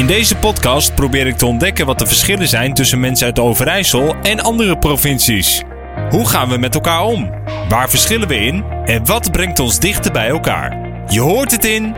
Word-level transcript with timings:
In 0.00 0.06
deze 0.06 0.36
podcast 0.36 0.94
probeer 0.94 1.26
ik 1.26 1.36
te 1.36 1.46
ontdekken 1.46 1.86
wat 1.86 1.98
de 1.98 2.06
verschillen 2.06 2.48
zijn 2.48 2.74
tussen 2.74 3.00
mensen 3.00 3.26
uit 3.26 3.38
Overijssel 3.38 4.14
en 4.22 4.40
andere 4.40 4.78
provincies. 4.78 5.62
Hoe 6.10 6.28
gaan 6.28 6.48
we 6.48 6.58
met 6.58 6.74
elkaar 6.74 7.02
om? 7.02 7.30
Waar 7.68 7.90
verschillen 7.90 8.28
we 8.28 8.36
in? 8.36 8.64
En 8.84 9.06
wat 9.06 9.30
brengt 9.30 9.58
ons 9.58 9.78
dichter 9.78 10.12
bij 10.12 10.28
elkaar? 10.28 10.78
Je 11.08 11.20
hoort 11.20 11.50
het 11.50 11.64
in. 11.64 11.94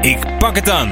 Ik 0.00 0.38
pak 0.38 0.56
het 0.56 0.70
aan. 0.70 0.88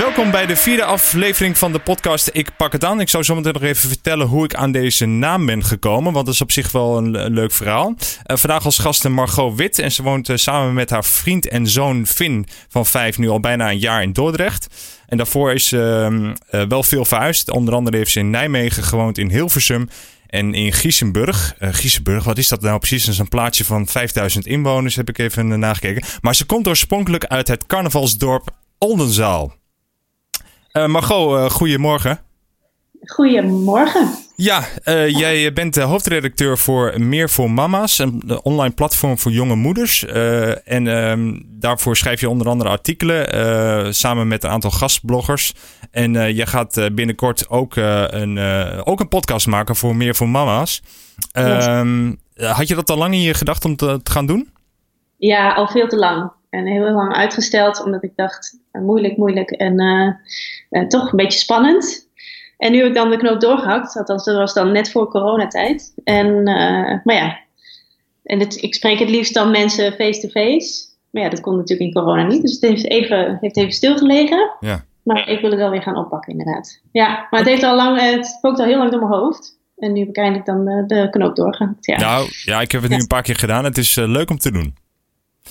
Welkom 0.00 0.30
bij 0.30 0.46
de 0.46 0.56
vierde 0.56 0.84
aflevering 0.84 1.58
van 1.58 1.72
de 1.72 1.78
podcast 1.78 2.30
Ik 2.32 2.56
Pak 2.56 2.72
Het 2.72 2.84
Aan. 2.84 3.00
Ik 3.00 3.08
zou 3.08 3.24
zometeen 3.24 3.52
nog 3.52 3.62
even 3.62 3.88
vertellen 3.88 4.26
hoe 4.26 4.44
ik 4.44 4.54
aan 4.54 4.72
deze 4.72 5.06
naam 5.06 5.46
ben 5.46 5.64
gekomen, 5.64 6.12
want 6.12 6.26
dat 6.26 6.34
is 6.34 6.40
op 6.40 6.52
zich 6.52 6.72
wel 6.72 6.96
een, 6.96 7.32
leuk 7.32 7.52
verhaal. 7.52 7.88
Uh, 7.88 8.36
vandaag 8.36 8.64
als 8.64 8.78
gasten 8.78 9.12
Margot 9.12 9.56
Wit 9.56 9.78
en 9.78 9.92
ze 9.92 10.02
woont 10.02 10.28
uh, 10.28 10.36
samen 10.36 10.74
met 10.74 10.90
haar 10.90 11.04
vriend 11.04 11.48
en 11.48 11.66
zoon 11.66 12.06
Finn 12.06 12.46
van 12.68 12.86
vijf 12.86 13.18
nu 13.18 13.28
al 13.28 13.40
bijna 13.40 13.70
een 13.70 13.78
jaar 13.78 14.02
in 14.02 14.12
Dordrecht. 14.12 14.66
En 15.06 15.16
daarvoor 15.16 15.52
is 15.52 15.68
ze 15.68 16.08
uh, 16.50 16.62
wel 16.68 16.82
veel 16.82 17.04
verhuisd. 17.04 17.50
Onder 17.50 17.74
andere 17.74 17.96
heeft 17.96 18.10
ze 18.10 18.18
in 18.18 18.30
Nijmegen 18.30 18.82
gewoond, 18.82 19.18
in 19.18 19.30
Hilversum 19.30 19.88
en 20.26 20.54
in 20.54 20.72
Giesenburg. 20.72 21.54
Uh, 22.06 22.22
wat 22.22 22.38
is 22.38 22.48
dat 22.48 22.60
nou 22.60 22.78
precies? 22.78 23.04
Dat 23.04 23.14
is 23.14 23.20
een 23.20 23.28
plaatsje 23.28 23.64
van 23.64 23.86
5000 23.86 24.46
inwoners, 24.46 24.96
heb 24.96 25.08
ik 25.08 25.18
even 25.18 25.58
nagekeken. 25.58 26.02
Maar 26.20 26.34
ze 26.34 26.46
komt 26.46 26.68
oorspronkelijk 26.68 27.24
uit 27.24 27.48
het 27.48 27.66
carnavalsdorp 27.66 28.50
Oldenzaal. 28.78 29.58
Uh, 30.72 30.86
Margot, 30.86 31.52
goedemorgen. 31.52 32.20
Goedemorgen. 33.04 34.08
Ja, 34.36 34.64
uh, 34.84 35.08
jij 35.08 35.52
bent 35.52 35.74
de 35.74 35.80
hoofdredacteur 35.80 36.58
voor 36.58 37.00
Meer 37.00 37.30
voor 37.30 37.50
Mama's, 37.50 37.98
een 37.98 38.40
online 38.42 38.74
platform 38.74 39.18
voor 39.18 39.32
jonge 39.32 39.54
moeders. 39.54 40.04
Uh, 40.04 40.68
en 40.68 40.86
uh, 40.86 41.40
daarvoor 41.46 41.96
schrijf 41.96 42.20
je 42.20 42.28
onder 42.28 42.48
andere 42.48 42.70
artikelen 42.70 43.36
uh, 43.36 43.92
samen 43.92 44.28
met 44.28 44.44
een 44.44 44.50
aantal 44.50 44.70
gastbloggers. 44.70 45.54
En 45.90 46.34
je 46.34 46.46
gaat 46.46 46.88
binnenkort 46.92 47.48
ook, 47.48 47.76
een, 47.76 48.38
ook 48.84 49.00
een 49.00 49.08
podcast 49.08 49.46
maken 49.46 49.76
voor 49.76 49.96
Meer 49.96 50.14
voor 50.14 50.28
Mama's. 50.28 50.82
Yes. 51.32 51.66
had 52.34 52.68
je 52.68 52.74
dat 52.74 52.90
al 52.90 52.96
lang 52.96 53.14
in 53.14 53.22
je 53.22 53.34
gedacht 53.34 53.64
om 53.64 53.76
te, 53.76 54.00
te, 54.02 54.10
gaan 54.10 54.26
doen? 54.26 54.50
Ja, 55.16 55.52
al 55.52 55.68
veel 55.68 55.88
te 55.88 55.96
lang. 55.96 56.32
En 56.50 56.66
heel 56.66 56.90
lang 56.90 57.14
uitgesteld, 57.14 57.84
omdat 57.84 58.02
ik 58.02 58.12
dacht, 58.16 58.58
moeilijk, 58.72 59.16
moeilijk 59.16 59.50
en 59.50 60.18
toch 60.88 61.10
een 61.10 61.16
beetje 61.16 61.38
spannend. 61.38 62.08
En 62.56 62.72
nu 62.72 62.78
heb 62.78 62.86
ik 62.86 62.94
dan 62.94 63.10
de 63.10 63.16
knoop 63.16 63.40
doorgehakt. 63.40 63.96
Althans, 63.96 64.24
dat 64.24 64.36
was 64.36 64.54
dan 64.54 64.72
net 64.72 64.90
voor 64.90 65.08
coronatijd. 65.08 65.92
En, 66.04 66.26
uh, 66.26 66.98
maar 67.04 67.14
ja, 67.14 67.38
en 68.24 68.40
het, 68.40 68.62
ik 68.62 68.74
spreek 68.74 68.98
het 68.98 69.10
liefst 69.10 69.34
dan 69.34 69.50
mensen 69.50 69.92
face-to-face. 69.92 70.88
Maar 71.10 71.22
ja, 71.22 71.28
dat 71.28 71.40
kon 71.40 71.56
natuurlijk 71.56 71.88
in 71.88 72.02
corona 72.02 72.22
niet. 72.22 72.42
Dus 72.42 72.52
het 72.52 72.62
heeft 72.62 72.88
even, 72.88 73.38
heeft 73.40 73.56
even 73.56 73.72
stilgelegen. 73.72 74.56
Ja. 74.60 74.84
Maar 75.02 75.28
ik 75.28 75.40
wil 75.40 75.50
het 75.50 75.58
wel 75.58 75.70
weer 75.70 75.82
gaan 75.82 75.96
oppakken, 75.96 76.32
inderdaad. 76.32 76.80
Ja, 76.92 77.26
maar 77.30 77.40
het 77.40 77.48
heeft 77.48 77.62
al 77.62 77.76
lang, 77.76 78.00
het 78.00 78.26
spookt 78.26 78.58
al 78.58 78.66
heel 78.66 78.78
lang 78.78 78.90
door 78.90 79.00
mijn 79.00 79.12
hoofd. 79.12 79.58
En 79.76 79.92
nu 79.92 80.00
heb 80.00 80.08
ik 80.08 80.16
eindelijk 80.16 80.46
dan 80.46 80.64
de, 80.64 80.84
de 80.86 81.10
knoop 81.10 81.36
doorgehakt. 81.36 81.86
Ja. 81.86 81.98
Nou, 81.98 82.28
ja, 82.44 82.60
ik 82.60 82.72
heb 82.72 82.82
het 82.82 82.90
nu 82.90 82.96
een 82.96 83.06
paar 83.06 83.22
keer 83.22 83.36
gedaan. 83.36 83.64
Het 83.64 83.78
is 83.78 83.96
uh, 83.96 84.08
leuk 84.08 84.30
om 84.30 84.38
te 84.38 84.52
doen. 84.52 84.74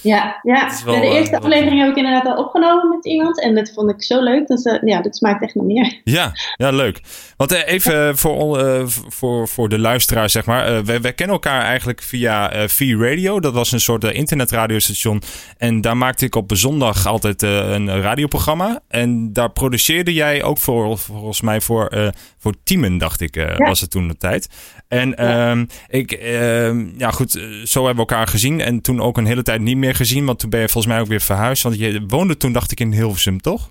Ja, 0.02 0.40
ja. 0.42 0.72
Wel, 0.86 1.02
de 1.02 1.08
eerste 1.08 1.36
uh, 1.36 1.42
aflevering 1.42 1.80
heb 1.82 1.90
ik 1.90 1.96
inderdaad 1.96 2.26
al 2.26 2.44
opgenomen 2.44 2.90
met 2.90 3.06
iemand. 3.06 3.42
En 3.42 3.56
dat 3.56 3.72
vond 3.74 3.90
ik 3.90 4.04
zo 4.04 4.24
leuk. 4.24 4.48
Dat, 4.48 4.66
uh, 4.66 4.82
ja, 4.82 5.02
dat 5.02 5.16
smaakt 5.16 5.44
echt 5.44 5.56
nog 5.56 5.66
meer. 5.66 6.02
Ja, 6.04 6.32
ja 6.56 6.70
leuk. 6.70 7.02
Want 7.38 7.54
uh, 7.54 7.68
even 7.68 8.18
voor, 8.18 8.84
voor, 9.08 9.48
voor 9.48 9.70
de 9.70 9.80
luisteraar, 9.80 10.30
zeg 10.30 10.46
maar. 10.46 10.86
wij, 10.86 11.02
wij 11.02 11.14
kennen 11.14 11.36
elkaar 11.36 11.62
eigenlijk 11.62 12.02
via 12.02 12.68
V-Radio. 12.68 13.40
Dat 13.40 13.54
was 13.54 13.72
een 13.72 13.80
soort 13.80 14.04
internetradiostation. 14.04 15.22
En 15.58 15.82
daar 15.82 15.98
maakte 15.98 16.26
ik 16.26 16.36
op 16.36 16.52
zondag 16.54 17.06
altijd 17.06 17.42
een 17.42 18.02
radioprogramma. 18.02 18.80
En 18.88 19.34
daar 19.34 19.52
produceerde 19.52 20.14
jij 20.14 20.44
ook 20.44 20.58
voor, 20.58 20.98
volgens 20.98 21.42
mij 21.42 21.62
voor, 21.62 22.12
voor 22.40 22.54
Tiemen, 22.64 22.98
dacht 22.98 23.22
ik, 23.22 23.36
ja. 23.36 23.58
was 23.58 23.82
het 23.82 23.92
toen 23.92 24.08
de 24.08 24.18
tijd. 24.18 24.50
En 24.88 25.14
ja. 25.18 25.52
Um, 25.52 25.68
ik, 25.88 26.22
uh, 26.24 26.98
ja 26.98 27.12
goed, 27.12 27.32
zo 27.64 27.86
hebben 27.86 28.06
we 28.06 28.12
elkaar 28.12 28.28
gezien. 28.28 28.62
En 28.62 28.82
toen 28.82 29.02
ook 29.02 29.18
een 29.18 29.26
hele 29.26 29.44
tijd 29.44 29.62
niet 29.62 29.78
meer 29.78 29.96
gezien. 29.96 30.26
Want 30.26 30.40
toen 30.40 30.50
ben 30.50 30.60
je 30.60 30.70
volgens 30.70 30.94
mij 30.94 31.02
ook 31.02 31.08
weer 31.08 31.22
verhuisd. 31.22 31.64
Want 31.64 31.80
je 31.80 32.04
woonde 32.08 32.38
toen, 32.38 32.54
dacht 32.54 32.72
ik, 32.72 32.80
in 32.80 32.94
Hilversum, 32.94 33.42
toch? 33.42 33.70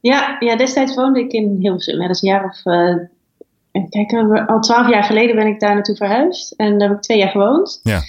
Ja, 0.00 0.36
ja 0.40 0.56
destijds 0.56 0.94
woonde 0.94 1.20
ik 1.20 1.32
in 1.32 1.56
Hilversum. 1.60 2.00
Ja, 2.00 2.06
dat 2.06 2.16
is 2.16 2.22
een 2.22 2.28
jaar 2.28 2.44
of... 2.44 2.64
Uh, 2.64 2.94
kijk, 3.88 4.12
al 4.48 4.60
twaalf 4.60 4.90
jaar 4.90 5.04
geleden 5.04 5.36
ben 5.36 5.46
ik 5.46 5.60
daar 5.60 5.74
naartoe 5.74 5.96
verhuisd. 5.96 6.52
En 6.52 6.78
daar 6.78 6.88
heb 6.88 6.96
ik 6.96 7.02
twee 7.02 7.18
jaar 7.18 7.30
gewoond. 7.30 7.80
Ja. 7.82 8.00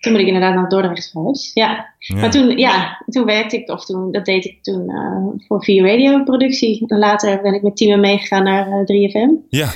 Toen 0.00 0.12
ben 0.12 0.20
ik 0.20 0.26
inderdaad 0.26 0.54
naar 0.54 0.68
Dordrecht 0.68 1.10
verhuisd. 1.10 1.54
Ja. 1.54 1.94
ja. 1.98 2.16
Maar 2.16 2.30
toen, 2.30 2.58
ja, 2.58 3.02
toen 3.06 3.24
werkte 3.24 3.56
ik, 3.56 3.70
of 3.70 3.84
toen, 3.84 4.12
dat 4.12 4.24
deed 4.24 4.44
ik 4.44 4.62
toen 4.62 4.90
uh, 4.90 5.46
voor 5.46 5.64
vier 5.64 5.86
radio 5.86 6.22
productie. 6.22 6.84
En 6.86 6.98
later 6.98 7.42
ben 7.42 7.54
ik 7.54 7.62
met 7.62 7.76
teamen 7.76 8.00
meegegaan 8.00 8.44
naar 8.44 8.68
uh, 8.68 9.10
3FM. 9.10 9.48
Ja. 9.48 9.68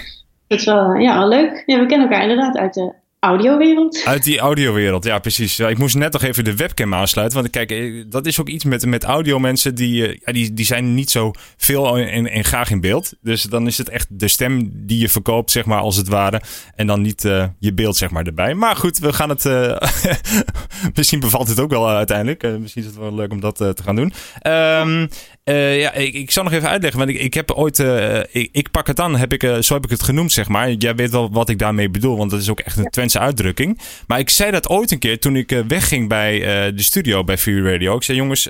Dat 0.46 0.58
is 0.58 0.64
wel, 0.64 0.94
ja, 0.94 1.18
wel 1.18 1.28
leuk. 1.28 1.62
Ja, 1.66 1.78
we 1.78 1.86
kennen 1.86 2.08
elkaar 2.08 2.22
inderdaad 2.22 2.56
uit 2.56 2.74
de 2.74 2.92
audiowereld. 3.24 4.02
Uit 4.04 4.24
die 4.24 4.38
audiowereld, 4.38 5.04
ja, 5.04 5.18
precies. 5.18 5.58
Ik 5.58 5.78
moest 5.78 5.96
net 5.96 6.12
nog 6.12 6.22
even 6.22 6.44
de 6.44 6.56
webcam 6.56 6.94
aansluiten. 6.94 7.38
Want 7.38 7.50
kijk, 7.50 8.04
dat 8.10 8.26
is 8.26 8.40
ook 8.40 8.48
iets 8.48 8.64
met, 8.64 8.86
met 8.86 9.04
audiomensen. 9.04 9.74
Die, 9.74 10.20
ja, 10.24 10.32
die, 10.32 10.54
die 10.54 10.64
zijn 10.64 10.94
niet 10.94 11.10
zo 11.10 11.32
veel 11.56 11.98
en, 11.98 12.26
en 12.26 12.44
graag 12.44 12.70
in 12.70 12.80
beeld. 12.80 13.12
Dus 13.22 13.42
dan 13.42 13.66
is 13.66 13.78
het 13.78 13.88
echt 13.88 14.06
de 14.10 14.28
stem 14.28 14.70
die 14.72 14.98
je 14.98 15.08
verkoopt, 15.08 15.50
zeg 15.50 15.64
maar, 15.64 15.80
als 15.80 15.96
het 15.96 16.08
ware. 16.08 16.40
En 16.74 16.86
dan 16.86 17.02
niet 17.02 17.24
uh, 17.24 17.44
je 17.58 17.74
beeld, 17.74 17.96
zeg 17.96 18.10
maar, 18.10 18.26
erbij. 18.26 18.54
Maar 18.54 18.76
goed, 18.76 18.98
we 18.98 19.12
gaan 19.12 19.28
het... 19.28 19.44
Misschien 20.94 21.20
bevalt 21.20 21.48
het 21.48 21.60
ook 21.60 21.70
wel 21.70 21.88
uiteindelijk. 21.88 22.58
misschien 22.60 22.82
is 22.82 22.88
het 22.88 22.98
wel 22.98 23.14
leuk 23.14 23.32
om 23.32 23.40
dat 23.40 23.56
te 23.56 23.82
gaan 23.84 23.96
doen. 23.96 24.12
Um, 24.46 25.08
Uh, 25.44 25.80
ja, 25.80 25.92
ik, 25.92 26.14
ik 26.14 26.30
zal 26.30 26.44
nog 26.44 26.52
even 26.52 26.68
uitleggen. 26.68 26.98
Want 26.98 27.10
ik, 27.10 27.20
ik 27.20 27.34
heb 27.34 27.50
ooit. 27.50 27.78
Uh, 27.78 28.18
ik, 28.18 28.48
ik, 28.52 28.70
pak 28.70 28.86
het 28.86 29.00
aan, 29.00 29.16
heb 29.16 29.32
ik, 29.32 29.42
uh, 29.42 29.58
zo 29.58 29.74
heb 29.74 29.84
ik 29.84 29.90
het 29.90 30.02
genoemd, 30.02 30.32
zeg 30.32 30.48
maar. 30.48 30.72
Jij 30.72 30.94
weet 30.94 31.10
wel 31.10 31.32
wat 31.32 31.48
ik 31.48 31.58
daarmee 31.58 31.90
bedoel, 31.90 32.16
want 32.16 32.30
dat 32.30 32.40
is 32.40 32.50
ook 32.50 32.60
echt 32.60 32.76
een. 32.76 32.90
Twentse 32.90 33.18
uitdrukking. 33.18 33.80
Maar 34.06 34.18
ik 34.18 34.30
zei 34.30 34.50
dat 34.50 34.68
ooit 34.68 34.90
een 34.90 34.98
keer 34.98 35.18
toen 35.20 35.36
ik 35.36 35.62
wegging 35.68 36.08
bij 36.08 36.38
de 36.74 36.82
studio 36.82 37.24
bij 37.24 37.38
Fury 37.38 37.72
Radio. 37.72 37.96
Ik 37.96 38.02
zei: 38.02 38.18
Jongens, 38.18 38.48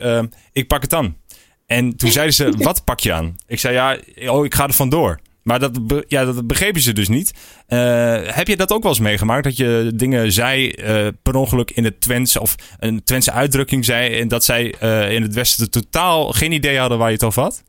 ik 0.53 0.66
pak 0.66 0.83
het 0.83 0.94
aan. 0.94 1.16
En 1.66 1.97
toen 1.97 2.10
zeiden 2.21 2.34
ze: 2.34 2.50
Wat 2.56 2.84
pak 2.84 3.00
je 3.00 3.12
aan? 3.12 3.37
Ik 3.47 3.59
zei: 3.59 3.75
Ja, 3.75 3.99
oh, 4.31 4.44
ik 4.44 4.54
ga 4.54 4.66
er 4.66 4.72
vandoor. 4.72 5.21
Maar 5.44 5.59
dat, 5.59 5.81
ja, 6.06 6.25
dat 6.25 6.47
begrepen 6.47 6.81
ze 6.81 6.93
dus 6.93 7.09
niet. 7.09 7.32
Uh, 7.69 7.78
heb 8.22 8.49
je 8.49 8.56
dat 8.56 8.72
ook 8.72 8.82
wel 8.82 8.91
eens 8.91 9.00
meegemaakt? 9.00 9.44
Dat 9.44 9.56
je 9.56 9.93
dingen 9.94 10.32
zei 10.32 10.75
uh, 10.77 11.06
per 11.22 11.34
ongeluk 11.34 11.71
in 11.71 11.84
het 11.84 12.00
Twents 12.00 12.38
of 12.38 12.55
een 12.78 13.05
Twentse 13.05 13.32
uitdrukking 13.32 13.84
zei 13.84 14.19
en 14.21 14.28
dat 14.28 14.44
zij 14.44 14.75
uh, 14.83 15.10
in 15.10 15.22
het 15.22 15.34
Westen 15.34 15.71
totaal 15.71 16.33
geen 16.33 16.53
idee 16.53 16.78
hadden 16.78 16.99
waar 16.99 17.09
je 17.09 17.15
het 17.15 17.25
over 17.25 17.43
had? 17.43 17.62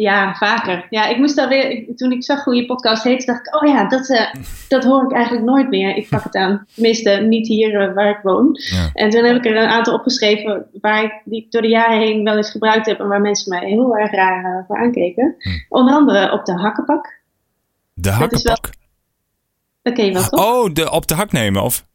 Ja, 0.00 0.34
vaker. 0.34 0.86
Ja, 0.90 1.06
ik 1.06 1.16
moest 1.16 1.38
alweer, 1.38 1.70
ik, 1.70 1.96
toen 1.96 2.12
ik 2.12 2.24
zag 2.24 2.44
hoe 2.44 2.54
je 2.54 2.66
podcast 2.66 3.02
heette, 3.02 3.26
dacht 3.26 3.46
ik, 3.46 3.54
oh 3.54 3.68
ja, 3.68 3.88
dat, 3.88 4.08
uh, 4.08 4.34
dat 4.68 4.84
hoor 4.84 5.04
ik 5.04 5.12
eigenlijk 5.12 5.44
nooit 5.44 5.68
meer. 5.68 5.96
Ik 5.96 6.08
pak 6.08 6.24
het 6.24 6.34
aan. 6.34 6.66
Tenminste, 6.74 7.10
niet 7.10 7.46
hier 7.46 7.88
uh, 7.88 7.94
waar 7.94 8.10
ik 8.10 8.18
woon. 8.22 8.50
Ja. 8.52 8.90
En 8.92 9.10
toen 9.10 9.24
heb 9.24 9.36
ik 9.36 9.44
er 9.44 9.56
een 9.56 9.68
aantal 9.68 9.94
opgeschreven 9.94 10.66
waar 10.80 11.04
ik, 11.04 11.12
die 11.24 11.44
ik 11.44 11.50
door 11.50 11.62
de 11.62 11.68
jaren 11.68 11.98
heen 11.98 12.24
wel 12.24 12.36
eens 12.36 12.50
gebruikt 12.50 12.86
heb 12.86 13.00
en 13.00 13.08
waar 13.08 13.20
mensen 13.20 13.58
mij 13.58 13.68
heel 13.68 13.96
erg 13.96 14.10
raar 14.10 14.44
uh, 14.44 14.66
voor 14.66 14.78
aankeken. 14.78 15.34
Hm. 15.38 15.48
Onder 15.68 15.94
andere 15.94 16.32
op 16.32 16.44
de 16.44 16.52
hakkenpak. 16.52 17.20
De 17.94 18.10
hakkenpak? 18.10 18.62
Dat, 18.62 18.76
dat 19.82 19.94
ken 19.94 20.04
je 20.04 20.12
wel, 20.12 20.22
toch? 20.22 20.46
Oh, 20.46 20.72
de, 20.72 20.90
op 20.90 21.06
de 21.06 21.14
hak 21.14 21.32
nemen, 21.32 21.62
of? 21.62 21.86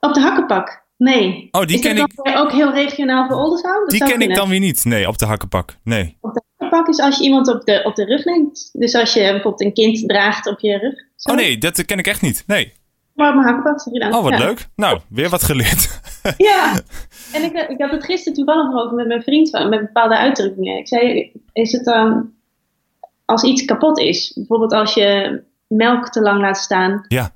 Op 0.00 0.14
de 0.14 0.20
hakkenpak. 0.20 0.84
Nee. 0.96 1.48
Oh, 1.50 1.66
die 1.66 1.76
Is 1.76 1.82
ken 1.82 1.96
ik. 1.96 2.08
ook 2.36 2.52
heel 2.52 2.72
regionaal 2.72 3.26
voor 3.26 3.36
Oldenzaal? 3.36 3.86
Die 3.86 4.04
ken 4.04 4.20
ik 4.20 4.34
dan 4.34 4.48
weer 4.48 4.60
niet. 4.60 4.84
Nee, 4.84 5.08
op 5.08 5.18
de 5.18 5.26
hakkenpak. 5.26 5.76
Nee. 5.84 6.16
Op 6.20 6.34
de 6.34 6.42
hakkenpak 6.56 6.88
is 6.88 7.00
als 7.00 7.18
je 7.18 7.24
iemand 7.24 7.48
op 7.48 7.64
de, 7.64 7.82
op 7.84 7.94
de 7.94 8.04
rug 8.04 8.24
neemt. 8.24 8.70
Dus 8.72 8.94
als 8.94 9.12
je 9.12 9.20
bijvoorbeeld 9.20 9.60
een 9.60 9.72
kind 9.72 10.08
draagt 10.08 10.46
op 10.46 10.60
je 10.60 10.78
rug. 10.78 10.94
Zo. 11.16 11.30
Oh 11.30 11.36
nee, 11.36 11.58
dat 11.58 11.84
ken 11.84 11.98
ik 11.98 12.06
echt 12.06 12.22
niet. 12.22 12.44
Nee. 12.46 12.72
Maar 13.14 13.28
op 13.28 13.34
mijn 13.34 13.46
hakkenpak 13.46 13.80
zeg 13.80 13.92
je 13.92 13.98
dan. 14.00 14.14
Oh, 14.14 14.22
wat 14.22 14.38
ja. 14.38 14.44
leuk. 14.44 14.66
Nou, 14.76 15.00
weer 15.08 15.28
wat 15.28 15.42
geleerd. 15.42 15.88
Ja, 16.36 16.80
en 17.32 17.42
ik, 17.42 17.52
ik 17.68 17.80
had 17.80 17.90
het 17.90 18.04
gisteren 18.04 18.34
toevallig 18.34 18.82
over 18.82 18.94
met 18.96 19.06
mijn 19.06 19.22
vriend 19.22 19.50
van, 19.50 19.68
met 19.68 19.80
bepaalde 19.80 20.16
uitdrukkingen. 20.16 20.78
Ik 20.78 20.88
zei, 20.88 21.32
is 21.52 21.72
het 21.72 21.84
dan 21.84 22.30
als 23.24 23.42
iets 23.42 23.64
kapot 23.64 23.98
is? 23.98 24.32
Bijvoorbeeld 24.34 24.72
als 24.72 24.94
je 24.94 25.42
melk 25.66 26.08
te 26.08 26.20
lang 26.20 26.40
laat 26.40 26.56
staan, 26.56 27.04
Ja, 27.08 27.34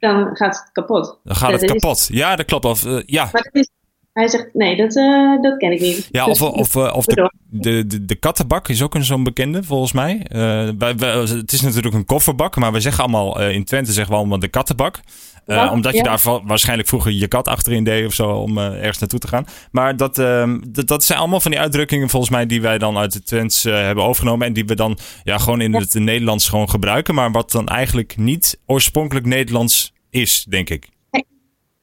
dan 0.00 0.36
gaat 0.36 0.56
het 0.58 0.68
kapot. 0.72 1.18
dan 1.24 1.36
gaat 1.36 1.50
Dat 1.50 1.60
het 1.60 1.70
is- 1.74 1.80
kapot. 1.80 2.08
Ja, 2.12 2.36
dat 2.36 2.46
klopt. 2.46 2.64
Of, 2.64 2.84
eh, 2.84 2.98
ja, 3.06 3.28
Maar 3.32 3.42
dat 3.42 3.54
is, 3.54 3.68
hij 4.12 4.28
zegt, 4.28 4.48
nee, 4.52 4.76
dat, 4.76 4.96
eh, 4.96 5.42
dat 5.42 5.56
ken 5.56 5.72
ik 5.72 5.80
niet. 5.80 6.08
Ja, 6.10 6.24
Dus- 6.24 6.40
of, 6.40 6.50
of, 6.52 6.76
eh, 6.76 6.96
of 6.96 7.04
de, 7.04 7.32
de, 7.50 7.86
de, 7.86 8.04
de 8.04 8.14
kattenbak 8.14 8.68
is 8.68 8.82
ook 8.82 8.94
een 8.94 9.04
zo'n 9.04 9.24
bekende, 9.24 9.62
volgens 9.62 9.92
mij. 9.92 10.26
Eh, 10.28 10.38
wij, 10.78 10.96
wij- 10.96 11.16
het 11.20 11.52
is 11.52 11.60
natuurlijk 11.60 11.94
een 11.94 12.04
kofferbak, 12.04 12.56
maar 12.56 12.72
we 12.72 12.80
zeggen 12.80 13.02
allemaal, 13.04 13.40
eh, 13.40 13.54
in 13.54 13.64
Twente 13.64 13.92
zeggen 13.92 14.12
we 14.12 14.18
allemaal 14.18 14.38
de 14.38 14.48
kattenbak. 14.48 15.00
Eh, 15.46 15.56
Ja, 15.56 15.72
omdat 15.72 15.94
je 15.96 16.02
daar 16.02 16.20
waarschijnlijk 16.44 16.88
vroeger 16.88 17.12
je 17.12 17.28
kat 17.28 17.48
achterin 17.48 17.84
deed 17.84 18.06
of 18.06 18.14
zo, 18.14 18.30
om 18.30 18.58
eh, 18.58 18.64
ergens 18.64 18.98
naartoe 18.98 19.18
te 19.18 19.28
gaan. 19.28 19.44
Maar 19.70 19.96
dat, 19.96 20.18
ehm, 20.18 20.60
dat, 20.68 20.86
dat 20.86 21.04
zijn 21.04 21.18
allemaal 21.18 21.40
van 21.40 21.50
die 21.50 21.60
uitdrukkingen, 21.60 22.08
volgens 22.08 22.32
mij, 22.32 22.46
die 22.46 22.62
wij 22.62 22.78
dan 22.78 22.98
uit 22.98 23.12
de 23.12 23.22
Twents 23.22 23.64
eh, 23.64 23.74
hebben 23.74 24.04
overgenomen. 24.04 24.46
En 24.46 24.52
die 24.52 24.64
we 24.64 24.74
dan 24.74 24.98
ja, 25.24 25.38
gewoon 25.38 25.60
in 25.60 25.74
het 25.74 25.94
Nederlands 25.94 26.48
gewoon 26.48 26.70
gebruiken. 26.70 27.14
Maar 27.14 27.30
wat 27.30 27.50
dan 27.50 27.68
eigenlijk 27.68 28.16
niet 28.16 28.60
oorspronkelijk 28.66 29.26
Nederlands 29.26 29.92
is, 30.10 30.44
denk 30.48 30.70
ik. 30.70 30.88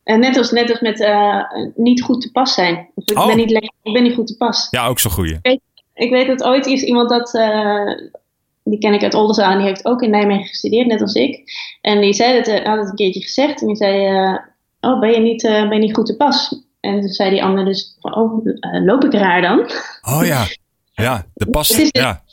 En 0.04 0.20
net 0.20 0.38
als, 0.38 0.52
net 0.52 0.70
als 0.70 0.80
met 0.80 1.08
niet 1.76 2.02
goed 2.02 2.22
te 2.22 2.32
pas 2.32 2.54
zijn. 2.54 2.90
Of 2.96 3.04
ik, 3.12 3.18
Oh. 3.18 3.28
ben 3.28 3.38
niet 3.38 3.50
lekker, 3.52 3.72
ik 3.84 3.94
ben 3.94 4.04
niet 4.04 4.14
goed 4.14 4.28
te 4.28 4.38
pas. 4.38 4.68
Ja, 4.72 4.88
ook 4.88 5.00
zo'n 5.00 5.12
goeie. 5.12 5.40
Ik 5.94 6.10
weet 6.10 6.28
dat 6.28 6.44
ooit 6.44 6.66
is 6.66 6.82
iemand 6.82 7.10
dat, 7.10 7.34
uh, 7.34 7.92
die 8.70 8.80
ken 8.80 8.94
ik 8.94 9.04
uit 9.04 9.14
Oldenzaal, 9.14 9.58
die 9.58 9.68
heeft 9.68 9.86
ook 9.86 10.02
in 10.02 10.10
Nijmegen 10.10 10.48
gestudeerd, 10.48 10.88
net 10.88 11.02
als 11.02 11.14
ik. 11.14 11.52
En 11.82 12.02
die 12.02 12.14
zei 12.14 12.42
dat, 12.42 12.64
had 12.64 12.78
het 12.78 12.90
een 12.90 12.96
keertje 12.96 13.22
gezegd 13.22 13.62
en 13.62 13.68
die 13.68 13.76
zei, 13.76 14.12
uh, 14.12 14.38
oh 14.80 15.00
ben 15.00 15.12
je, 15.12 15.20
niet, 15.20 15.42
ben 15.42 15.74
je 15.74 15.80
niet 15.80 15.96
goed 15.96 16.06
te 16.06 16.16
pas? 16.16 16.66
En 16.80 17.00
toen 17.00 17.10
zei 17.10 17.30
die 17.30 17.44
ander 17.44 17.66
dus, 17.66 17.98
oh 18.02 18.46
loop 18.86 19.04
ik 19.04 19.14
raar 19.14 19.42
dan? 19.42 19.60
Oh 20.02 20.26
ja, 20.26 20.46
ja, 20.94 21.26
de 21.34 21.50
pas, 21.50 21.90
ja 21.92 22.24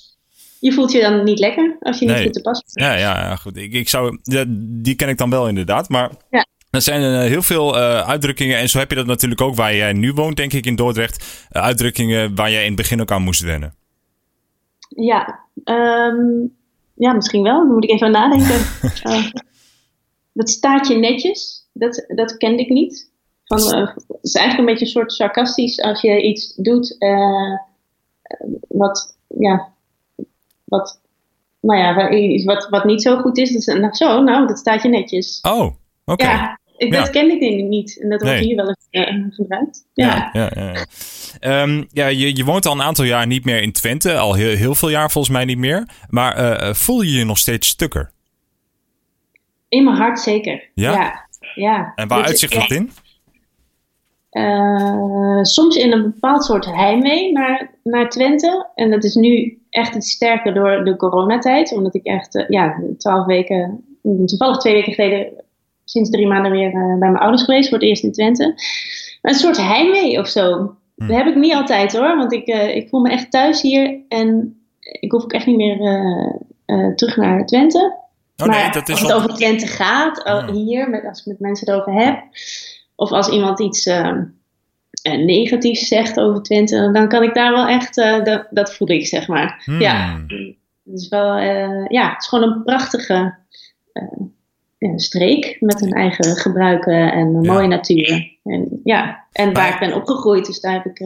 je 0.64 0.72
voelt 0.72 0.92
je 0.92 1.00
dan 1.00 1.24
niet 1.24 1.38
lekker 1.38 1.76
als 1.80 1.98
je 1.98 2.06
niet 2.06 2.22
goed 2.22 2.32
te 2.32 2.40
pas 2.40 2.62
bent. 2.72 2.86
Ja, 2.86 2.94
ja, 2.94 3.36
goed. 3.36 3.56
Ik, 3.56 3.72
ik 3.72 3.88
zou, 3.88 4.18
die 4.56 4.94
ken 4.94 5.08
ik 5.08 5.18
dan 5.18 5.30
wel 5.30 5.48
inderdaad. 5.48 5.88
Maar 5.88 6.10
ja. 6.30 6.46
er 6.70 6.82
zijn 6.82 7.20
heel 7.20 7.42
veel 7.42 7.76
uitdrukkingen. 7.76 8.58
En 8.58 8.68
zo 8.68 8.78
heb 8.78 8.90
je 8.90 8.96
dat 8.96 9.06
natuurlijk 9.06 9.40
ook 9.40 9.54
waar 9.54 9.74
jij 9.74 9.92
nu 9.92 10.12
woont, 10.12 10.36
denk 10.36 10.52
ik, 10.52 10.66
in 10.66 10.76
Dordrecht. 10.76 11.46
Uitdrukkingen 11.50 12.34
waar 12.34 12.50
jij 12.50 12.60
in 12.60 12.66
het 12.66 12.76
begin 12.76 13.00
ook 13.00 13.10
aan 13.10 13.22
moest 13.22 13.40
wennen. 13.40 13.74
Ja, 14.94 15.40
um, 15.64 16.56
ja 16.94 17.12
misschien 17.12 17.42
wel. 17.42 17.58
Dan 17.58 17.74
moet 17.74 17.84
ik 17.84 17.90
even 17.90 18.10
nadenken. 18.10 18.60
dat 20.32 20.50
staat 20.50 20.88
je 20.88 20.94
netjes. 20.94 21.68
Dat, 21.72 22.04
dat 22.08 22.36
kende 22.36 22.62
ik 22.62 22.68
niet. 22.68 23.12
Van, 23.44 23.58
het 23.58 24.22
is 24.22 24.34
eigenlijk 24.34 24.58
een 24.58 24.74
beetje 24.74 24.84
een 24.84 24.90
soort 24.90 25.12
sarcastisch 25.12 25.80
als 25.80 26.00
je 26.00 26.22
iets 26.22 26.54
doet 26.54 26.96
wat 28.68 29.14
ja, 29.38 29.72
wat, 30.64 31.00
nou 31.60 31.80
ja, 31.80 31.94
wat, 32.44 32.68
wat 32.68 32.84
niet 32.84 33.02
zo 33.02 33.16
goed 33.16 33.38
is. 33.38 33.52
Dus, 33.52 33.66
nou, 33.66 33.94
zo, 33.94 34.22
nou, 34.22 34.46
dat 34.46 34.58
staat 34.58 34.82
je 34.82 34.88
netjes. 34.88 35.40
Oh, 35.42 35.74
oké. 36.04 36.24
Ja, 36.24 36.58
ik, 36.76 36.92
dat 36.92 37.10
ken 37.10 37.30
ik 37.30 37.64
niet. 37.64 38.00
En 38.02 38.08
dat 38.08 38.22
wordt 38.22 38.38
hier 38.38 38.56
wel 38.56 38.68
eens 38.68 38.86
uh, 38.90 39.24
gebruikt. 39.30 39.86
Ja, 39.92 40.30
ja, 40.32 40.50
ja. 40.54 40.72
ja. 41.40 41.62
Um, 41.62 41.86
ja 41.92 42.06
je, 42.06 42.36
je 42.36 42.44
woont 42.44 42.66
al 42.66 42.72
een 42.72 42.82
aantal 42.82 43.04
jaar 43.04 43.26
niet 43.26 43.44
meer 43.44 43.62
in 43.62 43.72
Twente. 43.72 44.16
Al 44.16 44.34
heel, 44.34 44.56
heel 44.56 44.74
veel 44.74 44.88
jaar 44.88 45.10
volgens 45.10 45.34
mij 45.34 45.44
niet 45.44 45.58
meer. 45.58 45.88
Maar 46.08 46.38
uh, 46.38 46.74
voel 46.74 47.00
je 47.00 47.12
je 47.12 47.24
nog 47.24 47.38
steeds 47.38 47.68
stukker? 47.68 48.10
In 49.68 49.84
mijn 49.84 49.96
hart 49.96 50.20
zeker. 50.20 50.70
Ja? 50.74 51.26
Ja. 51.54 51.92
En 51.94 52.08
waar 52.08 52.24
uitzicht 52.24 52.52
dat 52.52 52.70
in? 52.70 52.90
Uh, 54.32 55.42
soms 55.42 55.76
in 55.76 55.92
een 55.92 56.02
bepaald 56.02 56.44
soort 56.44 56.64
heimwee 56.64 57.32
naar, 57.32 57.70
naar 57.82 58.10
Twente. 58.10 58.68
En 58.74 58.90
dat 58.90 59.04
is 59.04 59.14
nu 59.14 59.58
echt 59.70 59.94
iets 59.94 60.10
sterker 60.10 60.54
door 60.54 60.84
de 60.84 60.96
coronatijd. 60.96 61.72
Omdat 61.72 61.94
ik 61.94 62.04
echt, 62.04 62.44
ja, 62.48 62.82
twaalf 62.98 63.26
weken, 63.26 63.84
toevallig 64.26 64.58
twee 64.58 64.74
weken 64.74 64.92
geleden, 64.92 65.43
sinds 65.84 66.10
drie 66.10 66.26
maanden 66.26 66.50
weer 66.50 66.68
uh, 66.68 66.98
bij 66.98 67.10
mijn 67.10 67.22
ouders 67.22 67.42
geweest. 67.42 67.68
Voor 67.68 67.78
het 67.78 67.86
eerst 67.86 68.04
in 68.04 68.12
Twente. 68.12 68.44
Maar 69.22 69.32
een 69.32 69.38
soort 69.38 69.56
heimwee 69.56 70.18
of 70.18 70.28
zo. 70.28 70.76
Hm. 70.96 71.06
Dat 71.06 71.16
heb 71.16 71.26
ik 71.26 71.34
niet 71.34 71.54
altijd 71.54 71.96
hoor. 71.96 72.16
Want 72.16 72.32
ik, 72.32 72.46
ik 72.46 72.88
voel 72.88 73.00
me 73.00 73.10
echt 73.10 73.30
thuis 73.30 73.62
hier. 73.62 74.00
En 74.08 74.58
ik 74.80 75.12
hoef 75.12 75.22
ook 75.22 75.32
echt 75.32 75.46
niet 75.46 75.56
meer 75.56 75.78
terug 76.94 77.16
naar 77.16 77.46
Twente. 77.46 77.98
Oh, 78.36 78.46
maar 78.46 78.62
nee, 78.62 78.70
dat 78.70 78.88
is 78.88 78.94
als 78.94 79.02
het 79.02 79.12
over 79.12 79.34
Twente 79.34 79.66
gaat, 79.66 80.22
hm. 80.22 80.52
hier, 80.52 80.90
met, 80.90 81.04
als 81.04 81.20
ik 81.20 81.26
met 81.26 81.40
mensen 81.40 81.68
erover 81.68 81.92
heb 81.92 82.24
of 82.94 83.12
als 83.12 83.28
iemand 83.28 83.60
iets 83.60 83.86
uh, 83.86 84.18
negatiefs 85.02 85.88
zegt 85.88 86.20
over 86.20 86.42
Twente, 86.42 86.90
dan 86.92 87.08
kan 87.08 87.22
ik 87.22 87.34
daar 87.34 87.52
wel 87.52 87.66
echt, 87.66 87.96
uh, 87.96 88.24
dat, 88.24 88.46
dat 88.50 88.74
voel 88.74 88.90
ik 88.90 89.06
zeg 89.06 89.28
maar. 89.28 89.62
Hmm. 89.64 89.80
Ja, 89.80 90.24
het 90.84 90.94
is 90.94 91.08
wel, 91.08 91.38
uh, 91.38 91.86
ja, 91.88 92.08
het 92.10 92.22
is 92.22 92.28
gewoon 92.28 92.50
een 92.50 92.62
prachtige 92.62 93.34
streek 94.96 95.56
met 95.60 95.82
een 95.82 95.92
eigen 95.92 96.36
gebruiken 96.36 97.12
en 97.12 97.34
een 97.34 97.46
mooie 97.46 97.68
natuur. 97.68 98.38
En, 98.42 98.80
ja, 98.84 99.26
en 99.32 99.52
waar 99.52 99.72
ik 99.72 99.78
ben 99.78 99.94
opgegroeid, 99.94 100.46
dus 100.46 100.60
daar 100.60 100.72
heb 100.72 100.84
ik 100.84 100.98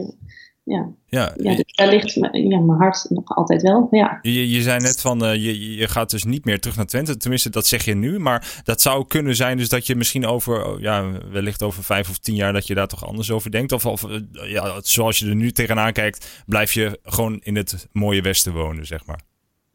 ja. 0.69 0.89
Ja, 1.05 1.33
ja 1.37 1.55
dus 1.55 1.75
daar 1.75 1.87
ligt 1.87 2.13
ja, 2.13 2.29
mijn 2.59 2.79
hart 2.79 3.05
nog 3.09 3.35
altijd 3.35 3.61
wel. 3.61 3.87
Ja. 3.91 4.19
Je, 4.21 4.49
je 4.49 4.61
zei 4.61 4.79
net 4.79 5.01
van 5.01 5.23
uh, 5.25 5.35
je, 5.35 5.75
je 5.75 5.87
gaat 5.87 6.09
dus 6.09 6.23
niet 6.23 6.45
meer 6.45 6.59
terug 6.59 6.75
naar 6.75 6.85
Twente. 6.85 7.17
Tenminste, 7.17 7.49
dat 7.49 7.67
zeg 7.67 7.85
je 7.85 7.95
nu. 7.95 8.19
Maar 8.19 8.61
dat 8.63 8.81
zou 8.81 9.07
kunnen 9.07 9.35
zijn 9.35 9.57
dus 9.57 9.69
dat 9.69 9.87
je 9.87 9.95
misschien 9.95 10.25
over, 10.25 10.65
oh, 10.65 10.79
ja, 10.79 11.11
wellicht 11.31 11.63
over 11.63 11.83
vijf 11.83 12.09
of 12.09 12.17
tien 12.17 12.35
jaar 12.35 12.53
dat 12.53 12.67
je 12.67 12.73
daar 12.73 12.87
toch 12.87 13.05
anders 13.05 13.31
over 13.31 13.51
denkt. 13.51 13.71
Of, 13.71 13.85
of 13.85 14.03
eh, 14.03 14.19
ja, 14.51 14.79
zoals 14.81 15.19
je 15.19 15.29
er 15.29 15.35
nu 15.35 15.51
tegenaan 15.51 15.93
kijkt, 15.93 16.43
blijf 16.45 16.73
je 16.73 16.99
gewoon 17.03 17.39
in 17.43 17.55
het 17.55 17.87
mooie 17.91 18.21
Westen 18.21 18.53
wonen, 18.53 18.85
zeg 18.85 19.05
maar. 19.05 19.19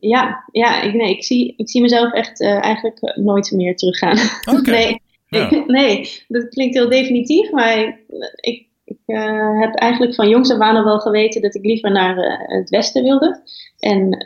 Ja, 0.08 0.44
ja 0.52 0.82
ik, 0.82 0.94
nee, 0.94 1.10
ik, 1.10 1.24
zie, 1.24 1.54
ik 1.56 1.70
zie 1.70 1.80
mezelf 1.80 2.12
echt 2.12 2.40
uh, 2.40 2.64
eigenlijk 2.64 3.12
nooit 3.14 3.50
meer 3.50 3.76
teruggaan. 3.76 4.18
Okay. 4.58 5.00
nee, 5.28 5.64
nee, 5.66 6.22
dat 6.28 6.48
klinkt 6.48 6.74
heel 6.74 6.88
definitief, 6.88 7.50
maar 7.50 8.00
ik, 8.36 8.66
ik 8.84 8.98
uh, 9.06 9.60
heb 9.60 9.74
eigenlijk 9.74 10.14
van 10.14 10.28
jongs 10.28 10.50
af 10.50 10.58
aan 10.58 10.76
al 10.76 10.84
wel 10.84 10.98
geweten 10.98 11.42
dat 11.42 11.54
ik 11.54 11.64
liever 11.64 11.90
naar 11.90 12.18
uh, 12.18 12.58
het 12.58 12.70
westen 12.70 13.02
wilde. 13.02 13.40
En 13.78 14.24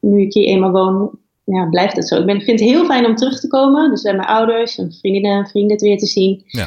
nu 0.00 0.20
ik 0.20 0.32
hier 0.32 0.46
eenmaal 0.46 0.70
woon, 0.70 1.18
ja, 1.44 1.68
blijft 1.68 1.96
het 1.96 2.08
zo. 2.08 2.20
Ik 2.20 2.26
ben, 2.26 2.40
vind 2.40 2.60
het 2.60 2.68
heel 2.68 2.84
fijn 2.84 3.06
om 3.06 3.16
terug 3.16 3.40
te 3.40 3.48
komen. 3.48 3.90
Dus 3.90 4.02
bij 4.02 4.14
mijn 4.14 4.28
ouders 4.28 4.78
en 4.78 4.92
vriendinnen 4.92 5.38
en 5.38 5.46
vrienden 5.46 5.78
weer 5.78 5.98
te 5.98 6.06
zien. 6.06 6.42
Ja. 6.46 6.66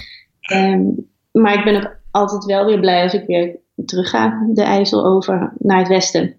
Um, 0.74 1.08
maar 1.32 1.58
ik 1.58 1.64
ben 1.64 1.76
ook 1.76 2.00
altijd 2.12 2.46
wel 2.46 2.66
weer 2.66 2.80
blij 2.80 3.04
als 3.04 3.14
ik 3.14 3.26
weer 3.26 3.60
terug 3.86 4.10
ga 4.10 4.48
de 4.54 4.62
IJssel 4.62 5.06
over 5.06 5.54
naar 5.58 5.80
het 5.80 5.88
westen. 5.88 6.36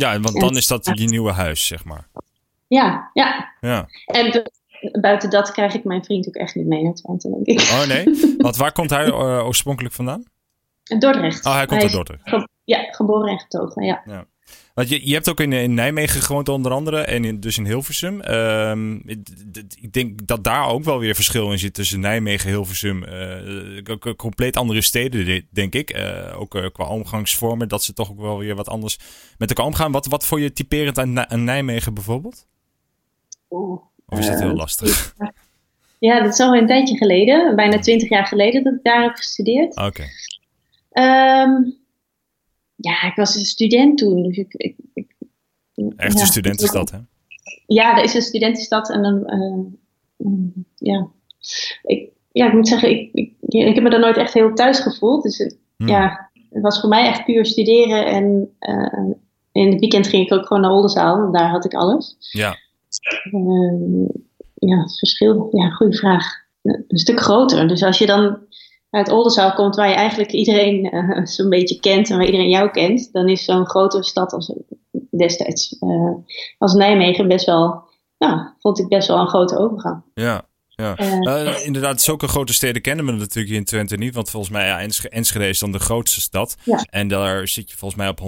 Ja, 0.00 0.20
want 0.20 0.40
dan 0.40 0.56
is 0.56 0.66
dat 0.66 0.90
je 0.94 1.08
nieuwe 1.08 1.32
huis, 1.32 1.66
zeg 1.66 1.84
maar. 1.84 2.08
Ja, 2.66 3.10
ja. 3.12 3.54
ja. 3.60 3.88
En 4.06 4.50
buiten 5.00 5.30
dat 5.30 5.52
krijg 5.52 5.74
ik 5.74 5.84
mijn 5.84 6.04
vriend 6.04 6.28
ook 6.28 6.34
echt 6.34 6.54
niet 6.54 6.66
mee 6.66 6.82
naar 6.82 6.94
Twente, 6.94 7.30
denk 7.30 7.46
ik. 7.46 7.60
Oh 7.60 7.86
nee? 7.86 8.04
Want 8.38 8.56
waar 8.56 8.72
komt 8.72 8.90
hij 8.90 9.06
uh, 9.06 9.46
oorspronkelijk 9.46 9.94
vandaan? 9.94 10.24
Dordrecht. 10.98 11.46
Oh, 11.46 11.54
hij 11.54 11.66
komt 11.66 11.82
uit 11.82 11.92
Dordrecht. 11.92 12.48
ja, 12.64 12.78
geboren 12.90 13.28
en 13.28 13.38
getogen, 13.38 13.84
ja. 13.84 14.02
ja. 14.04 14.26
Want 14.80 14.92
je, 14.92 15.06
je 15.08 15.14
hebt 15.14 15.28
ook 15.28 15.40
in, 15.40 15.52
in 15.52 15.74
Nijmegen 15.74 16.20
gewoond 16.20 16.48
onder 16.48 16.72
andere 16.72 17.00
en 17.00 17.24
in, 17.24 17.40
dus 17.40 17.58
in 17.58 17.66
Hilversum. 17.66 18.20
Um, 18.20 19.02
ik 19.80 19.92
denk 19.92 20.26
dat 20.26 20.44
daar 20.44 20.68
ook 20.68 20.84
wel 20.84 20.98
weer 20.98 21.14
verschil 21.14 21.52
in 21.52 21.58
zit 21.58 21.74
tussen 21.74 22.00
Nijmegen 22.00 22.46
en 22.46 22.54
Hilversum. 22.54 23.04
Uh, 23.04 24.14
compleet 24.16 24.56
andere 24.56 24.80
steden, 24.80 25.46
denk 25.50 25.74
ik. 25.74 25.96
Uh, 25.96 26.40
ook 26.40 26.54
uh, 26.54 26.66
qua 26.72 26.84
omgangsvormen, 26.84 27.68
dat 27.68 27.82
ze 27.82 27.92
toch 27.92 28.10
ook 28.10 28.20
wel 28.20 28.38
weer 28.38 28.54
wat 28.54 28.68
anders 28.68 28.98
met 29.38 29.48
elkaar 29.48 29.66
omgaan. 29.66 29.92
Wat, 29.92 30.06
wat 30.06 30.26
voor 30.26 30.40
je 30.40 30.52
typerend 30.52 30.98
aan, 30.98 31.30
aan 31.30 31.44
Nijmegen 31.44 31.94
bijvoorbeeld? 31.94 32.46
Oeh, 33.50 33.80
of 34.06 34.18
is 34.18 34.26
dat 34.26 34.40
heel 34.40 34.54
lastig? 34.54 35.14
Ja, 35.98 36.22
dat 36.22 36.32
is 36.32 36.40
al 36.40 36.54
een 36.54 36.66
tijdje 36.66 36.96
geleden. 36.96 37.56
Bijna 37.56 37.78
twintig 37.78 38.08
jaar 38.08 38.26
geleden 38.26 38.64
dat 38.64 38.72
ik 38.74 38.82
daar 38.82 39.02
heb 39.02 39.14
gestudeerd. 39.14 39.76
Oké. 39.76 39.86
Okay. 39.86 40.08
Ehm, 40.90 41.52
ja, 42.80 43.02
ik 43.02 43.14
was 43.14 43.34
een 43.34 43.44
student 43.44 43.98
toen. 43.98 44.22
Dus 44.22 44.36
ik, 44.36 44.54
ik, 44.54 44.76
ik 44.94 45.14
Echt 45.96 46.20
een 46.20 46.26
studentenstad, 46.26 46.90
hè? 46.90 46.98
Ja, 47.66 47.94
dat 47.94 48.04
is 48.04 48.14
een 48.14 48.22
studentenstad. 48.22 48.90
En 48.90 49.02
dan, 49.02 49.32
uh, 50.18 50.36
ja. 50.74 51.08
Ik, 51.82 52.08
ja, 52.32 52.46
ik 52.46 52.52
moet 52.52 52.68
zeggen, 52.68 52.90
ik, 52.90 53.10
ik, 53.12 53.32
ik 53.40 53.74
heb 53.74 53.82
me 53.82 53.90
daar 53.90 54.00
nooit 54.00 54.16
echt 54.16 54.34
heel 54.34 54.54
thuis 54.54 54.78
gevoeld. 54.78 55.22
Dus 55.22 55.54
hmm. 55.76 55.88
ja, 55.88 56.30
het 56.50 56.62
was 56.62 56.80
voor 56.80 56.88
mij 56.88 57.06
echt 57.06 57.24
puur 57.24 57.46
studeren. 57.46 58.06
En 58.06 58.54
uh, 58.60 59.14
in 59.52 59.70
het 59.70 59.80
weekend 59.80 60.06
ging 60.06 60.26
ik 60.26 60.32
ook 60.32 60.46
gewoon 60.46 60.62
naar 60.62 60.70
Oldenzaal. 60.70 61.32
Daar 61.32 61.50
had 61.50 61.64
ik 61.64 61.74
alles. 61.74 62.16
Ja. 62.18 62.56
Uh, 63.32 64.08
ja, 64.54 64.80
het 64.80 64.98
verschil, 64.98 65.48
ja, 65.52 65.68
goede 65.68 65.96
vraag. 65.96 66.24
Een 66.62 66.98
stuk 66.98 67.20
groter. 67.20 67.68
Dus 67.68 67.82
als 67.82 67.98
je 67.98 68.06
dan 68.06 68.38
uit 68.90 69.10
Oldenzaal 69.10 69.52
komt, 69.52 69.76
waar 69.76 69.88
je 69.88 69.94
eigenlijk 69.94 70.30
iedereen 70.30 70.94
uh, 70.94 71.24
zo'n 71.26 71.48
beetje 71.48 71.80
kent 71.80 72.10
en 72.10 72.16
waar 72.16 72.26
iedereen 72.26 72.48
jou 72.48 72.70
kent, 72.70 73.12
dan 73.12 73.28
is 73.28 73.44
zo'n 73.44 73.66
grote 73.66 74.02
stad 74.02 74.32
als 74.32 74.52
destijds 75.10 75.76
uh, 75.80 76.14
als 76.58 76.74
Nijmegen 76.74 77.28
best 77.28 77.46
wel, 77.46 77.82
nou, 78.18 78.40
vond 78.58 78.78
ik 78.78 78.88
best 78.88 79.08
wel 79.08 79.18
een 79.18 79.28
grote 79.28 79.58
overgang. 79.58 80.02
Ja, 80.14 80.48
ja. 80.80 80.98
Uh, 80.98 81.66
inderdaad, 81.66 82.00
zulke 82.00 82.28
grote 82.28 82.52
steden 82.52 82.82
kennen 82.82 83.06
we 83.06 83.12
natuurlijk 83.12 83.54
in 83.54 83.64
Twente 83.64 83.96
niet. 83.96 84.14
Want 84.14 84.30
volgens 84.30 84.52
mij, 84.52 84.66
ja, 84.66 84.80
Enschede 85.08 85.48
is 85.48 85.58
dan 85.58 85.72
de 85.72 85.78
grootste 85.78 86.20
stad. 86.20 86.56
En 86.90 87.08
daar 87.08 87.48
zit 87.48 87.70
je 87.70 87.76
volgens 87.76 88.00
mij 88.00 88.08
op 88.08 88.20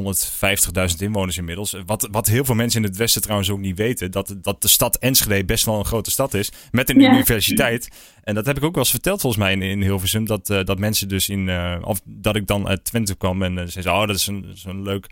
150.000 0.93 0.97
inwoners 0.99 1.37
inmiddels. 1.37 1.77
Wat, 1.87 2.09
wat 2.11 2.27
heel 2.27 2.45
veel 2.45 2.55
mensen 2.55 2.83
in 2.83 2.89
het 2.89 2.97
Westen 2.97 3.23
trouwens 3.23 3.51
ook 3.51 3.59
niet 3.59 3.77
weten. 3.77 4.11
Dat, 4.11 4.35
dat 4.43 4.63
de 4.63 4.69
stad 4.69 4.97
Enschede 4.97 5.45
best 5.45 5.65
wel 5.65 5.79
een 5.79 5.85
grote 5.85 6.11
stad 6.11 6.35
is. 6.35 6.53
Met 6.71 6.91
een 6.91 7.01
universiteit. 7.01 7.89
En 8.23 8.35
dat 8.35 8.47
heb 8.47 8.57
ik 8.57 8.65
ook 8.65 8.75
wel 8.75 8.83
eens 8.83 8.93
verteld 8.93 9.21
volgens 9.21 9.43
mij 9.43 9.53
in, 9.53 9.63
in 9.63 9.83
Hilversum. 9.83 10.27
Dat, 10.27 10.51
uh, 10.51 10.65
dat 10.65 10.79
mensen 10.79 11.09
dus 11.09 11.29
in... 11.29 11.47
Uh, 11.47 11.77
of 11.81 12.01
dat 12.05 12.37
ik 12.37 12.47
dan 12.47 12.69
uit 12.69 12.85
Twente 12.85 13.15
kwam 13.15 13.43
en 13.43 13.53
uh, 13.53 13.65
zeiden... 13.67 13.93
Oh, 13.93 14.07
dat 14.07 14.17
is 14.17 14.27
een, 14.27 14.51
zo'n 14.55 14.83
leuk 14.83 15.07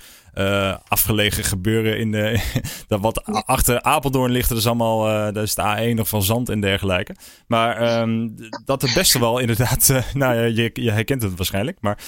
afgelegen 0.88 1.44
gebeuren 1.44 1.98
in 1.98 2.10
de... 2.10 2.40
dat 2.88 3.00
wat 3.00 3.24
achter 3.24 3.82
Apeldoorn 3.82 4.32
ligt. 4.32 4.48
Dat 4.48 4.58
is 4.58 4.66
allemaal... 4.66 5.32
dat 5.32 5.42
is 5.42 5.54
de 5.54 5.90
A1 5.92 5.94
nog 5.94 6.08
van 6.08 6.22
zand 6.22 6.48
en 6.48 6.60
dergelijke. 6.60 7.14
Maar 7.46 8.00
um, 8.00 8.34
dat 8.64 8.82
het 8.82 8.94
best 8.94 9.18
wel 9.18 9.38
inderdaad... 9.38 9.88
nou 10.14 10.34
ja, 10.34 10.42
je, 10.42 10.70
je 10.72 10.90
herkent 10.90 11.22
het 11.22 11.36
waarschijnlijk. 11.36 11.78
Maar 11.80 11.98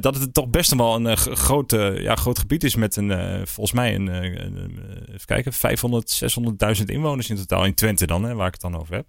dat 0.00 0.14
het 0.14 0.34
toch 0.34 0.48
best 0.48 0.74
wel 0.74 1.06
een 1.06 1.16
groot, 1.16 1.70
ja, 1.96 2.14
groot 2.14 2.38
gebied 2.38 2.64
is 2.64 2.74
met 2.74 2.96
een... 2.96 3.10
volgens 3.46 3.72
mij 3.72 3.94
een... 3.94 4.08
even 5.08 5.26
kijken, 5.26 5.52
500, 5.52 6.22
600.000 6.78 6.84
inwoners 6.84 7.30
in 7.30 7.36
totaal. 7.36 7.64
In 7.64 7.74
Twente 7.74 8.06
dan, 8.06 8.24
hè, 8.24 8.34
waar 8.34 8.46
ik 8.46 8.52
het 8.52 8.62
dan 8.62 8.80
over 8.80 8.94
heb. 8.94 9.06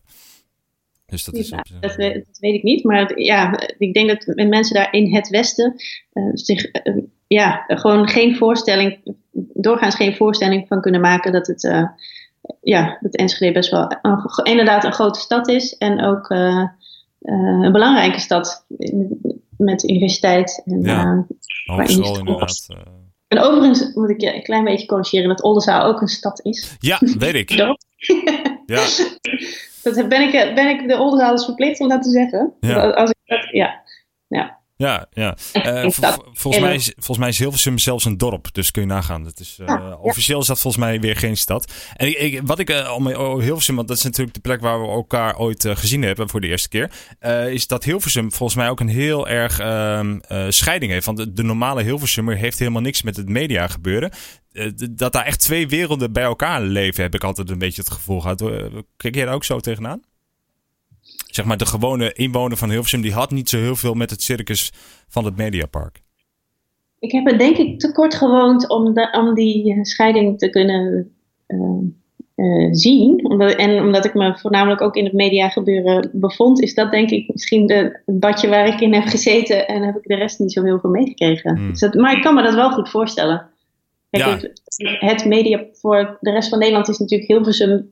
Dus 1.05 1.23
dat, 1.23 1.35
is 1.35 1.49
ja, 1.49 1.65
dat, 1.79 1.95
weet, 1.95 2.13
dat, 2.13 2.37
weet 2.39 2.53
ik 2.53 2.63
niet. 2.63 2.83
Maar 2.83 3.19
ja, 3.19 3.59
ik 3.77 3.93
denk 3.93 4.07
dat 4.07 4.47
mensen 4.47 4.75
daar 4.75 4.93
in 4.93 5.15
het 5.15 5.29
Westen 5.29 5.75
uh, 6.13 6.29
zich 6.33 6.85
uh, 6.85 7.03
ja, 7.27 7.63
gewoon 7.67 8.07
geen 8.07 8.35
voorstelling, 8.35 9.17
doorgaans 9.53 9.95
geen 9.95 10.15
voorstelling 10.15 10.67
van 10.67 10.81
kunnen 10.81 11.01
maken 11.01 11.31
dat 11.31 11.47
het, 11.47 11.63
uh, 11.63 11.87
ja, 12.61 12.97
dat 13.01 13.15
Enschede 13.15 13.51
best 13.51 13.71
wel 13.71 13.97
een, 14.01 14.29
inderdaad 14.43 14.83
een 14.83 14.93
grote 14.93 15.19
stad 15.19 15.47
is. 15.47 15.77
En 15.77 16.03
ook 16.03 16.29
een 16.29 17.71
belangrijke 17.71 18.19
stad 18.19 18.65
met 19.57 19.89
universiteit. 19.89 20.61
En, 20.65 20.81
ja, 20.81 21.25
hogeschool 21.65 22.17
inderdaad. 22.17 22.67
En 23.27 23.39
overigens 23.39 23.93
moet 23.93 24.09
ik 24.09 24.21
je 24.21 24.35
een 24.35 24.43
klein 24.43 24.63
beetje 24.63 24.87
corrigeren 24.87 25.27
dat 25.27 25.43
Oldenzaal 25.43 25.85
ook 25.85 26.01
een 26.01 26.07
stad 26.07 26.39
is. 26.45 26.75
Ja, 26.79 26.99
weet 27.17 27.33
ik. 27.33 27.49
ja. 28.65 28.85
Dat 29.83 30.07
ben 30.07 30.21
ik, 30.21 30.55
ben 30.55 30.69
ik 30.69 30.87
de 30.87 30.97
Oldenzaalers 30.97 31.45
verplicht 31.45 31.79
om 31.79 31.89
dat 31.89 32.03
te 32.03 32.09
zeggen. 32.09 32.53
Ja. 32.59 32.89
Als 32.89 33.09
ik 33.09 33.17
dat, 33.25 33.49
ja. 33.51 33.81
ja. 34.27 34.61
Ja, 34.75 35.07
ja. 35.11 35.35
Uh, 35.65 35.89
volgens, 36.33 36.63
mij 36.63 36.75
is, 36.75 36.91
volgens 36.95 37.17
mij 37.17 37.29
is 37.29 37.39
Hilversum 37.39 37.77
zelfs 37.77 38.05
een 38.05 38.17
dorp, 38.17 38.53
dus 38.53 38.71
kun 38.71 38.81
je 38.81 38.87
nagaan. 38.87 39.23
Dat 39.23 39.39
is, 39.39 39.57
uh, 39.61 39.67
ja, 39.67 39.97
officieel 40.01 40.39
is 40.39 40.47
dat 40.47 40.59
volgens 40.59 40.83
mij 40.83 40.99
weer 40.99 41.15
geen 41.15 41.37
stad. 41.37 41.73
En 41.95 42.07
ik, 42.07 42.17
ik, 42.17 42.41
wat 42.43 42.59
ik 42.59 42.69
uh, 42.69 42.93
om 42.95 43.07
oh, 43.07 43.41
Hilversum, 43.41 43.75
want 43.75 43.87
dat 43.87 43.97
is 43.97 44.03
natuurlijk 44.03 44.33
de 44.33 44.41
plek 44.41 44.61
waar 44.61 44.81
we 44.81 44.87
elkaar 44.87 45.37
ooit 45.37 45.67
gezien 45.69 46.01
hebben 46.01 46.29
voor 46.29 46.41
de 46.41 46.47
eerste 46.47 46.69
keer, 46.69 46.91
is 47.51 47.67
dat 47.67 47.83
Hilversum 47.83 48.31
volgens 48.31 48.55
mij 48.55 48.69
ook 48.69 48.79
een 48.79 48.87
heel 48.87 49.27
erg 49.27 49.59
ehm, 49.59 50.19
scheiding 50.49 50.91
heeft. 50.91 51.05
Want 51.05 51.17
de, 51.17 51.33
de, 51.33 51.43
normale 51.43 51.83
Hilversummer 51.83 52.37
heeft 52.37 52.59
helemaal 52.59 52.81
niks 52.81 53.01
met 53.01 53.15
het 53.15 53.29
media 53.29 53.67
gebeuren. 53.67 54.11
dat 54.91 55.13
daar 55.13 55.25
echt 55.25 55.39
twee 55.39 55.67
werelden 55.67 56.13
bij 56.13 56.23
elkaar 56.23 56.61
leven, 56.61 57.03
heb 57.03 57.15
ik 57.15 57.23
altijd 57.23 57.49
een 57.49 57.59
beetje 57.59 57.81
het 57.81 57.91
gevoel 57.91 58.21
gehad. 58.21 58.43
Kijk 58.97 59.15
jij 59.15 59.25
daar 59.25 59.33
ook 59.33 59.43
zo 59.43 59.59
tegenaan? 59.59 60.01
Zeg 61.35 61.45
maar 61.45 61.57
de 61.57 61.65
gewone 61.65 62.13
inwoner 62.13 62.57
van 62.57 62.69
Hilversum, 62.69 63.01
die 63.01 63.13
had 63.13 63.31
niet 63.31 63.49
zo 63.49 63.57
heel 63.57 63.75
veel 63.75 63.93
met 63.93 64.09
het 64.09 64.21
circus 64.21 64.71
van 65.07 65.25
het 65.25 65.37
Mediapark. 65.37 66.01
Ik 66.99 67.11
heb 67.11 67.31
er 67.31 67.37
denk 67.37 67.57
ik 67.57 67.79
te 67.79 67.91
kort 67.91 68.15
gewoond 68.15 68.69
om, 68.69 68.93
de, 68.93 69.09
om 69.11 69.33
die 69.33 69.85
scheiding 69.85 70.37
te 70.39 70.49
kunnen 70.49 71.11
uh, 71.47 71.59
uh, 72.35 72.69
zien. 72.71 73.25
Omdat, 73.29 73.53
en 73.53 73.79
omdat 73.79 74.05
ik 74.05 74.13
me 74.13 74.37
voornamelijk 74.37 74.81
ook 74.81 74.95
in 74.95 75.03
het 75.03 75.13
mediagebeuren 75.13 76.09
bevond, 76.13 76.61
is 76.61 76.73
dat 76.73 76.91
denk 76.91 77.09
ik 77.09 77.27
misschien 77.33 77.67
de, 77.67 77.99
het 78.05 78.19
badje 78.19 78.49
waar 78.49 78.67
ik 78.67 78.79
in 78.79 78.93
heb 78.93 79.05
gezeten 79.05 79.67
en 79.67 79.83
heb 79.83 79.95
ik 79.95 80.03
de 80.03 80.15
rest 80.15 80.39
niet 80.39 80.53
zo 80.53 80.63
heel 80.63 80.79
veel 80.79 80.89
meegekregen. 80.89 81.57
Hmm. 81.57 81.69
Dus 81.69 81.79
dat, 81.79 81.93
maar 81.93 82.15
ik 82.15 82.21
kan 82.21 82.35
me 82.35 82.43
dat 82.43 82.53
wel 82.53 82.71
goed 82.71 82.89
voorstellen. 82.89 83.49
Kijk, 84.09 84.23
ja. 84.23 84.31
het, 84.31 84.61
het 84.99 85.25
media 85.25 85.65
voor 85.71 86.17
de 86.19 86.31
rest 86.31 86.49
van 86.49 86.59
Nederland 86.59 86.87
is 86.87 86.97
natuurlijk 86.97 87.29
Hilversum 87.29 87.91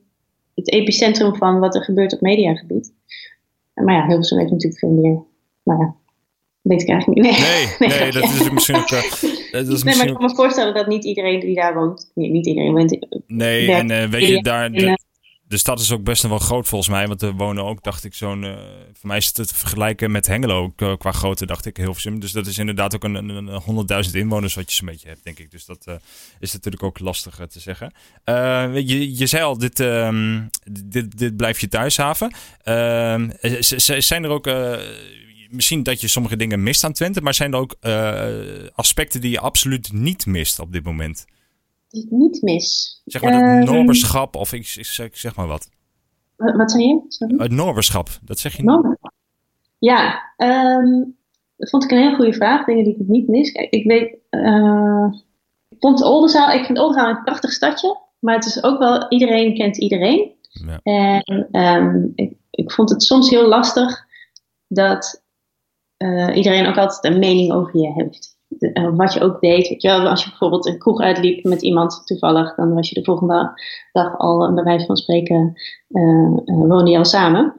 het 0.54 0.72
epicentrum 0.72 1.36
van 1.36 1.58
wat 1.58 1.74
er 1.74 1.84
gebeurt 1.84 2.12
op 2.14 2.20
mediagebied. 2.20 2.92
Maar 3.74 3.94
ja, 3.94 4.06
Hilversum 4.06 4.38
heeft 4.38 4.50
natuurlijk 4.50 4.80
veel 4.80 4.90
meer. 4.90 5.22
Maar 5.62 5.78
ja, 5.78 5.94
weet 6.60 6.82
ik 6.82 6.88
eigenlijk 6.88 7.20
niet. 7.20 7.38
Nee, 7.38 7.66
nee, 7.88 7.98
nee, 7.98 8.12
dat 8.12 8.22
is 8.22 8.50
misschien 8.50 8.76
ook. 8.76 8.90
Uh, 8.90 9.52
dat 9.52 9.68
is 9.68 9.82
nee, 9.82 9.96
maar 9.96 10.06
ik 10.06 10.14
kan 10.14 10.26
me 10.26 10.34
voorstellen 10.34 10.74
dat 10.74 10.86
niet 10.86 11.04
iedereen 11.04 11.40
die 11.40 11.54
daar 11.54 11.74
woont. 11.74 12.10
Nee, 12.14 12.30
niet 12.30 12.46
iedereen 12.46 12.72
woont. 12.72 13.24
Nee, 13.26 13.72
en 13.72 13.90
uh, 13.90 14.04
weet 14.04 14.28
je, 14.28 14.42
daar. 14.42 14.70
De 15.52 15.58
stad 15.58 15.80
is 15.80 15.92
ook 15.92 16.04
best 16.04 16.22
wel 16.22 16.38
groot 16.38 16.68
volgens 16.68 16.90
mij. 16.90 17.08
Want 17.08 17.22
er 17.22 17.32
wonen 17.32 17.64
ook, 17.64 17.82
dacht 17.82 18.04
ik, 18.04 18.14
zo'n. 18.14 18.42
Uh, 18.42 18.52
voor 18.92 19.08
mij 19.08 19.16
is 19.16 19.26
het 19.26 19.34
te 19.34 19.54
vergelijken 19.54 20.10
met 20.10 20.26
Hengelo 20.26 20.70
qua 20.98 21.12
grootte, 21.12 21.46
dacht 21.46 21.66
ik, 21.66 21.76
Hilversum. 21.76 22.20
Dus 22.20 22.32
dat 22.32 22.46
is 22.46 22.58
inderdaad 22.58 22.94
ook 22.94 23.04
een, 23.04 23.14
een, 23.14 23.46
een 23.46 24.06
100.000 24.06 24.10
inwoners 24.12 24.54
wat 24.54 24.70
je 24.70 24.76
zo'n 24.76 24.86
beetje 24.86 25.08
hebt, 25.08 25.24
denk 25.24 25.38
ik. 25.38 25.50
Dus 25.50 25.64
dat 25.64 25.84
uh, 25.88 25.94
is 26.38 26.52
natuurlijk 26.52 26.82
ook 26.82 26.98
lastig 26.98 27.40
te 27.48 27.60
zeggen. 27.60 27.92
Uh, 28.24 28.74
je, 28.74 29.16
je 29.16 29.26
zei 29.26 29.42
al, 29.42 29.58
dit, 29.58 29.78
um, 29.78 30.50
dit, 30.70 31.18
dit 31.18 31.36
blijft 31.36 31.60
je 31.60 31.68
thuishaven. 31.68 32.32
Ehm, 32.62 33.30
zijn 33.98 34.24
er 34.24 34.30
ook 34.30 34.50
misschien 35.50 35.82
dat 35.82 36.00
je 36.00 36.08
sommige 36.08 36.36
dingen 36.36 36.62
mist 36.62 36.84
aan 36.84 36.92
Twente, 36.92 37.20
maar 37.20 37.34
zijn 37.34 37.52
er 37.52 37.58
ook 37.58 37.76
aspecten 38.74 39.20
die 39.20 39.30
je 39.30 39.40
absoluut 39.40 39.92
niet 39.92 40.26
mist 40.26 40.58
op 40.58 40.72
dit 40.72 40.84
moment? 40.84 41.24
Die 41.92 42.04
ik 42.04 42.10
niet 42.10 42.42
mis. 42.42 43.00
Zeg 43.04 43.22
maar 43.22 43.58
dat 43.58 43.68
Norberschap 43.68 44.36
of 44.36 44.52
ik, 44.52 44.74
ik, 44.76 44.86
zeg, 44.86 45.16
zeg, 45.16 45.36
maar 45.36 45.46
wat. 45.46 45.68
Wat 46.36 46.70
zei 46.70 46.86
je? 46.86 47.04
Sorry? 47.08 47.34
Het 47.36 47.50
Norberschap, 47.50 48.08
dat 48.22 48.38
zeg 48.38 48.56
je 48.56 48.62
niet. 48.62 48.96
Ja, 49.78 50.32
um, 50.36 51.16
dat 51.56 51.70
vond 51.70 51.84
ik 51.84 51.90
een 51.90 51.98
hele 51.98 52.16
goede 52.16 52.32
vraag. 52.32 52.64
Dingen 52.64 52.84
die 52.84 52.96
ik 52.98 53.08
niet 53.08 53.28
mis. 53.28 53.52
Kijk, 53.52 53.70
ik 53.70 53.86
weet, 53.86 54.16
uh, 54.30 55.12
ik 55.68 55.76
vond 55.78 56.02
Oldenzaal, 56.02 56.50
ik 56.50 56.64
vind 56.64 56.78
Oldenzaal 56.78 57.08
een 57.08 57.22
prachtig 57.22 57.52
stadje, 57.52 57.98
maar 58.18 58.34
het 58.34 58.44
is 58.44 58.62
ook 58.62 58.78
wel, 58.78 59.08
iedereen 59.08 59.54
kent 59.54 59.78
iedereen. 59.78 60.32
Ja. 60.48 60.80
En 60.82 61.48
um, 61.52 62.12
ik, 62.14 62.36
ik 62.50 62.72
vond 62.72 62.90
het 62.90 63.02
soms 63.02 63.30
heel 63.30 63.48
lastig 63.48 64.04
dat 64.68 65.22
uh, 65.98 66.36
iedereen 66.36 66.66
ook 66.66 66.76
altijd 66.76 67.14
een 67.14 67.20
mening 67.20 67.52
over 67.52 67.80
je 67.80 67.92
heeft. 67.92 68.31
De, 68.58 68.70
uh, 68.74 68.96
wat 68.96 69.12
je 69.12 69.20
ook 69.20 69.40
deed. 69.40 69.68
Weet 69.68 69.82
je 69.82 69.88
wel, 69.88 70.08
als 70.08 70.22
je 70.22 70.28
bijvoorbeeld 70.28 70.66
een 70.66 70.78
kroeg 70.78 71.00
uitliep 71.00 71.44
met 71.44 71.62
iemand 71.62 72.02
toevallig, 72.06 72.54
dan 72.54 72.74
was 72.74 72.88
je 72.88 72.94
de 72.94 73.04
volgende 73.04 73.60
dag 73.92 74.18
al, 74.18 74.54
bij 74.54 74.64
wijze 74.64 74.86
van 74.86 74.96
spreken, 74.96 75.52
uh, 75.88 76.36
woonde 76.44 76.90
je 76.90 76.98
al 76.98 77.04
samen. 77.04 77.54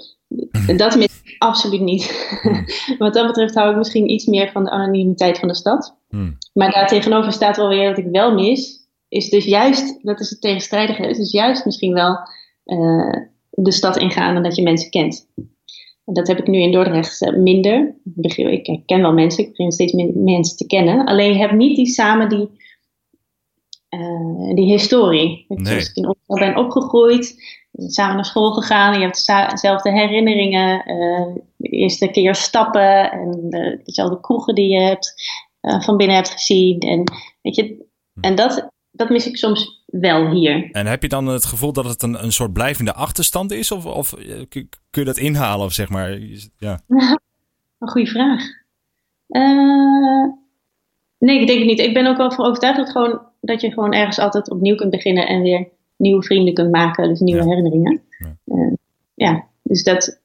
Dat 0.75 0.95
mis 0.95 1.21
ik 1.23 1.35
absoluut 1.37 1.81
niet. 1.81 2.35
Wat 2.97 3.13
dat 3.13 3.27
betreft 3.27 3.55
hou 3.55 3.71
ik 3.71 3.77
misschien 3.77 4.09
iets 4.09 4.25
meer 4.25 4.51
van 4.51 4.63
de 4.63 4.69
anonimiteit 4.69 5.39
van 5.39 5.47
de 5.47 5.55
stad. 5.55 5.97
Hmm. 6.09 6.37
Maar 6.53 6.71
daar 6.71 6.87
tegenover 6.87 7.31
staat 7.31 7.57
wel 7.57 7.69
weer 7.69 7.89
dat 7.89 8.05
ik 8.05 8.11
wel 8.11 8.33
mis, 8.33 8.87
is 9.07 9.29
dus 9.29 9.45
juist, 9.45 10.03
dat 10.03 10.19
is 10.19 10.29
het 10.29 10.41
tegenstrijdige, 10.41 11.07
is 11.07 11.17
dus 11.17 11.31
juist 11.31 11.65
misschien 11.65 11.93
wel 11.93 12.17
de 13.49 13.71
stad 13.71 13.97
ingaan 13.97 14.35
en 14.35 14.43
dat 14.43 14.55
je 14.55 14.63
mensen 14.63 14.89
kent. 14.89 15.27
Dat 16.05 16.27
heb 16.27 16.39
ik 16.39 16.47
nu 16.47 16.59
in 16.59 16.71
Dordrecht 16.71 17.21
eh, 17.21 17.33
minder. 17.33 17.95
Ik 18.21 18.81
ken 18.85 19.01
wel 19.01 19.13
mensen, 19.13 19.43
ik 19.43 19.49
begin 19.49 19.71
steeds 19.71 19.93
meer 19.93 20.11
mensen 20.15 20.57
te 20.57 20.67
kennen. 20.67 21.05
Alleen 21.05 21.33
je 21.33 21.39
hebt 21.39 21.53
niet 21.53 21.75
die 21.75 21.87
samen 21.87 22.29
die, 22.29 22.49
uh, 23.89 24.55
die 24.55 24.71
historie. 24.71 25.45
Nee. 25.47 25.77
Ik 25.77 25.91
in 25.93 26.09
Oxford 26.09 26.39
ben 26.39 26.57
opgegroeid, 26.57 27.35
samen 27.71 28.15
naar 28.15 28.25
school 28.25 28.51
gegaan. 28.51 28.93
Je 28.93 29.05
hebt 29.05 29.51
dezelfde 29.51 29.91
herinneringen. 29.91 30.91
Uh, 30.91 31.43
de 31.55 31.69
eerste 31.69 32.07
keer 32.07 32.35
stappen 32.35 33.11
en 33.11 33.49
de, 33.49 33.81
dezelfde 33.83 34.19
kroegen 34.19 34.55
die 34.55 34.69
je 34.69 34.79
hebt, 34.79 35.13
uh, 35.61 35.81
van 35.81 35.97
binnen 35.97 36.15
hebt 36.15 36.31
gezien. 36.31 36.79
En, 36.79 37.03
weet 37.41 37.55
je, 37.55 37.85
en 38.21 38.35
dat, 38.35 38.72
dat 38.95 39.09
mis 39.09 39.27
ik 39.27 39.37
soms 39.37 39.83
wel 39.85 40.29
hier. 40.29 40.71
En 40.71 40.85
heb 40.85 41.01
je 41.01 41.07
dan 41.07 41.27
het 41.27 41.45
gevoel 41.45 41.73
dat 41.73 41.85
het 41.85 42.03
een, 42.03 42.23
een 42.23 42.31
soort 42.31 42.53
blijvende 42.53 42.93
achterstand 42.93 43.51
is? 43.51 43.71
Of, 43.71 43.85
of 43.85 44.13
kun 44.49 44.67
je 44.89 45.03
dat 45.03 45.17
inhalen? 45.17 45.65
Of 45.65 45.73
zeg 45.73 45.89
maar, 45.89 46.19
ja. 46.57 46.81
een 47.79 47.89
goede 47.89 48.07
vraag. 48.07 48.41
Uh, 49.27 50.25
nee, 51.17 51.39
ik 51.39 51.47
denk 51.47 51.59
het 51.59 51.67
niet. 51.67 51.79
Ik 51.79 51.93
ben 51.93 52.07
ook 52.07 52.17
wel 52.17 52.31
voor 52.31 52.45
overtuigd 52.45 52.77
dat, 52.77 52.89
gewoon, 52.89 53.21
dat 53.41 53.61
je 53.61 53.71
gewoon 53.71 53.93
ergens 53.93 54.19
altijd 54.19 54.49
opnieuw 54.49 54.75
kunt 54.75 54.91
beginnen 54.91 55.27
en 55.27 55.41
weer 55.41 55.67
nieuwe 55.97 56.23
vrienden 56.23 56.53
kunt 56.53 56.71
maken, 56.71 57.07
dus 57.07 57.19
nieuwe 57.19 57.41
ja. 57.41 57.47
herinneringen. 57.47 58.01
Ja. 58.17 58.37
Uh, 58.45 58.73
ja. 59.13 59.47
dus 59.63 59.83
dat. 59.83 60.21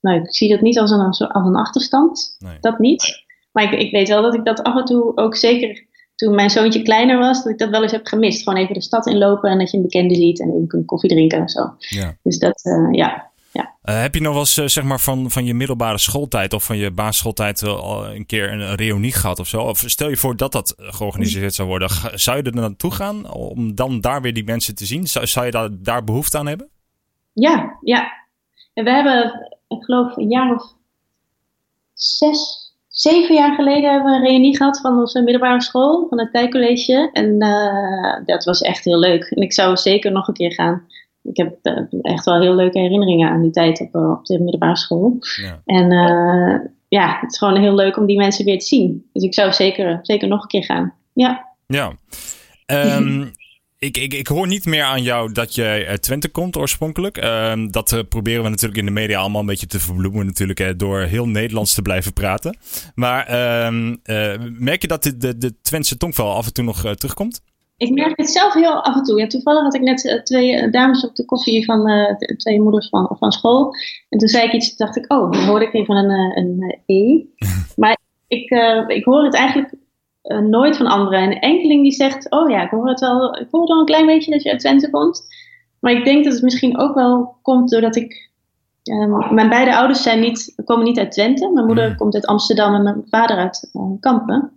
Nou, 0.00 0.20
ik 0.20 0.34
zie 0.34 0.50
dat 0.50 0.60
niet 0.60 0.78
als 0.78 0.90
een, 0.90 1.00
als 1.00 1.20
een 1.20 1.56
achterstand. 1.56 2.36
Nee. 2.38 2.56
Dat 2.60 2.78
niet. 2.78 3.24
Maar 3.52 3.72
ik, 3.72 3.80
ik 3.80 3.90
weet 3.90 4.08
wel 4.08 4.22
dat 4.22 4.34
ik 4.34 4.44
dat 4.44 4.62
af 4.62 4.76
en 4.76 4.84
toe 4.84 5.16
ook 5.16 5.36
zeker 5.36 5.86
toen 6.16 6.34
mijn 6.34 6.50
zoontje 6.50 6.82
kleiner 6.82 7.18
was, 7.18 7.42
dat 7.42 7.52
ik 7.52 7.58
dat 7.58 7.70
wel 7.70 7.82
eens 7.82 7.92
heb 7.92 8.06
gemist. 8.06 8.42
Gewoon 8.42 8.58
even 8.58 8.74
de 8.74 8.82
stad 8.82 9.06
inlopen 9.06 9.50
en 9.50 9.58
dat 9.58 9.70
je 9.70 9.76
een 9.76 9.82
bekende 9.82 10.14
ziet 10.14 10.40
en 10.40 10.48
even 10.48 10.66
kunt 10.66 10.86
koffie 10.86 11.10
drinken 11.10 11.38
en 11.38 11.48
zo. 11.48 11.74
Ja. 11.78 12.16
Dus 12.22 12.38
dat, 12.38 12.64
uh, 12.64 12.88
ja. 12.92 13.30
ja. 13.52 13.74
Uh, 13.84 14.00
heb 14.00 14.14
je 14.14 14.20
nog 14.20 14.32
wel 14.32 14.40
eens, 14.40 14.58
uh, 14.58 14.66
zeg 14.66 14.84
maar, 14.84 15.00
van, 15.00 15.30
van 15.30 15.44
je 15.44 15.54
middelbare 15.54 15.98
schooltijd 15.98 16.52
of 16.52 16.64
van 16.64 16.76
je 16.76 16.90
basisschooltijd 16.90 17.62
al 17.62 18.06
een 18.06 18.26
keer 18.26 18.52
een, 18.52 18.60
een 18.60 18.74
reunie 18.74 19.12
gehad 19.12 19.38
of 19.38 19.48
zo? 19.48 19.62
Of 19.62 19.82
stel 19.86 20.08
je 20.08 20.16
voor 20.16 20.36
dat 20.36 20.52
dat 20.52 20.74
georganiseerd 20.76 21.54
zou 21.54 21.68
worden. 21.68 21.90
Zou 22.14 22.36
je 22.36 22.42
er 22.42 22.54
naartoe 22.54 22.90
gaan 22.90 23.32
om 23.32 23.74
dan 23.74 24.00
daar 24.00 24.22
weer 24.22 24.34
die 24.34 24.44
mensen 24.44 24.74
te 24.74 24.86
zien? 24.86 25.06
Zou, 25.06 25.26
zou 25.26 25.46
je 25.46 25.52
daar, 25.52 25.68
daar 25.72 26.04
behoefte 26.04 26.38
aan 26.38 26.46
hebben? 26.46 26.68
Ja, 27.32 27.76
ja. 27.80 28.12
En 28.74 28.84
we 28.84 28.90
hebben, 28.90 29.48
ik 29.68 29.84
geloof, 29.84 30.16
een 30.16 30.30
jaar 30.30 30.54
of 30.54 30.74
zes 31.94 32.65
zeven 32.98 33.34
jaar 33.34 33.54
geleden 33.54 33.92
hebben 33.92 34.10
we 34.10 34.16
een 34.16 34.24
reunie 34.24 34.56
gehad 34.56 34.80
van 34.80 34.98
onze 34.98 35.22
middelbare 35.22 35.62
school, 35.62 36.06
van 36.08 36.18
het 36.18 36.32
Tijcollege. 36.32 37.10
En 37.12 37.44
uh, 37.44 38.26
dat 38.26 38.44
was 38.44 38.60
echt 38.60 38.84
heel 38.84 38.98
leuk. 38.98 39.24
En 39.24 39.42
ik 39.42 39.52
zou 39.52 39.76
zeker 39.76 40.12
nog 40.12 40.28
een 40.28 40.34
keer 40.34 40.52
gaan. 40.52 40.86
Ik 41.22 41.36
heb 41.36 41.58
uh, 41.62 41.78
echt 42.02 42.24
wel 42.24 42.40
heel 42.40 42.54
leuke 42.54 42.78
herinneringen 42.78 43.30
aan 43.30 43.42
die 43.42 43.50
tijd 43.50 43.80
op, 43.80 43.94
op 43.94 44.24
de 44.24 44.38
middelbare 44.38 44.76
school. 44.76 45.16
Ja. 45.42 45.62
En 45.64 45.92
uh, 45.92 46.58
ja, 46.88 47.18
het 47.20 47.32
is 47.32 47.38
gewoon 47.38 47.60
heel 47.60 47.74
leuk 47.74 47.96
om 47.96 48.06
die 48.06 48.16
mensen 48.16 48.44
weer 48.44 48.58
te 48.58 48.66
zien. 48.66 49.08
Dus 49.12 49.22
ik 49.22 49.34
zou 49.34 49.52
zeker, 49.52 49.98
zeker 50.02 50.28
nog 50.28 50.42
een 50.42 50.48
keer 50.48 50.64
gaan. 50.64 50.94
Ja. 51.12 51.54
Ja. 51.66 51.92
Um, 52.66 53.30
ik, 53.78 53.96
ik, 53.96 54.14
ik 54.14 54.26
hoor 54.26 54.46
niet 54.46 54.66
meer 54.66 54.82
aan 54.82 55.02
jou 55.02 55.32
dat 55.32 55.54
je 55.54 55.84
uit 55.88 56.02
Twente 56.02 56.28
komt 56.28 56.56
oorspronkelijk. 56.56 57.24
Uh, 57.24 57.52
dat 57.70 57.92
uh, 57.92 58.00
proberen 58.08 58.42
we 58.42 58.48
natuurlijk 58.48 58.78
in 58.78 58.84
de 58.84 58.90
media 58.90 59.18
allemaal 59.18 59.40
een 59.40 59.46
beetje 59.46 59.66
te 59.66 59.80
verbloemen 59.80 60.26
natuurlijk. 60.26 60.58
Hè, 60.58 60.76
door 60.76 61.00
heel 61.00 61.28
Nederlands 61.28 61.74
te 61.74 61.82
blijven 61.82 62.12
praten. 62.12 62.56
Maar 62.94 63.30
uh, 63.30 64.34
merk 64.58 64.82
je 64.82 64.88
dat 64.88 65.02
de, 65.02 65.16
de, 65.16 65.38
de 65.38 65.54
Twentse 65.62 65.96
tongval 65.96 66.34
af 66.34 66.46
en 66.46 66.52
toe 66.52 66.64
nog 66.64 66.84
uh, 66.84 66.90
terugkomt? 66.90 67.42
Ik 67.76 67.90
merk 67.90 68.16
het 68.16 68.30
zelf 68.30 68.54
heel 68.54 68.82
af 68.84 68.96
en 68.96 69.02
toe. 69.02 69.20
Ja, 69.20 69.26
toevallig 69.26 69.62
had 69.62 69.74
ik 69.74 69.80
net 69.80 70.20
twee 70.24 70.70
dames 70.70 71.04
op 71.04 71.14
de 71.14 71.24
koffie 71.24 71.64
van 71.64 71.88
twee 72.36 72.60
moeders 72.60 72.88
van, 72.88 73.16
van 73.18 73.32
school. 73.32 73.74
En 74.08 74.18
toen 74.18 74.28
zei 74.28 74.46
ik 74.46 74.52
iets, 74.52 74.76
dacht 74.76 74.96
ik, 74.96 75.12
oh, 75.12 75.32
dan 75.32 75.44
hoorde 75.44 75.66
ik 75.66 75.74
even 75.74 75.96
een, 75.96 76.38
een 76.38 76.80
E. 76.86 77.24
maar 77.76 77.96
ik, 78.28 78.50
ik 78.86 79.04
hoor 79.04 79.24
het 79.24 79.34
eigenlijk 79.34 79.74
nooit 80.26 80.76
van 80.76 80.86
anderen. 80.86 81.20
En 81.20 81.30
een 81.30 81.40
enkeling 81.40 81.82
die 81.82 81.92
zegt, 81.92 82.30
oh 82.30 82.50
ja, 82.50 82.62
ik 82.62 82.70
hoor 82.70 82.88
het 82.88 83.00
wel, 83.00 83.36
ik 83.36 83.48
hoor 83.50 83.66
dan 83.66 83.78
een 83.78 83.84
klein 83.84 84.06
beetje 84.06 84.30
dat 84.30 84.42
je 84.42 84.50
uit 84.50 84.60
Twente 84.60 84.90
komt. 84.90 85.26
Maar 85.80 85.92
ik 85.92 86.04
denk 86.04 86.24
dat 86.24 86.32
het 86.32 86.42
misschien 86.42 86.78
ook 86.78 86.94
wel 86.94 87.38
komt 87.42 87.70
doordat 87.70 87.96
ik. 87.96 88.24
Mijn 89.30 89.48
beide 89.48 89.76
ouders 89.76 90.02
zijn 90.02 90.20
niet, 90.20 90.62
komen 90.64 90.84
niet 90.84 90.98
uit 90.98 91.12
Twente. 91.12 91.50
Mijn 91.52 91.66
moeder 91.66 91.86
hmm. 91.86 91.96
komt 91.96 92.14
uit 92.14 92.26
Amsterdam 92.26 92.74
en 92.74 92.82
mijn 92.82 93.02
vader 93.06 93.36
uit 93.36 93.70
uh, 93.72 93.82
Kampen. 94.00 94.52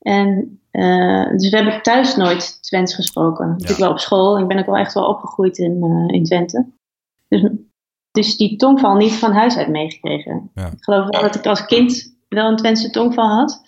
En, 0.00 0.60
uh, 0.72 1.30
dus 1.30 1.50
we 1.50 1.56
hebben 1.56 1.82
thuis 1.82 2.16
nooit 2.16 2.62
Twents 2.62 2.94
gesproken. 2.94 3.46
Ja. 3.46 3.50
Natuurlijk 3.50 3.78
wel 3.78 3.90
op 3.90 3.98
school. 3.98 4.38
Ik 4.38 4.46
ben 4.46 4.58
ook 4.58 4.66
wel 4.66 4.76
echt 4.76 4.94
wel 4.94 5.08
opgegroeid 5.08 5.58
in, 5.58 6.08
in 6.12 6.24
Twente. 6.24 6.66
Dus, 7.28 7.50
dus 8.10 8.36
die 8.36 8.56
tongval 8.56 8.96
niet 8.96 9.12
van 9.12 9.32
huis 9.32 9.56
uit 9.56 9.68
meegekregen. 9.68 10.50
Ja. 10.54 10.66
Ik 10.66 10.84
geloof 10.84 11.08
wel 11.08 11.20
dat 11.20 11.34
ik 11.34 11.46
als 11.46 11.64
kind 11.64 12.16
wel 12.28 12.48
een 12.48 12.56
Twentse 12.56 12.90
tongval 12.90 13.28
had. 13.28 13.62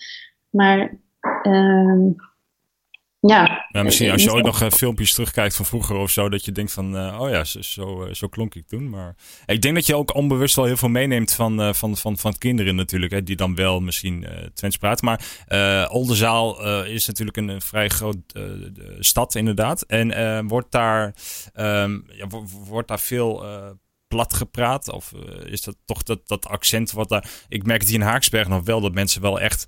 Maar 0.49 0.97
ehm, 1.43 2.11
ja. 3.27 3.65
ja. 3.71 3.83
Misschien 3.83 4.11
als 4.11 4.23
je 4.23 4.33
ooit 4.33 4.45
nog 4.45 4.61
uh, 4.61 4.69
filmpjes 4.69 5.13
terugkijkt 5.13 5.55
van 5.55 5.65
vroeger 5.65 5.95
of 5.95 6.11
zo, 6.11 6.29
dat 6.29 6.45
je 6.45 6.51
denkt 6.51 6.71
van, 6.71 6.95
uh, 6.95 7.19
oh 7.19 7.29
ja, 7.29 7.43
zo, 7.43 7.61
zo, 7.61 8.05
uh, 8.05 8.13
zo, 8.13 8.27
klonk 8.27 8.55
ik 8.55 8.67
toen. 8.67 8.89
Maar 8.89 9.15
ik 9.45 9.61
denk 9.61 9.75
dat 9.75 9.85
je 9.85 9.95
ook 9.95 10.15
onbewust 10.15 10.55
wel 10.55 10.65
heel 10.65 10.77
veel 10.77 10.89
meeneemt 10.89 11.33
van, 11.33 11.75
van, 11.75 11.97
van, 11.97 12.17
van 12.17 12.37
kinderen 12.37 12.75
natuurlijk, 12.75 13.11
hè, 13.11 13.23
die 13.23 13.35
dan 13.35 13.55
wel 13.55 13.79
misschien 13.79 14.27
Twents 14.53 14.77
praten. 14.77 15.05
Maar 15.05 15.19
Oldenzaal 15.89 16.63
is 16.85 17.07
natuurlijk 17.07 17.37
een, 17.37 17.61
vrij 17.61 17.89
groot 17.89 18.17
stad 18.99 19.35
inderdaad. 19.35 19.81
En 19.81 20.47
wordt, 20.47 20.71
daar, 20.71 21.13
um, 21.55 22.05
ja, 22.07 22.27
wordt 22.67 22.87
daar 22.87 22.99
veel 22.99 23.45
plat 24.07 24.33
gepraat? 24.33 24.91
Of 24.91 25.13
is 25.45 25.61
dat 25.61 25.75
toch 25.85 26.03
dat, 26.03 26.27
dat 26.27 26.45
accent 26.45 26.91
wat 26.91 27.09
daar... 27.09 27.29
Ik 27.47 27.65
merk 27.65 27.79
het 27.79 27.89
hier 27.89 27.99
in 27.99 28.05
Haaksberg 28.05 28.47
nog 28.47 28.63
wel, 28.63 28.81
dat 28.81 28.93
mensen 28.93 29.21
wel 29.21 29.39
echt 29.39 29.67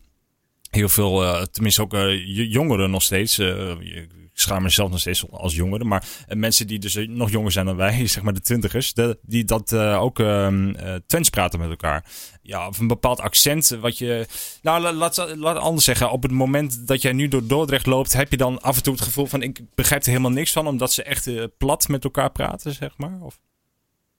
heel 0.69 0.89
veel, 0.89 1.23
uh, 1.23 1.41
tenminste 1.41 1.81
ook 1.81 1.93
uh, 1.93 2.51
jongeren 2.51 2.91
nog 2.91 3.01
steeds. 3.01 3.39
Uh, 3.39 3.69
ik 3.79 4.41
schaam 4.41 4.63
mezelf 4.63 4.89
nog 4.89 4.99
steeds 4.99 5.31
als 5.31 5.55
jongeren. 5.55 5.87
Maar 5.87 6.07
mensen 6.27 6.67
die 6.67 6.79
dus 6.79 6.95
nog 7.07 7.31
jonger 7.31 7.51
zijn 7.51 7.65
dan 7.65 7.75
wij, 7.75 8.07
zeg 8.07 8.23
maar 8.23 8.33
de 8.33 8.41
twintigers, 8.41 8.93
de, 8.93 9.17
die 9.21 9.43
dat 9.43 9.73
ook 9.73 10.19
uh, 10.19 10.73
Twents 11.07 11.29
praten 11.29 11.59
met 11.59 11.69
elkaar. 11.69 12.05
Ja, 12.41 12.67
of 12.67 12.79
een 12.79 12.87
bepaald 12.87 13.19
accent 13.19 13.69
wat 13.69 13.97
je... 13.97 14.25
Nou, 14.61 14.93
laat, 14.93 15.35
laat 15.35 15.57
anders 15.57 15.85
zeggen. 15.85 16.11
Op 16.11 16.23
het 16.23 16.31
moment 16.31 16.87
dat 16.87 17.01
jij 17.01 17.13
nu 17.13 17.27
door 17.27 17.47
Dordrecht 17.47 17.85
loopt, 17.85 18.13
heb 18.13 18.31
je 18.31 18.37
dan 18.37 18.61
af 18.61 18.77
en 18.77 18.83
toe 18.83 18.93
het 18.93 19.03
gevoel 19.03 19.25
van... 19.25 19.41
ik 19.41 19.61
begrijp 19.75 20.01
er 20.01 20.09
helemaal 20.09 20.31
niks 20.31 20.51
van, 20.51 20.67
omdat 20.67 20.93
ze 20.93 21.03
echt 21.03 21.57
plat 21.57 21.87
met 21.87 22.03
elkaar 22.03 22.31
praten, 22.31 22.73
zeg 22.73 22.97
maar? 22.97 23.17
Of? 23.21 23.39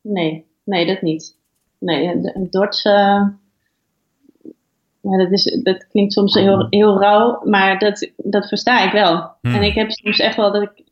Nee, 0.01 0.45
nee, 0.65 0.87
dat 0.87 1.03
niet. 1.03 1.37
Nee, 1.79 2.21
Dordt 2.51 2.83
ja, 5.11 5.17
dat, 5.17 5.33
is, 5.33 5.61
dat 5.63 5.87
klinkt 5.89 6.13
soms 6.13 6.35
heel, 6.35 6.67
heel 6.71 7.01
rauw, 7.01 7.41
maar 7.45 7.79
dat, 7.79 8.11
dat 8.17 8.49
versta 8.49 8.85
ik 8.85 8.93
wel. 8.93 9.31
Hmm. 9.41 9.55
En 9.55 9.63
ik 9.63 9.75
heb 9.75 9.91
soms 9.91 10.19
echt 10.19 10.37
wel 10.37 10.53
dat 10.53 10.63
ik. 10.63 10.85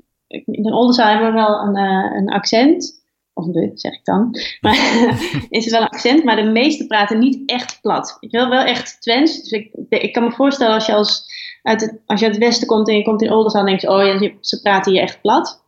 In 0.45 0.73
Oldenzaal 0.73 1.09
hebben 1.09 1.27
we 1.27 1.35
wel 1.35 1.61
een, 1.61 1.77
uh, 1.77 2.17
een 2.17 2.29
accent. 2.29 3.03
Of 3.33 3.47
de, 3.47 3.71
zeg 3.75 3.93
ik 3.93 4.05
dan. 4.05 4.31
Maar 4.61 4.75
is 5.49 5.65
het 5.65 5.73
wel 5.73 5.81
een 5.81 5.89
accent, 5.89 6.25
maar 6.25 6.37
de 6.37 6.51
meesten 6.51 6.87
praten 6.87 7.19
niet 7.19 7.43
echt 7.47 7.81
plat. 7.81 8.17
Ik 8.21 8.31
wil 8.31 8.49
wel 8.49 8.65
echt 8.65 9.01
Twents. 9.01 9.43
Dus 9.43 9.51
ik, 9.51 9.71
ik 9.89 10.13
kan 10.13 10.25
me 10.25 10.33
voorstellen 10.33 10.75
als 10.75 10.87
je, 10.87 10.93
als, 10.95 11.25
uit 11.63 11.81
het, 11.81 12.01
als 12.07 12.21
je 12.21 12.27
uit 12.27 12.35
het 12.35 12.45
westen 12.45 12.67
komt 12.67 12.89
en 12.89 12.97
je 12.97 13.03
komt 13.03 13.23
in 13.23 13.33
Oldenzaal, 13.33 13.61
en 13.61 13.67
denk 13.67 13.81
je, 13.81 13.91
oh 13.91 14.05
ja, 14.05 14.31
ze 14.41 14.61
praten 14.61 14.93
hier 14.93 15.03
echt 15.03 15.21
plat. 15.21 15.63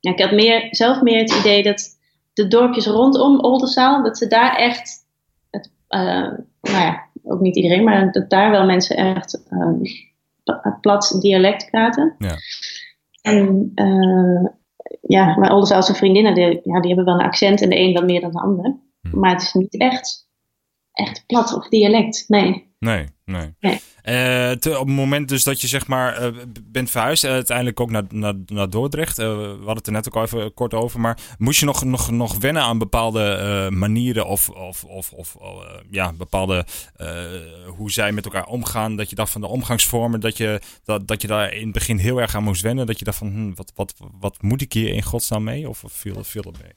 Ja, 0.00 0.10
ik 0.10 0.20
had 0.20 0.32
meer, 0.32 0.68
zelf 0.70 1.00
meer 1.00 1.18
het 1.18 1.34
idee 1.34 1.62
dat 1.62 1.98
de 2.32 2.48
dorpjes 2.48 2.86
rondom 2.86 3.40
Oldenzaal, 3.40 4.02
dat 4.02 4.18
ze 4.18 4.26
daar 4.26 4.56
echt 4.56 5.06
het, 5.50 5.70
uh, 5.88 6.00
nou 6.60 6.84
ja, 6.84 7.05
ook 7.26 7.40
niet 7.40 7.56
iedereen, 7.56 7.84
maar 7.84 8.12
dat 8.12 8.30
daar 8.30 8.50
wel 8.50 8.64
mensen 8.64 8.96
echt 8.96 9.46
um, 9.50 9.80
plat 10.80 11.16
dialect 11.20 11.70
praten. 11.70 12.14
Ja. 12.18 12.34
En 13.22 13.72
uh, 13.74 14.48
ja, 15.00 15.36
mijn 15.38 15.52
Oldenzaal 15.52 15.82
vriendinnen, 15.94 16.34
die, 16.34 16.60
ja, 16.62 16.80
die 16.80 16.94
hebben 16.94 17.04
wel 17.04 17.14
een 17.14 17.26
accent 17.26 17.62
en 17.62 17.68
de 17.68 17.78
een 17.78 17.94
dan 17.94 18.04
meer 18.04 18.20
dan 18.20 18.30
de 18.30 18.40
ander. 18.40 18.76
Hm. 19.00 19.18
Maar 19.18 19.30
het 19.30 19.42
is 19.42 19.52
niet 19.52 19.78
echt, 19.78 20.28
echt 20.92 21.24
plat 21.26 21.54
of 21.54 21.68
dialect, 21.68 22.24
nee. 22.28 22.74
Nee, 22.78 23.06
nee. 23.24 23.54
nee. 23.60 23.80
Uh, 24.04 24.50
te, 24.50 24.78
op 24.78 24.86
het 24.86 24.96
moment 24.96 25.28
dus 25.28 25.44
dat 25.44 25.60
je 25.60 25.66
zeg 25.66 25.86
maar 25.86 26.22
uh, 26.22 26.42
bent 26.62 26.90
verhuisd, 26.90 27.24
uh, 27.24 27.30
uiteindelijk 27.30 27.80
ook 27.80 27.90
naar, 27.90 28.02
naar, 28.08 28.34
naar 28.46 28.70
Dordrecht. 28.70 29.16
we 29.16 29.24
hadden 29.56 29.76
het 29.76 29.86
er 29.86 29.92
net 29.92 30.08
ook 30.08 30.16
al 30.16 30.22
even 30.22 30.54
kort 30.54 30.74
over. 30.74 31.00
Maar 31.00 31.18
moest 31.38 31.60
je 31.60 31.66
nog, 31.66 31.84
nog, 31.84 32.10
nog 32.10 32.38
wennen 32.38 32.62
aan 32.62 32.78
bepaalde 32.78 33.68
manieren 33.72 34.26
of, 34.26 34.48
of, 34.48 34.84
of, 34.84 35.12
of 35.12 35.36
ja, 35.90 36.12
bepaalde 36.12 36.66
hoe 37.66 37.90
zij 37.90 38.12
met 38.12 38.24
elkaar 38.24 38.46
omgaan. 38.46 38.96
Dat 38.96 39.10
je 39.10 39.16
dacht 39.16 39.32
van 39.32 39.40
de 39.40 39.46
omgangsvormen, 39.46 40.20
dat 40.20 40.36
je, 40.36 40.60
dat, 40.84 41.08
dat 41.08 41.22
je 41.22 41.28
daar 41.28 41.52
in 41.52 41.64
het 41.64 41.72
begin 41.72 41.98
heel 41.98 42.20
erg 42.20 42.34
aan 42.34 42.42
moest 42.42 42.62
wennen. 42.62 42.86
Dat 42.86 42.98
je 42.98 43.04
dacht 43.04 43.18
van 43.18 43.32
hm, 43.32 43.54
wat, 43.54 43.72
wat, 43.74 43.94
wat 44.20 44.42
moet 44.42 44.62
ik 44.62 44.72
hier 44.72 44.94
in 44.94 45.02
godsnaam 45.02 45.44
mee? 45.44 45.68
Of 45.68 45.82
viel, 45.86 46.24
viel 46.24 46.42
het 46.42 46.62
mee? 46.62 46.72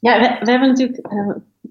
Ja, 0.00 0.20
we, 0.20 0.44
we 0.44 0.50
hebben 0.50 0.68
natuurlijk 0.68 1.06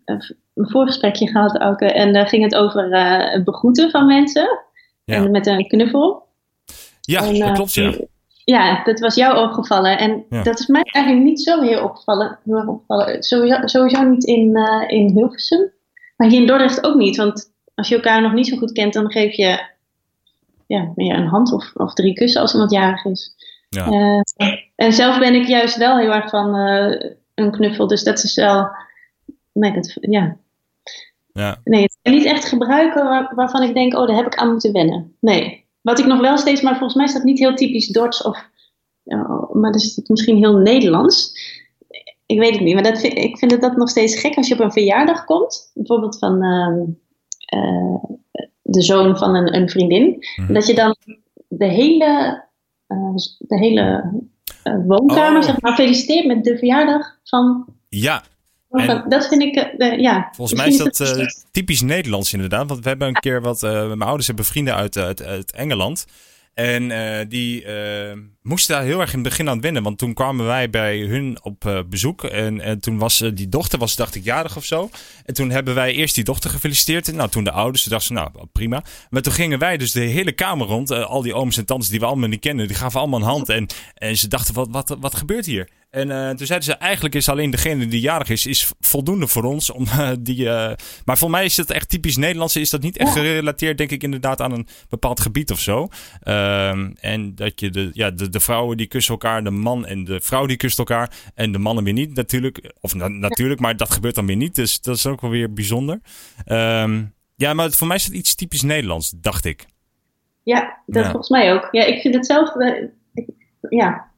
een 0.10 0.69
voorgesprekje 0.69 1.28
gehad 1.28 1.60
ook. 1.60 1.80
En 1.80 2.13
daar 2.13 2.28
ging 2.28 2.43
het 2.43 2.56
over 2.56 2.98
het 3.32 3.43
begroeten 3.43 3.89
van 3.89 4.06
mensen. 4.06 4.60
En 5.06 5.32
met 5.32 5.48
een 5.48 5.67
knuffel. 5.67 6.28
Ja, 7.02 7.19
dat 7.19 7.36
eh, 7.36 7.54
klopt, 7.54 7.74
ja. 7.74 7.93
Ja, 8.43 8.84
dat 8.84 9.00
was 9.00 9.15
jou 9.15 9.48
opgevallen. 9.48 9.98
En 9.98 10.26
dat 10.43 10.60
is 10.60 10.67
mij 10.67 10.82
eigenlijk 10.84 11.26
niet 11.26 11.41
zo 11.41 11.62
heel 11.62 11.84
opgevallen. 11.84 12.39
Heel 12.45 12.67
opgevallen. 12.67 13.24
Sowieso, 13.24 13.67
sowieso 13.67 14.04
niet 14.04 14.24
in, 14.24 14.58
uh, 14.58 14.84
in 14.88 15.12
Hilversum. 15.13 15.72
Maar 16.15 16.30
hier 16.30 16.39
in 16.39 16.48
Dordrecht 16.48 16.84
ook 16.84 16.95
niet. 16.95 17.17
Want 17.17 17.54
als 17.76 17.88
je 17.88 17.95
elkaar 17.95 18.22
nog 18.22 18.34
niet 18.34 18.48
zo 18.48 18.58
goed 18.58 18.72
kent, 18.72 18.93
dan 18.93 19.12
geef 19.12 19.34
je 19.36 19.60
ja, 20.67 20.91
meer 20.95 21.15
een 21.15 21.28
hand 21.28 21.54
of, 21.54 21.72
of 21.74 21.93
drie 21.93 22.13
kussen 22.13 22.41
als 22.41 22.54
iemand 22.54 22.72
jarig 22.72 23.06
is. 23.06 23.36
Ja. 23.69 23.88
en 24.76 24.93
zelf 24.93 25.19
ben 25.19 25.34
ik 25.34 25.48
juist 25.48 25.78
wel 25.78 25.98
heel 25.98 26.13
erg 26.13 26.30
van 26.30 26.56
een 27.36 27.52
knuffel. 27.52 27.88
Dus 27.88 28.04
dat 28.04 28.24
is 28.24 28.36
wel. 28.36 28.69
Nee, 29.53 29.73
dat, 29.73 29.97
ja, 30.01 30.38
ja. 31.33 31.59
Nee, 31.63 31.81
het 31.81 32.13
niet 32.13 32.25
echt 32.25 32.45
gebruiken 32.45 33.29
waarvan 33.35 33.63
ik 33.63 33.73
denk, 33.73 33.97
oh, 33.97 34.07
daar 34.07 34.15
heb 34.15 34.25
ik 34.25 34.35
aan 34.35 34.51
moeten 34.51 34.71
wennen. 34.71 35.15
Nee. 35.19 35.67
Wat 35.81 35.99
ik 35.99 36.05
nog 36.05 36.19
wel 36.19 36.38
steeds, 36.38 36.62
maar 36.62 36.77
volgens 36.77 36.95
mij 36.95 37.05
is 37.05 37.13
dat 37.13 37.23
niet 37.23 37.39
heel 37.39 37.55
typisch 37.55 37.88
Dorts 37.88 38.21
of, 38.21 38.49
maar 39.53 39.71
dat 39.71 39.81
is 39.81 39.95
het 39.95 40.09
misschien 40.09 40.38
heel 40.38 40.57
Nederlands. 40.57 41.31
Ik 42.25 42.39
weet 42.39 42.53
het 42.53 42.62
niet, 42.62 42.73
maar 42.73 42.83
dat 42.83 42.99
vind, 42.99 43.17
ik 43.17 43.38
vind 43.38 43.51
het 43.51 43.62
dat 43.62 43.77
nog 43.77 43.89
steeds 43.89 44.19
gek 44.19 44.35
als 44.35 44.47
je 44.47 44.53
op 44.53 44.59
een 44.59 44.71
verjaardag 44.71 45.25
komt, 45.25 45.71
bijvoorbeeld 45.73 46.19
van 46.19 46.43
uh, 46.43 46.83
uh, 47.62 48.03
de 48.62 48.81
zoon 48.81 49.17
van 49.17 49.35
een, 49.35 49.55
een 49.55 49.69
vriendin, 49.69 50.25
mm. 50.35 50.53
dat 50.53 50.67
je 50.67 50.75
dan 50.75 50.95
de 51.47 51.65
hele, 51.65 52.43
uh, 52.88 53.15
de 53.38 53.57
hele 53.57 54.13
woonkamer 54.88 55.39
oh. 55.39 55.45
zeg 55.45 55.62
maar, 55.62 55.75
feliciteert 55.75 56.25
met 56.25 56.43
de 56.43 56.57
verjaardag 56.57 57.19
van 57.23 57.65
ja, 57.89 58.23
en 58.69 59.05
dat 59.08 59.27
vind 59.27 59.41
ik, 59.41 59.73
uh, 59.77 59.99
ja. 59.99 60.29
Volgens 60.36 60.60
mij 60.60 60.67
is 60.67 60.77
dat 60.77 60.99
uh, 60.99 61.25
typisch 61.51 61.82
Nederlands 61.82 62.34
inderdaad. 62.34 62.67
Want 62.67 62.84
we 62.84 62.89
hebben 62.89 63.08
een 63.08 63.13
keer 63.13 63.41
wat, 63.41 63.63
uh, 63.63 63.88
mijn 63.88 64.01
ouders 64.01 64.27
hebben 64.27 64.45
vrienden 64.45 64.75
uit, 64.75 64.97
uit, 64.97 65.23
uit 65.23 65.51
Engeland. 65.51 66.05
En 66.53 67.27
die 67.29 67.65
moesten 68.41 68.75
daar 68.75 68.84
heel 68.84 68.99
erg 68.99 69.13
in 69.13 69.19
het 69.19 69.27
begin 69.27 69.49
aan 69.49 69.62
wennen. 69.62 69.84
Want 69.84 69.97
toen 69.97 70.13
kwamen 70.13 70.45
wij 70.45 70.69
bij 70.69 70.99
hun 70.99 71.38
op 71.41 71.84
bezoek. 71.89 72.23
En, 72.23 72.62
en 72.62 72.79
toen 72.79 72.97
was 72.97 73.23
die 73.34 73.49
dochter, 73.49 73.79
was 73.79 73.95
dacht 73.95 74.15
ik 74.15 74.23
jarig 74.23 74.58
of 74.58 74.65
zo. 74.65 74.89
En 75.25 75.34
toen 75.34 75.49
hebben 75.49 75.75
wij 75.75 75.93
eerst 75.93 76.15
die 76.15 76.23
dochter 76.23 76.49
gefeliciteerd. 76.49 77.08
En 77.08 77.15
nou, 77.15 77.29
toen 77.29 77.43
de 77.43 77.51
ouders, 77.51 77.84
dachten 77.84 78.08
ze, 78.08 78.13
nou 78.13 78.47
prima. 78.51 78.84
Maar 79.10 79.21
toen 79.21 79.34
gingen 79.34 79.60
wij 79.60 79.77
dus 79.77 79.91
de 79.91 79.99
hele 79.99 80.32
kamer 80.32 80.67
rond. 80.67 80.91
al 80.91 81.21
die 81.21 81.34
ooms 81.34 81.58
en 81.58 81.65
tantes 81.65 81.89
die 81.89 81.99
we 81.99 82.05
allemaal 82.05 82.29
niet 82.29 82.39
kennen. 82.39 82.67
Die 82.67 82.77
gaven 82.77 82.99
allemaal 82.99 83.19
een 83.19 83.25
hand. 83.25 83.49
En, 83.49 83.67
en 83.93 84.17
ze 84.17 84.27
dachten, 84.27 84.53
wat, 84.53 84.67
wat, 84.71 84.97
wat 84.99 85.15
gebeurt 85.15 85.45
hier? 85.45 85.69
En 85.89 86.10
uh, 86.10 86.30
toen 86.30 86.47
zeiden 86.47 86.67
ze, 86.67 86.73
eigenlijk 86.73 87.15
is 87.15 87.30
alleen 87.30 87.49
degene 87.49 87.88
die 87.88 87.99
jarig 88.02 88.30
is, 88.30 88.45
is 88.45 88.71
voldoende 88.80 89.28
voor 89.28 89.43
ons. 89.43 89.71
Om, 89.71 89.84
uh, 89.84 90.12
die, 90.19 90.43
uh, 90.43 90.71
maar 91.06 91.17
voor 91.17 91.30
mij 91.30 91.45
is 91.45 91.58
het 91.58 91.71
echt 91.71 91.89
typisch 91.89 92.17
Nederlands. 92.17 92.56
Is 92.56 92.69
dat 92.69 92.82
niet 92.82 92.97
echt 92.97 93.12
gerelateerd, 93.12 93.78
denk 93.78 93.91
ik, 93.91 94.04
inderdaad 94.04 94.41
aan 94.41 94.52
een 94.52 94.67
bepaald 94.89 95.19
gebied 95.19 95.52
of 95.52 95.60
zo. 95.60 95.88
Ehm, 96.21 96.91
en 96.99 97.36
dat 97.36 97.60
je 97.60 97.69
de, 97.69 97.89
ja, 97.93 98.12
de, 98.12 98.30
de 98.30 98.39
vrouwen 98.39 98.78
die 98.78 98.88
kussen 98.88 99.13
elkaar, 99.13 99.43
de 99.43 99.49
man 99.49 99.86
en 99.86 100.04
de 100.04 100.21
vrouw 100.21 100.45
die 100.45 100.58
kussen 100.58 100.86
elkaar. 100.86 101.12
En 101.36 101.52
de 101.52 101.60
mannen 101.60 101.84
weer 101.84 101.93
niet 101.93 102.15
natuurlijk. 102.15 102.73
Of 102.82 102.95
na, 102.95 103.08
natuurlijk, 103.08 103.60
maar 103.60 103.78
dat 103.78 103.91
gebeurt 103.91 104.15
dan 104.15 104.25
weer 104.25 104.36
niet. 104.36 104.56
Dus 104.56 104.82
dat 104.82 104.95
is 104.95 105.06
ook 105.06 105.21
wel 105.21 105.30
weer 105.30 105.54
bijzonder. 105.54 105.99
Um, 106.47 107.13
ja, 107.36 107.54
maar 107.54 107.71
voor 107.71 107.88
mij 107.88 107.95
is 107.95 108.06
het 108.06 108.13
iets 108.13 108.36
typisch 108.36 108.62
Nederlands, 108.62 109.13
dacht 109.15 109.45
ik. 109.45 109.65
Ja, 110.43 110.78
dat 110.86 111.06
volgens 111.06 111.30
mij 111.30 111.54
ook. 111.54 111.67
Ja, 111.71 111.84
ik 111.84 112.02
vind 112.02 112.15
het 112.15 112.25
zelf... 112.25 112.54
ja, 113.69 114.09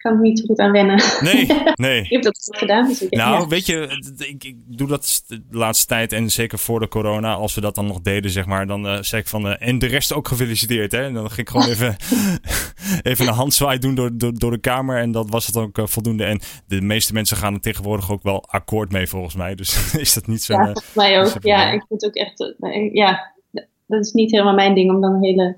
kan 0.00 0.12
er 0.12 0.20
niet 0.20 0.38
zo 0.38 0.44
goed 0.46 0.58
aan 0.58 0.72
wennen. 0.72 1.02
Nee, 1.20 1.46
nee. 1.74 2.02
ik 2.02 2.10
heb 2.10 2.22
dat 2.22 2.48
gedaan. 2.50 2.86
Dus 2.86 3.02
ik, 3.02 3.10
nou, 3.10 3.48
weet 3.48 3.66
je, 3.66 4.02
ik, 4.18 4.44
ik, 4.44 4.56
doe 4.66 4.88
dat 4.88 5.24
de 5.26 5.42
laatste 5.50 5.86
tijd 5.86 6.12
en 6.12 6.30
zeker 6.30 6.58
voor 6.58 6.80
de 6.80 6.88
corona, 6.88 7.34
als 7.34 7.54
we 7.54 7.60
dat 7.60 7.74
dan 7.74 7.86
nog 7.86 8.00
deden, 8.00 8.30
zeg 8.30 8.46
maar, 8.46 8.66
dan 8.66 8.86
uh, 8.86 9.02
zeg 9.02 9.20
ik 9.20 9.26
van, 9.26 9.46
uh, 9.46 9.54
en 9.58 9.78
de 9.78 9.86
rest 9.86 10.12
ook 10.12 10.28
gefeliciteerd, 10.28 10.92
hè. 10.92 11.02
En 11.02 11.14
dan 11.14 11.30
ging 11.30 11.38
ik 11.38 11.48
gewoon 11.48 11.68
even, 11.74 11.96
even 13.10 13.26
een 13.26 13.34
handzwaai 13.34 13.78
doen 13.78 13.94
door, 13.94 14.18
door, 14.18 14.38
door 14.38 14.50
de 14.50 14.58
kamer. 14.58 14.98
En 14.98 15.12
dat 15.12 15.30
was 15.30 15.46
het 15.46 15.56
ook 15.56 15.80
voldoende. 15.84 16.24
En 16.24 16.40
de 16.66 16.80
meeste 16.80 17.12
mensen 17.12 17.36
gaan 17.36 17.54
er 17.54 17.60
tegenwoordig 17.60 18.10
ook 18.10 18.22
wel 18.22 18.44
akkoord 18.48 18.92
mee, 18.92 19.06
volgens 19.06 19.34
mij. 19.34 19.54
Dus 19.54 19.94
is 19.94 20.14
dat 20.14 20.26
niet 20.26 20.42
zo. 20.42 20.52
Ja, 20.52 20.64
volgens 20.64 20.94
mij 20.94 21.20
ook. 21.20 21.36
Ja, 21.40 21.72
ik 21.72 21.84
vind 21.88 22.04
ook 22.04 22.14
echt. 22.14 22.54
ja, 22.92 23.32
dat 23.86 24.04
is 24.04 24.12
niet 24.12 24.30
helemaal 24.30 24.54
mijn 24.54 24.74
ding 24.74 24.90
om 24.90 25.00
dan 25.00 25.22
hele. 25.22 25.56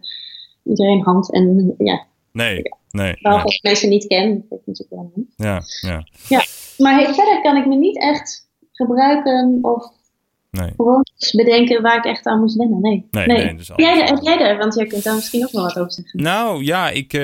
iedereen 0.64 1.02
hand 1.02 1.32
en. 1.32 1.74
ja. 1.78 2.04
Nee, 2.32 2.62
nee. 2.92 3.18
Behalve 3.20 3.44
als 3.44 3.56
ik 3.56 3.62
mensen 3.62 3.88
niet 3.88 4.06
ken. 4.06 4.46
Dat 4.48 4.60
natuurlijk 4.64 4.90
wel 4.90 5.12
niet. 5.14 5.32
Ja, 5.36 5.62
ja. 5.80 6.06
ja. 6.28 6.44
Maar 6.76 7.14
verder 7.14 7.40
kan 7.42 7.56
ik 7.56 7.66
me 7.66 7.74
niet 7.74 7.98
echt 7.98 8.48
gebruiken 8.72 9.58
of 9.62 9.92
Nee. 10.58 10.72
Gewoon 10.76 11.04
bedenken 11.36 11.82
waar 11.82 11.96
ik 11.96 12.04
echt 12.04 12.26
aan 12.26 12.40
moest 12.40 12.56
wennen. 12.56 12.80
Nee. 12.80 13.06
Nee, 13.10 13.26
nee. 13.26 13.44
nee 13.44 13.54
dus 13.54 13.70
jij, 13.76 14.04
heb 14.04 14.18
jij 14.22 14.38
er? 14.38 14.58
Want 14.58 14.74
jij 14.74 14.86
kunt 14.86 15.04
daar 15.04 15.14
misschien 15.14 15.44
ook 15.44 15.52
wel 15.52 15.62
wat 15.62 15.78
over 15.78 15.92
zeggen. 15.92 16.22
Nou 16.22 16.64
ja, 16.64 16.90
ik, 16.90 17.12
uh, 17.12 17.22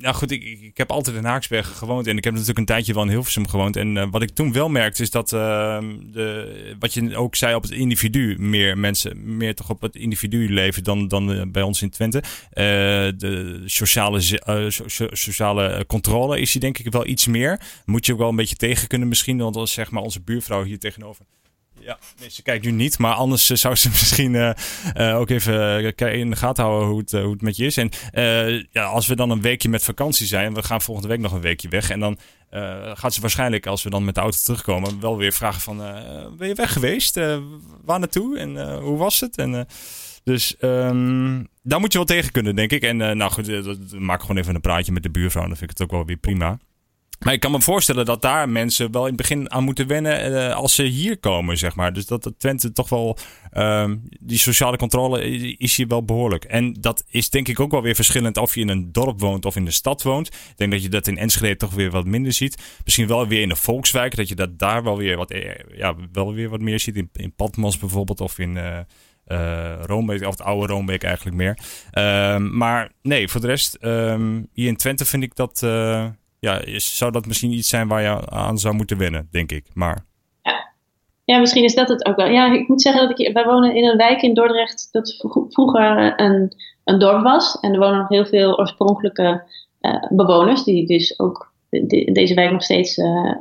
nou 0.00 0.14
goed, 0.14 0.30
ik, 0.30 0.42
ik, 0.42 0.76
heb 0.76 0.90
altijd 0.90 1.16
in 1.16 1.24
Haaksbergen 1.24 1.74
gewoond. 1.74 2.06
En 2.06 2.16
ik 2.16 2.24
heb 2.24 2.32
natuurlijk 2.32 2.58
een 2.58 2.64
tijdje 2.64 2.94
wel 2.94 3.02
in 3.02 3.08
Hilversum 3.08 3.48
gewoond. 3.48 3.76
En 3.76 3.96
uh, 3.96 4.06
wat 4.10 4.22
ik 4.22 4.30
toen 4.30 4.52
wel 4.52 4.68
merkte 4.68 5.02
is 5.02 5.10
dat, 5.10 5.32
uh, 5.32 5.78
de, 6.12 6.76
wat 6.78 6.94
je 6.94 7.16
ook 7.16 7.34
zei 7.34 7.54
op 7.54 7.62
het 7.62 7.70
individu, 7.70 8.36
meer 8.38 8.78
mensen, 8.78 9.36
meer 9.36 9.54
toch 9.54 9.70
op 9.70 9.80
het 9.80 9.96
individu 9.96 10.52
leven 10.52 10.84
dan, 10.84 11.08
dan 11.08 11.50
bij 11.52 11.62
ons 11.62 11.82
in 11.82 11.90
Twente. 11.90 12.22
de 12.50 13.62
sociale, 13.64 14.20
so, 14.68 15.06
sociale 15.10 15.84
controle 15.86 16.40
is 16.40 16.52
hier 16.52 16.62
denk 16.62 16.78
ik 16.78 16.92
wel 16.92 17.06
iets 17.06 17.26
meer. 17.26 17.60
Moet 17.84 18.06
je 18.06 18.12
ook 18.12 18.18
wel 18.18 18.28
een 18.28 18.36
beetje 18.36 18.56
tegen 18.56 18.88
kunnen 18.88 19.08
misschien. 19.08 19.38
Want 19.38 19.56
als 19.56 19.72
zeg 19.72 19.90
maar 19.90 20.02
onze 20.02 20.20
buurvrouw 20.20 20.62
hier 20.62 20.78
tegenover 20.78 21.24
ja, 21.80 21.98
nee, 22.20 22.30
ze 22.30 22.42
kijkt 22.42 22.64
nu 22.64 22.70
niet, 22.70 22.98
maar 22.98 23.14
anders 23.14 23.50
eh, 23.50 23.56
zou 23.56 23.74
ze 23.74 23.88
misschien 23.98 24.34
uh, 24.34 24.50
uh, 24.96 25.16
ook 25.16 25.30
even 25.30 26.12
in 26.12 26.30
de 26.30 26.36
gaten 26.36 26.64
houden 26.64 26.88
hoe 26.88 26.98
het, 26.98 27.12
hoe 27.12 27.32
het 27.32 27.42
met 27.42 27.56
je 27.56 27.66
is. 27.66 27.76
En 27.76 27.90
ja, 28.70 28.84
als 28.84 29.06
we 29.06 29.16
dan 29.16 29.30
een 29.30 29.40
weekje 29.40 29.68
met 29.68 29.84
vakantie 29.84 30.26
zijn, 30.26 30.54
we 30.54 30.62
gaan 30.62 30.82
volgende 30.82 31.08
week 31.08 31.20
nog 31.20 31.32
een 31.32 31.40
weekje 31.40 31.68
weg. 31.68 31.90
En 31.90 32.00
dan 32.00 32.18
gaat 32.94 33.14
ze 33.14 33.20
waarschijnlijk, 33.20 33.66
als 33.66 33.82
we 33.82 33.90
dan 33.90 34.04
met 34.04 34.14
de 34.14 34.20
auto 34.20 34.38
terugkomen, 34.42 35.00
wel 35.00 35.16
weer 35.16 35.32
vragen 35.32 35.60
van, 35.60 35.76
ben 36.38 36.48
je 36.48 36.54
weg 36.54 36.72
geweest? 36.72 37.14
waar 37.84 37.98
naartoe? 37.98 38.38
En 38.38 38.78
hoe 38.80 38.98
was 38.98 39.20
het? 39.20 39.36
En, 39.36 39.66
dus 40.24 40.56
um, 40.60 41.48
daar 41.62 41.80
moet 41.80 41.92
je 41.92 41.98
wel 41.98 42.06
tegen 42.06 42.32
kunnen, 42.32 42.56
denk 42.56 42.70
ik. 42.70 42.82
En 42.82 42.96
nou 42.96 43.30
goed, 43.30 44.00
maak 44.00 44.20
gewoon 44.20 44.36
even 44.36 44.54
een 44.54 44.60
praatje 44.60 44.92
met 44.92 45.02
de 45.02 45.10
buurvrouw. 45.10 45.46
Dan 45.46 45.56
vind 45.56 45.70
ik 45.70 45.78
het 45.78 45.82
ook 45.86 45.94
wel 45.94 46.06
weer 46.06 46.16
prima. 46.16 46.58
Maar 47.18 47.32
ik 47.32 47.40
kan 47.40 47.50
me 47.50 47.60
voorstellen 47.60 48.04
dat 48.04 48.22
daar 48.22 48.48
mensen 48.48 48.92
wel 48.92 49.02
in 49.02 49.08
het 49.08 49.16
begin 49.16 49.52
aan 49.52 49.64
moeten 49.64 49.86
wennen 49.86 50.32
uh, 50.32 50.54
als 50.54 50.74
ze 50.74 50.82
hier 50.82 51.18
komen, 51.18 51.58
zeg 51.58 51.74
maar. 51.74 51.92
Dus 51.92 52.06
dat 52.06 52.32
Twente 52.38 52.72
toch 52.72 52.88
wel, 52.88 53.18
uh, 53.52 53.90
die 54.20 54.38
sociale 54.38 54.76
controle 54.76 55.22
is 55.56 55.76
hier 55.76 55.86
wel 55.86 56.04
behoorlijk. 56.04 56.44
En 56.44 56.72
dat 56.72 57.04
is 57.08 57.30
denk 57.30 57.48
ik 57.48 57.60
ook 57.60 57.70
wel 57.70 57.82
weer 57.82 57.94
verschillend 57.94 58.36
of 58.36 58.54
je 58.54 58.60
in 58.60 58.68
een 58.68 58.92
dorp 58.92 59.20
woont 59.20 59.44
of 59.44 59.56
in 59.56 59.64
de 59.64 59.70
stad 59.70 60.02
woont. 60.02 60.26
Ik 60.26 60.56
denk 60.56 60.72
dat 60.72 60.82
je 60.82 60.88
dat 60.88 61.06
in 61.06 61.18
Enschede 61.18 61.56
toch 61.56 61.74
weer 61.74 61.90
wat 61.90 62.04
minder 62.04 62.32
ziet. 62.32 62.78
Misschien 62.84 63.06
wel 63.06 63.26
weer 63.26 63.42
in 63.42 63.48
de 63.48 63.56
volkswijk, 63.56 64.16
dat 64.16 64.28
je 64.28 64.34
dat 64.34 64.58
daar 64.58 64.82
wel 64.82 64.96
weer 64.96 65.16
wat, 65.16 65.30
eh, 65.30 65.54
ja, 65.76 65.94
wel 66.12 66.32
weer 66.34 66.48
wat 66.48 66.60
meer 66.60 66.80
ziet. 66.80 66.96
In, 66.96 67.10
in 67.12 67.34
Patmos 67.34 67.78
bijvoorbeeld 67.78 68.20
of 68.20 68.38
in... 68.38 68.56
Uh, 68.56 68.78
Roombeek, 69.80 70.22
of 70.22 70.30
het 70.30 70.42
oude 70.42 70.72
Roombeek 70.72 71.02
eigenlijk 71.02 71.36
meer. 71.36 71.58
Uh, 71.92 72.36
maar 72.36 72.92
nee, 73.02 73.28
voor 73.28 73.40
de 73.40 73.46
rest, 73.46 73.78
um, 73.80 74.48
hier 74.52 74.68
in 74.68 74.76
Twente 74.76 75.04
vind 75.04 75.22
ik 75.22 75.34
dat, 75.34 75.62
ja, 76.40 76.60
zou 76.76 77.12
dat 77.12 77.26
misschien 77.26 77.52
iets 77.52 77.68
zijn 77.68 77.88
waar 77.88 78.02
je 78.02 78.30
aan 78.30 78.58
zou 78.58 78.74
moeten 78.74 78.98
wennen, 78.98 79.28
denk 79.30 79.52
ik. 79.52 79.66
Maar... 79.74 80.04
Ja. 80.42 80.72
ja, 81.24 81.38
misschien 81.38 81.64
is 81.64 81.74
dat 81.74 81.88
het 81.88 82.06
ook 82.06 82.16
wel. 82.16 82.26
Ja, 82.26 82.52
ik 82.52 82.68
moet 82.68 82.82
zeggen 82.82 83.08
dat 83.08 83.18
ik, 83.18 83.32
wij 83.32 83.44
wonen 83.44 83.74
in 83.74 83.84
een 83.84 83.96
wijk 83.96 84.22
in 84.22 84.34
Dordrecht 84.34 84.88
dat 84.92 85.16
vroeger 85.48 86.20
een, 86.20 86.52
een 86.84 86.98
dorp 86.98 87.22
was. 87.22 87.60
En 87.60 87.72
er 87.72 87.78
wonen 87.78 87.98
nog 87.98 88.08
heel 88.08 88.26
veel 88.26 88.58
oorspronkelijke 88.58 89.42
uh, 89.80 90.06
bewoners, 90.10 90.64
die 90.64 90.86
dus 90.86 91.18
ook 91.18 91.52
de, 91.68 92.10
deze 92.12 92.34
wijk 92.34 92.50
nog 92.50 92.62
steeds 92.62 92.96
uh, 92.96 93.34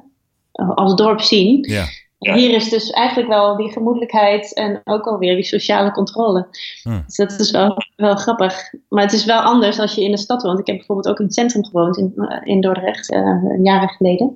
als 0.52 0.96
dorp 0.96 1.22
zien. 1.22 1.64
Ja. 1.70 1.86
Hier 2.20 2.54
is 2.54 2.70
dus 2.70 2.90
eigenlijk 2.90 3.30
wel 3.30 3.56
die 3.56 3.72
gemoedelijkheid 3.72 4.54
en 4.54 4.82
ook 4.84 5.08
alweer 5.08 5.36
die 5.36 5.44
sociale 5.44 5.92
controle. 5.92 6.48
Hm. 6.84 7.02
Dus 7.06 7.16
dat 7.16 7.40
is 7.40 7.52
wel, 7.52 7.78
wel 7.96 8.16
grappig. 8.16 8.74
Maar 8.90 9.04
het 9.04 9.14
is 9.14 9.26
wel 9.26 9.40
anders 9.40 9.80
als 9.80 9.96
je 9.96 10.04
in 10.04 10.12
de 10.12 10.18
stad 10.18 10.42
woont. 10.42 10.60
Ik 10.60 10.68
heb 10.68 10.78
bijvoorbeeld 10.78 11.08
ook 11.08 11.20
in 11.20 11.26
het 11.26 11.34
centrum 11.34 11.66
gewoond 11.66 11.98
in, 11.98 12.14
eh, 12.16 12.42
in 12.44 12.62
Dordrecht, 12.62 13.12
uh, 13.14 13.64
jaren 13.64 13.90
geleden. 13.90 14.36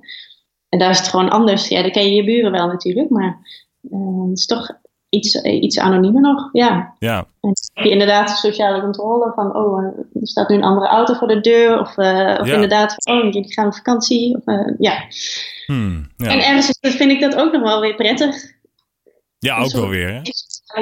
En 0.69 0.79
daar 0.79 0.89
is 0.89 0.97
het 0.97 1.07
gewoon 1.07 1.29
anders. 1.29 1.67
Ja, 1.67 1.81
dan 1.81 1.91
ken 1.91 2.05
je 2.05 2.13
je 2.13 2.23
buren 2.23 2.51
wel 2.51 2.67
natuurlijk, 2.67 3.09
maar 3.09 3.39
uh, 3.81 4.29
het 4.29 4.37
is 4.37 4.45
toch 4.45 4.79
iets, 5.11 5.41
iets 5.41 5.79
anoniemer 5.79 6.21
nog. 6.21 6.49
Ja. 6.51 6.95
ja. 6.99 7.17
En 7.17 7.25
dan 7.39 7.55
heb 7.73 7.85
je 7.85 7.91
inderdaad 7.91 8.27
de 8.27 8.35
sociale 8.35 8.81
controle 8.81 9.31
van, 9.35 9.55
oh, 9.55 9.83
er 10.13 10.27
staat 10.27 10.49
nu 10.49 10.55
een 10.55 10.63
andere 10.63 10.87
auto 10.87 11.13
voor 11.13 11.27
de 11.27 11.41
deur. 11.41 11.79
Of, 11.79 11.97
of 12.39 12.47
inderdaad, 12.47 12.93
van, 12.97 13.17
oh, 13.17 13.23
jullie 13.23 13.53
gaan 13.53 13.67
op 13.67 13.75
vakantie. 13.75 14.35
Of, 14.35 14.43
ja. 14.77 15.03
Hmm, 15.65 16.07
ja. 16.17 16.29
En 16.29 16.39
ergens 16.39 16.77
vind 16.81 17.11
ik 17.11 17.19
dat 17.19 17.35
ook 17.35 17.51
nog 17.51 17.61
wel 17.61 17.81
weer 17.81 17.95
prettig. 17.95 18.35
Ja, 19.39 19.57
ook 19.57 19.71
wel 19.71 19.87
weer. 19.87 20.13
Hè? 20.13 20.21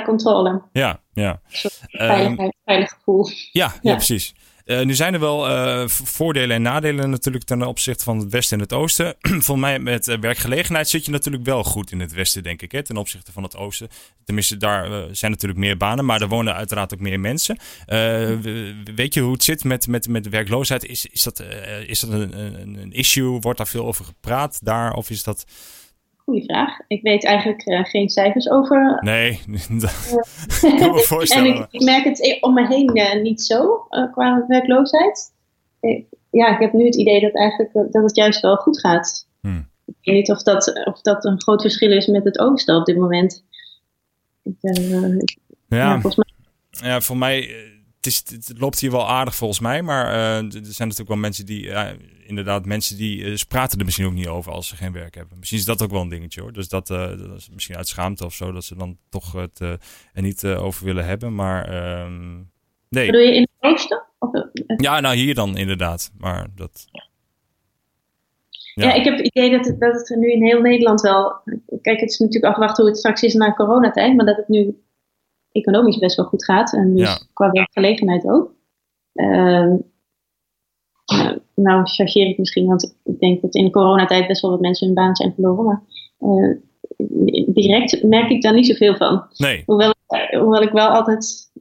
controle. 0.03 0.61
Ja, 0.71 0.99
ja. 1.13 1.41
Veiligheid, 1.89 2.39
um, 2.39 2.51
veilig 2.65 2.89
gevoel. 2.89 3.27
Ja. 3.51 3.71
ja 3.81 3.95
precies. 3.95 4.33
Uh, 4.69 4.81
nu 4.81 4.93
zijn 4.93 5.13
er 5.13 5.19
wel 5.19 5.49
uh, 5.49 5.87
voordelen 5.87 6.55
en 6.55 6.61
nadelen 6.61 7.09
natuurlijk 7.09 7.43
ten 7.43 7.61
opzichte 7.61 8.03
van 8.03 8.19
het 8.19 8.31
westen 8.31 8.57
en 8.57 8.63
het 8.63 8.73
oosten. 8.73 9.15
Volgens 9.45 9.59
mij 9.59 9.79
met 9.79 10.07
uh, 10.07 10.17
werkgelegenheid 10.17 10.89
zit 10.89 11.05
je 11.05 11.11
natuurlijk 11.11 11.45
wel 11.45 11.63
goed 11.63 11.91
in 11.91 11.99
het 11.99 12.13
westen, 12.13 12.43
denk 12.43 12.61
ik, 12.61 12.71
hè, 12.71 12.83
ten 12.83 12.97
opzichte 12.97 13.31
van 13.31 13.43
het 13.43 13.55
oosten. 13.55 13.89
Tenminste, 14.25 14.57
daar 14.57 15.07
zijn 15.11 15.31
natuurlijk 15.31 15.59
meer 15.59 15.77
banen, 15.77 16.05
maar 16.05 16.21
er 16.21 16.27
wonen 16.27 16.55
uiteraard 16.55 16.93
ook 16.93 16.99
meer 16.99 17.19
mensen. 17.19 17.57
weet 18.95 19.13
je 19.13 19.21
hoe 19.21 19.31
het 19.31 19.43
zit 19.43 19.63
met, 19.63 19.87
met, 19.87 20.07
met 20.07 20.29
werkloosheid? 20.29 20.85
Is, 20.85 21.05
is 21.05 21.23
dat, 21.23 21.43
is 21.87 21.99
dat 21.99 22.09
een, 22.09 22.39
een, 22.39 22.77
een 22.77 22.91
issue? 22.91 23.39
Wordt 23.39 23.57
daar 23.57 23.67
veel 23.67 23.85
over 23.85 24.05
gepraat 24.05 24.59
daar? 24.63 24.93
Of 24.93 25.09
is 25.09 25.23
dat... 25.23 25.45
Goeie 26.29 26.43
vraag. 26.43 26.79
Ik 26.87 27.01
weet 27.01 27.25
eigenlijk 27.25 27.67
uh, 27.67 27.83
geen 27.83 28.09
cijfers 28.09 28.49
over. 28.49 28.97
Nee, 29.01 29.39
dat 29.81 30.59
kan 30.59 30.91
me 30.91 30.99
voorstellen. 30.99 31.53
en 31.55 31.61
ik, 31.61 31.67
ik, 31.71 31.81
merk 31.81 32.03
het 32.03 32.37
om 32.41 32.53
me 32.53 32.67
heen 32.67 32.97
uh, 32.97 33.21
niet 33.21 33.41
zo 33.41 33.87
qua 34.11 34.45
werkloosheid. 34.47 35.33
ja, 36.29 36.53
ik 36.53 36.59
heb 36.59 36.73
nu 36.73 36.85
het 36.85 36.95
idee 36.95 37.21
dat, 37.21 37.35
eigenlijk, 37.35 37.73
dat 37.73 38.03
het 38.03 38.15
juist 38.15 38.41
wel 38.41 38.55
goed 38.55 38.79
gaat. 38.79 39.27
Hmm. 39.41 39.67
Ik 39.85 39.95
weet 40.01 40.15
niet 40.15 40.31
of 40.31 40.43
dat, 40.43 40.85
of 40.85 41.01
dat 41.01 41.25
een 41.25 41.41
groot 41.41 41.61
verschil 41.61 41.91
is 41.91 42.07
met 42.07 42.23
het 42.23 42.39
oosten 42.39 42.75
op 42.75 42.85
dit 42.85 42.97
moment. 42.97 43.43
Ik, 44.43 44.55
ja, 44.59 45.77
ja, 45.77 46.01
volgens 46.01 46.15
mij... 46.15 46.89
ja, 46.89 47.01
voor 47.01 47.17
mij 47.17 47.37
het, 47.95 48.05
is, 48.05 48.23
het, 48.25 48.59
loopt 48.59 48.79
hier 48.79 48.91
wel 48.91 49.09
aardig 49.09 49.35
volgens 49.35 49.59
mij. 49.59 49.81
Maar 49.81 50.05
er 50.05 50.51
zijn 50.51 50.63
natuurlijk 50.63 51.07
wel 51.07 51.17
mensen 51.17 51.45
die, 51.45 51.71
inderdaad, 52.29 52.65
mensen 52.65 52.97
die 52.97 53.17
uh, 53.17 53.37
praten 53.47 53.79
er 53.79 53.85
misschien 53.85 54.05
ook 54.05 54.13
niet 54.13 54.27
over 54.27 54.51
als 54.51 54.67
ze 54.67 54.75
geen 54.75 54.91
werk 54.91 55.15
hebben. 55.15 55.37
Misschien 55.37 55.59
is 55.59 55.65
dat 55.65 55.81
ook 55.81 55.91
wel 55.91 56.01
een 56.01 56.09
dingetje 56.09 56.41
hoor. 56.41 56.53
Dus 56.53 56.69
dat, 56.69 56.87
dat 56.87 57.37
is 57.37 57.49
misschien 57.53 57.75
uit 57.75 57.87
schaamte 57.87 58.25
of 58.25 58.33
zo, 58.33 58.51
dat 58.51 58.63
ze 58.63 58.75
dan 58.75 58.97
toch 59.09 59.33
het 59.33 59.59
er 59.59 59.79
niet 60.13 60.45
over 60.45 60.85
willen 60.85 61.05
hebben. 61.05 61.35
Maar 61.35 61.69
ehm, 61.69 62.35
nee. 62.89 63.11
Doe 63.11 63.21
je 63.21 63.35
in 63.35 63.41
het 63.41 63.71
oosten? 63.71 64.03
Ja, 64.77 64.99
nou 64.99 65.15
hier 65.15 65.35
dan 65.35 65.57
inderdaad. 65.57 66.11
Maar 66.17 66.47
dat. 66.55 66.85
Ja. 66.91 68.85
ja. 68.85 68.93
ik 68.93 69.03
heb 69.03 69.17
het 69.17 69.25
idee 69.25 69.51
dat 69.51 69.65
het, 69.65 69.79
dat 69.79 69.93
het 69.93 70.19
nu 70.19 70.31
in 70.31 70.43
heel 70.43 70.61
Nederland 70.61 71.01
wel. 71.01 71.41
Kijk, 71.81 71.99
het 71.99 72.09
is 72.09 72.17
natuurlijk 72.17 72.53
afwachten 72.53 72.83
hoe 72.83 72.91
het 72.91 72.99
straks 72.99 73.21
is 73.21 73.33
na 73.33 73.53
coronatijd, 73.53 74.15
maar 74.15 74.25
dat 74.25 74.37
het 74.37 74.47
nu 74.47 74.83
economisch 75.51 75.97
best 75.97 76.15
wel 76.15 76.25
goed 76.25 76.45
gaat. 76.45 76.73
En 76.73 76.95
dus 76.95 77.27
qua 77.33 77.51
werkgelegenheid 77.51 78.27
ook. 78.27 78.53
Uh, 79.13 79.73
nou, 81.55 81.85
chargeer 81.85 82.27
ik 82.27 82.37
misschien, 82.37 82.65
want 82.65 82.95
ik 83.03 83.19
denk 83.19 83.41
dat 83.41 83.55
in 83.55 83.65
de 83.65 83.71
coronatijd 83.71 84.27
best 84.27 84.41
wel 84.41 84.51
wat 84.51 84.59
mensen 84.59 84.85
hun 84.85 84.95
baan 84.95 85.15
zijn 85.15 85.33
verloren. 85.33 85.65
Maar 85.65 85.81
uh, 86.19 86.55
direct 87.47 88.03
merk 88.03 88.29
ik 88.29 88.41
daar 88.41 88.53
niet 88.53 88.67
zoveel 88.67 88.95
van. 88.95 89.23
Nee. 89.37 89.63
Hoewel, 89.65 89.93
hoewel 90.31 90.61
ik 90.61 90.71
wel 90.71 90.87
altijd 90.87 91.51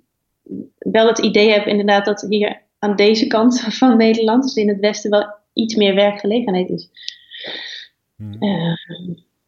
wel 0.79 1.07
het 1.07 1.19
idee 1.19 1.51
heb 1.51 1.67
inderdaad 1.67 2.05
dat 2.05 2.27
hier 2.29 2.63
aan 2.79 2.97
deze 2.97 3.27
kant 3.27 3.61
van 3.61 3.97
Nederland, 3.97 4.43
dus 4.43 4.55
in 4.55 4.69
het 4.69 4.81
westen, 4.81 5.11
wel 5.11 5.27
iets 5.53 5.75
meer 5.75 5.95
werkgelegenheid 5.95 6.69
is. 6.69 6.89
Hmm. 8.17 8.43
Uh, 8.43 8.77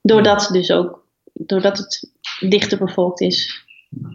doordat 0.02 0.48
dus 0.52 0.72
ook, 0.72 1.06
doordat 1.32 1.78
het 1.78 2.10
dichter 2.40 2.78
bevolkt 2.78 3.20
is. 3.20 3.64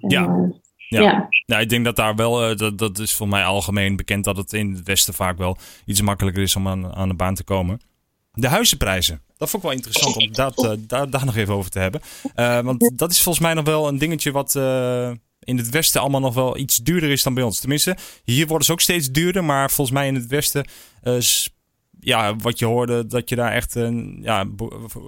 Ja. 0.07 0.51
Eh, 0.89 0.99
ja. 0.99 1.01
ja. 1.01 1.27
Nou, 1.45 1.61
ik 1.61 1.69
denk 1.69 1.85
dat 1.85 1.95
daar 1.95 2.15
wel, 2.15 2.49
uh, 2.49 2.57
dat, 2.57 2.77
dat 2.77 2.99
is 2.99 3.13
voor 3.13 3.27
mij 3.27 3.43
algemeen 3.43 3.95
bekend 3.95 4.23
dat 4.23 4.37
het 4.37 4.53
in 4.53 4.73
het 4.73 4.83
Westen 4.83 5.13
vaak 5.13 5.37
wel 5.37 5.57
iets 5.85 6.01
makkelijker 6.01 6.43
is 6.43 6.55
om 6.55 6.67
aan, 6.67 6.95
aan 6.95 7.07
de 7.07 7.13
baan 7.13 7.35
te 7.35 7.43
komen. 7.43 7.81
De 8.31 8.47
huizenprijzen. 8.47 9.21
Dat 9.37 9.49
vond 9.49 9.63
ik 9.63 9.69
wel 9.69 9.77
interessant 9.77 10.15
om 10.15 10.33
dat, 10.33 10.63
uh, 10.63 10.71
daar, 10.79 11.09
daar 11.09 11.25
nog 11.25 11.35
even 11.35 11.53
over 11.53 11.71
te 11.71 11.79
hebben. 11.79 12.01
Uh, 12.35 12.59
want 12.59 12.91
dat 12.97 13.11
is 13.11 13.21
volgens 13.21 13.45
mij 13.45 13.53
nog 13.53 13.65
wel 13.65 13.87
een 13.87 13.97
dingetje 13.97 14.31
wat 14.31 14.55
in 15.39 15.57
het 15.57 15.69
Westen 15.69 16.01
allemaal 16.01 16.21
nog 16.21 16.33
wel 16.33 16.57
iets 16.57 16.77
duurder 16.77 17.09
is 17.09 17.23
dan 17.23 17.33
bij 17.33 17.43
ons. 17.43 17.59
Tenminste, 17.59 17.97
hier 18.23 18.47
worden 18.47 18.65
ze 18.65 18.71
ook 18.71 18.81
steeds 18.81 19.11
duurder. 19.11 19.43
Maar 19.43 19.71
volgens 19.71 19.97
mij 19.97 20.07
in 20.07 20.15
het 20.15 20.27
Westen, 20.27 20.67
ja, 21.99 22.35
wat 22.35 22.59
je 22.59 22.65
hoorde, 22.65 23.05
dat 23.05 23.29
je 23.29 23.35
daar 23.35 23.51
echt 23.51 23.73
ja, 24.21 24.45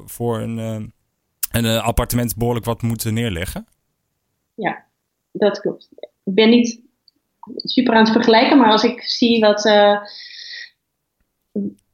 voor 0.05 0.39
een, 0.39 0.91
een 1.51 1.65
appartement 1.65 2.35
behoorlijk 2.35 2.65
wat 2.65 2.81
moet 2.81 3.03
neerleggen. 3.11 3.67
Ja, 4.55 4.87
dat 5.37 5.61
klopt. 5.61 5.89
Ik 6.23 6.33
ben 6.33 6.49
niet 6.49 6.81
super 7.55 7.93
aan 7.93 8.03
het 8.03 8.11
vergelijken, 8.11 8.57
maar 8.57 8.71
als 8.71 8.83
ik 8.83 9.01
zie 9.01 9.39
wat, 9.39 9.65
uh, 9.65 9.99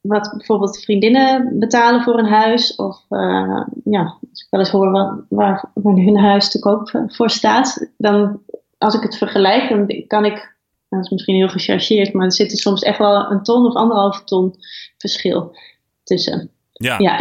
wat 0.00 0.30
bijvoorbeeld 0.36 0.82
vriendinnen 0.82 1.58
betalen 1.58 2.02
voor 2.02 2.18
een 2.18 2.32
huis. 2.32 2.74
Of 2.74 3.04
uh, 3.10 3.66
ja, 3.84 4.18
als 4.30 4.42
ik 4.42 4.46
wel 4.50 4.60
eens 4.60 4.70
hoor 4.70 4.90
wat, 4.90 5.24
waar, 5.28 5.70
waar 5.74 5.94
hun 5.94 6.18
huis 6.18 6.50
te 6.50 6.58
koop 6.58 7.04
voor 7.06 7.30
staat. 7.30 7.90
Dan 7.96 8.42
als 8.78 8.94
ik 8.94 9.02
het 9.02 9.16
vergelijk, 9.16 9.68
dan 9.68 10.04
kan 10.06 10.24
ik 10.24 10.52
dat 10.88 11.04
is 11.04 11.10
misschien 11.10 11.34
heel 11.34 11.48
gechargeerd, 11.48 12.12
maar 12.12 12.24
er 12.24 12.32
zit 12.32 12.52
er 12.52 12.58
soms 12.58 12.82
echt 12.82 12.98
wel 12.98 13.30
een 13.30 13.42
ton 13.42 13.66
of 13.66 13.74
anderhalve 13.74 14.24
ton 14.24 14.54
verschil 14.98 15.56
tussen. 16.04 16.50
Ja, 16.72 16.98
ja. 16.98 17.18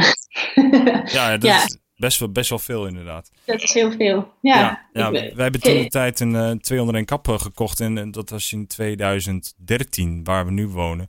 ja 1.06 1.32
dat 1.38 1.44
is 1.44 1.78
best 2.04 2.20
wel, 2.20 2.32
best 2.32 2.50
wel 2.50 2.60
veel 2.60 2.88
inderdaad. 2.88 3.32
Dat 3.46 3.62
is 3.62 3.74
heel 3.74 3.92
veel, 3.92 4.34
ja. 4.42 4.88
ja, 4.94 5.12
wij 5.12 5.34
hebben 5.36 5.62
toen 5.62 5.82
de 5.82 5.88
tijd 5.88 6.20
een 6.20 6.34
uh, 6.34 6.52
201 6.52 7.06
kap 7.06 7.28
gekocht 7.28 7.80
en 7.80 8.12
dat 8.12 8.30
was 8.30 8.52
in 8.52 8.68
2013, 8.68 10.24
waar 10.24 10.46
we 10.46 10.52
nu 10.52 10.68
wonen. 10.68 11.08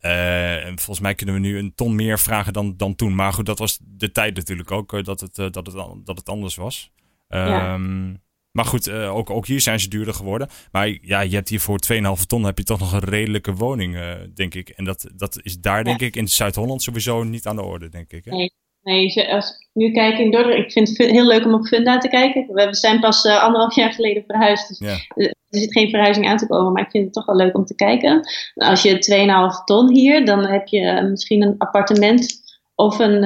Uh, 0.00 0.64
en 0.64 0.76
volgens 0.76 1.00
mij 1.00 1.14
kunnen 1.14 1.34
we 1.34 1.40
nu 1.40 1.58
een 1.58 1.74
ton 1.74 1.94
meer 1.94 2.18
vragen 2.18 2.52
dan, 2.52 2.76
dan 2.76 2.94
toen. 2.94 3.14
Maar 3.14 3.32
goed, 3.32 3.46
dat 3.46 3.58
was 3.58 3.78
de 3.82 4.12
tijd 4.12 4.36
natuurlijk 4.36 4.70
ook 4.70 4.92
uh, 4.92 5.02
dat, 5.02 5.20
het, 5.20 5.34
dat, 5.34 5.66
het, 5.66 5.74
dat 6.04 6.16
het 6.18 6.28
anders 6.28 6.54
was. 6.54 6.90
Ja. 7.28 7.74
Um, 7.74 8.24
maar 8.50 8.64
goed, 8.64 8.90
ook, 8.90 9.30
ook 9.30 9.46
hier 9.46 9.60
zijn 9.60 9.80
ze 9.80 9.88
duurder 9.88 10.14
geworden. 10.14 10.48
Maar 10.72 10.98
ja, 11.02 11.20
je 11.20 11.34
hebt 11.34 11.48
hier 11.48 11.60
voor 11.60 11.78
2,5 11.92 12.22
ton 12.26 12.44
heb 12.44 12.58
je 12.58 12.64
toch 12.64 12.78
nog 12.78 12.92
een 12.92 12.98
redelijke 13.08 13.52
woning, 13.54 13.98
denk 14.34 14.54
ik. 14.54 14.68
En 14.68 14.84
dat, 14.84 15.06
dat 15.14 15.38
is 15.42 15.60
daar, 15.60 15.84
denk 15.84 16.00
ik, 16.00 16.16
in 16.16 16.28
Zuid-Holland 16.28 16.82
sowieso 16.82 17.22
niet 17.22 17.46
aan 17.46 17.56
de 17.56 17.62
orde, 17.62 17.88
denk 17.88 18.12
ik. 18.12 18.24
Hè? 18.24 18.30
Nee, 18.30 18.52
nee, 18.86 19.32
als 19.32 19.50
ik 19.50 19.68
nu 19.72 19.90
kijk 19.90 20.18
in 20.18 20.30
Dordrecht, 20.30 20.64
ik 20.64 20.72
vind 20.72 20.88
het 20.88 21.10
heel 21.10 21.26
leuk 21.26 21.44
om 21.44 21.54
op 21.54 21.66
Funda 21.66 21.98
te 21.98 22.08
kijken. 22.08 22.46
We 22.52 22.74
zijn 22.74 23.00
pas 23.00 23.24
uh, 23.24 23.42
anderhalf 23.42 23.74
jaar 23.74 23.92
geleden 23.92 24.24
verhuisd, 24.26 24.68
dus 24.68 24.78
ja. 24.78 24.96
er 25.14 25.34
zit 25.48 25.72
geen 25.72 25.90
verhuizing 25.90 26.28
aan 26.28 26.36
te 26.36 26.46
komen. 26.46 26.72
Maar 26.72 26.82
ik 26.82 26.90
vind 26.90 27.04
het 27.04 27.12
toch 27.12 27.26
wel 27.26 27.36
leuk 27.36 27.56
om 27.56 27.64
te 27.64 27.74
kijken. 27.74 28.20
Als 28.54 28.82
je 28.82 29.54
2,5 29.58 29.64
ton 29.64 29.92
hier, 29.92 30.24
dan 30.24 30.46
heb 30.46 30.66
je 30.66 31.06
misschien 31.10 31.42
een 31.42 31.54
appartement 31.58 32.34
of 32.74 32.98
een, 32.98 33.22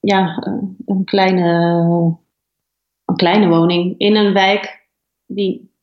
ja, 0.00 0.46
een 0.86 1.04
kleine 1.04 2.22
een 3.04 3.16
kleine 3.16 3.48
woning 3.48 3.94
in 3.98 4.16
een 4.16 4.32
wijk 4.32 4.88
die 5.26 5.73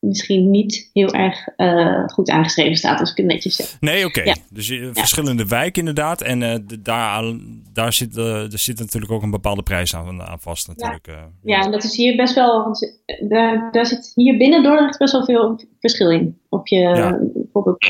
misschien 0.00 0.50
niet 0.50 0.90
heel 0.92 1.12
erg 1.12 1.48
uh, 1.56 2.04
goed 2.06 2.30
aangeschreven 2.30 2.76
staat, 2.76 3.00
als 3.00 3.10
ik 3.10 3.16
het 3.16 3.26
netjes 3.26 3.56
zeg. 3.56 3.76
Nee, 3.80 4.06
oké. 4.06 4.18
Okay. 4.18 4.24
Ja. 4.24 4.34
Dus 4.50 4.68
uh, 4.68 4.90
verschillende 4.92 5.42
ja. 5.42 5.48
wijken 5.48 5.78
inderdaad. 5.78 6.20
En 6.20 6.40
uh, 6.40 6.54
de, 6.66 6.82
daar, 6.82 7.34
daar 7.72 7.92
zit, 7.92 8.16
er 8.16 8.58
zit 8.58 8.78
natuurlijk 8.78 9.12
ook 9.12 9.22
een 9.22 9.30
bepaalde 9.30 9.62
prijs 9.62 9.94
aan, 9.94 10.22
aan 10.22 10.40
vast 10.40 10.68
natuurlijk. 10.68 11.06
Ja. 11.06 11.30
ja, 11.42 11.64
en 11.64 11.70
dat 11.70 11.84
is 11.84 11.96
hier 11.96 12.16
best 12.16 12.34
wel... 12.34 12.62
Want, 12.62 13.00
daar, 13.28 13.68
daar 13.72 13.86
zit 13.86 14.12
hier 14.14 14.36
binnen 14.36 14.62
Dordrecht 14.62 14.98
best 14.98 15.12
wel 15.12 15.24
veel 15.24 15.60
verschil 15.80 16.10
in. 16.10 16.40
Of 16.48 16.68
je 16.68 17.16
bijvoorbeeld 17.34 17.84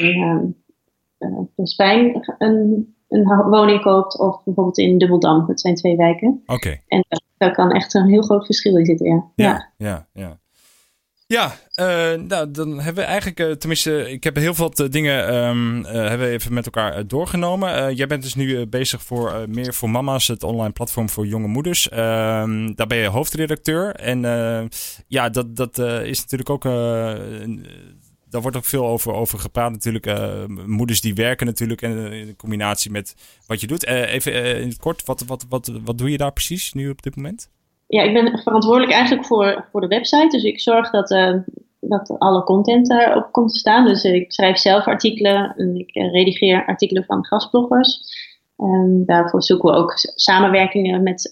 in 1.56 1.66
Spijn 1.66 2.34
een, 2.38 2.94
een 3.08 3.26
woning 3.26 3.82
koopt 3.82 4.18
of 4.18 4.44
bijvoorbeeld 4.44 4.78
in 4.78 4.98
Dubbeldam. 4.98 5.46
Dat 5.46 5.60
zijn 5.60 5.74
twee 5.74 5.96
wijken. 5.96 6.42
Oké. 6.42 6.52
Okay. 6.52 6.82
En 6.86 7.04
daar 7.36 7.52
kan 7.52 7.72
echt 7.72 7.94
een 7.94 8.08
heel 8.08 8.22
groot 8.22 8.46
verschil 8.46 8.76
in 8.76 8.84
zitten, 8.84 9.06
ja. 9.06 9.30
Ja, 9.34 9.72
ja, 9.76 10.08
ja. 10.12 10.40
Ja, 11.34 11.58
uh, 11.74 11.86
nou, 12.22 12.50
dan 12.50 12.80
hebben 12.80 13.04
we 13.04 13.10
eigenlijk, 13.10 13.40
uh, 13.40 13.52
tenminste, 13.52 14.10
ik 14.10 14.24
heb 14.24 14.36
heel 14.36 14.54
veel 14.54 14.72
dingen 14.90 15.34
um, 15.34 15.78
uh, 15.78 15.92
hebben 15.92 16.26
we 16.26 16.32
even 16.32 16.54
met 16.54 16.64
elkaar 16.64 17.06
doorgenomen. 17.06 17.94
jij 17.94 18.06
bent 18.06 18.22
dus 18.22 18.34
nu 18.34 18.66
bezig 18.66 19.02
voor 19.02 19.44
Meer 19.48 19.74
voor 19.74 19.90
Mama's, 19.90 20.26
het 20.26 20.42
online 20.42 20.72
platform 20.72 21.08
voor 21.08 21.26
jonge 21.26 21.46
moeders. 21.46 21.88
Ehm, 21.88 22.74
daar 22.74 22.86
ben 22.86 22.98
je 22.98 23.06
hoofdredacteur. 23.06 23.94
En 23.94 24.20
ja, 25.06 25.28
dat, 25.28 25.56
dat 25.56 25.78
is 25.78 26.20
natuurlijk 26.20 26.50
ook 26.50 26.62
daar 28.30 28.42
wordt 28.42 28.56
ook 28.56 28.64
veel 28.64 28.86
over, 28.86 29.12
over 29.12 29.38
gepraat 29.38 29.72
natuurlijk. 29.72 30.06
Moeders 30.66 31.00
die 31.00 31.14
werken 31.14 31.46
natuurlijk 31.46 31.82
en 31.82 32.12
in 32.12 32.36
combinatie 32.36 32.90
met 32.90 33.14
wat 33.46 33.60
je 33.60 33.66
doet. 33.66 33.86
Even 33.86 34.60
in 34.60 34.68
het 34.68 34.78
kort, 34.78 35.04
wat, 35.04 35.24
wat, 35.26 35.46
wat, 35.48 35.72
wat 35.84 35.98
doe 35.98 36.10
je 36.10 36.18
daar 36.18 36.32
precies 36.32 36.72
nu 36.72 36.90
op 36.90 37.02
dit 37.02 37.16
moment? 37.16 37.50
Ja, 37.88 38.02
ik 38.02 38.12
ben 38.12 38.38
verantwoordelijk 38.38 38.92
eigenlijk 38.92 39.26
voor, 39.26 39.64
voor 39.70 39.80
de 39.80 39.86
website. 39.86 40.28
Dus 40.28 40.42
ik 40.42 40.60
zorg 40.60 40.90
dat, 40.90 41.08
dat 41.80 42.18
alle 42.18 42.44
content 42.44 42.88
daarop 42.88 43.32
komt 43.32 43.52
te 43.52 43.58
staan. 43.58 43.86
Dus 43.86 44.04
ik 44.04 44.32
schrijf 44.32 44.58
zelf 44.58 44.84
artikelen 44.84 45.54
en 45.56 45.76
ik 45.76 45.94
redigeer 45.94 46.66
artikelen 46.66 47.04
van 47.04 47.24
gastbloggers. 47.24 48.00
En 48.56 49.02
daarvoor 49.06 49.42
zoeken 49.42 49.70
we 49.70 49.76
ook 49.76 49.92
samenwerkingen 50.14 51.02
met 51.02 51.30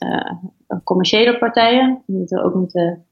commerciële 0.85 1.39
partijen. 1.39 2.03
Omdat 2.07 2.31
we 2.31 2.43
ook 2.43 2.55
moeten 2.55 3.05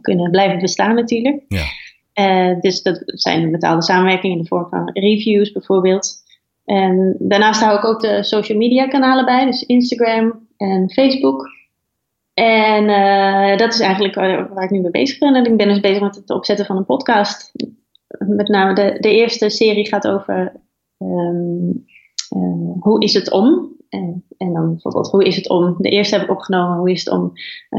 kunnen 0.00 0.30
blijven 0.30 0.60
bestaan 0.60 0.94
natuurlijk. 0.94 1.44
Ja. 1.48 2.54
Dus 2.60 2.82
dat 2.82 3.02
zijn 3.04 3.50
betaalde 3.50 3.82
samenwerkingen 3.82 4.36
in 4.36 4.42
de 4.42 4.48
vorm 4.48 4.68
van 4.68 4.90
reviews 4.92 5.52
bijvoorbeeld. 5.52 6.24
En 6.64 7.16
daarnaast 7.18 7.62
hou 7.62 7.78
ik 7.78 7.84
ook 7.84 8.00
de 8.00 8.22
social 8.22 8.58
media 8.58 8.86
kanalen 8.86 9.24
bij, 9.24 9.44
dus 9.46 9.62
Instagram 9.62 10.46
en 10.56 10.90
Facebook. 10.90 11.55
En 12.36 12.84
uh, 12.84 13.56
dat 13.56 13.74
is 13.74 13.80
eigenlijk 13.80 14.14
waar, 14.14 14.54
waar, 14.54 14.64
ik 14.64 14.70
nu 14.70 14.80
mee 14.80 14.90
bezig 14.90 15.18
ben. 15.18 15.34
En 15.34 15.44
ik 15.44 15.56
ben 15.56 15.68
dus 15.68 15.80
bezig 15.80 16.02
met 16.02 16.14
het 16.14 16.30
opzetten 16.30 16.66
van 16.66 16.76
een 16.76 16.84
podcast. 16.84 17.52
Met 18.18 18.48
name 18.48 18.74
de, 18.74 18.96
de 19.00 19.10
eerste 19.10 19.50
serie 19.50 19.88
gaat 19.88 20.06
over 20.06 20.52
um, 20.98 21.86
uh, 22.36 22.82
hoe 22.82 23.02
is 23.02 23.12
het 23.12 23.30
om? 23.30 23.74
En, 23.88 24.24
en, 24.36 24.52
dan 24.52 24.70
bijvoorbeeld 24.70 25.10
hoe 25.10 25.24
is 25.24 25.36
het 25.36 25.48
om, 25.48 25.74
de 25.78 25.88
eerste 25.88 26.14
heb 26.14 26.24
ik 26.24 26.30
opgenomen, 26.30 26.78
hoe 26.78 26.90
is 26.90 27.04
het 27.04 27.14
om 27.14 27.32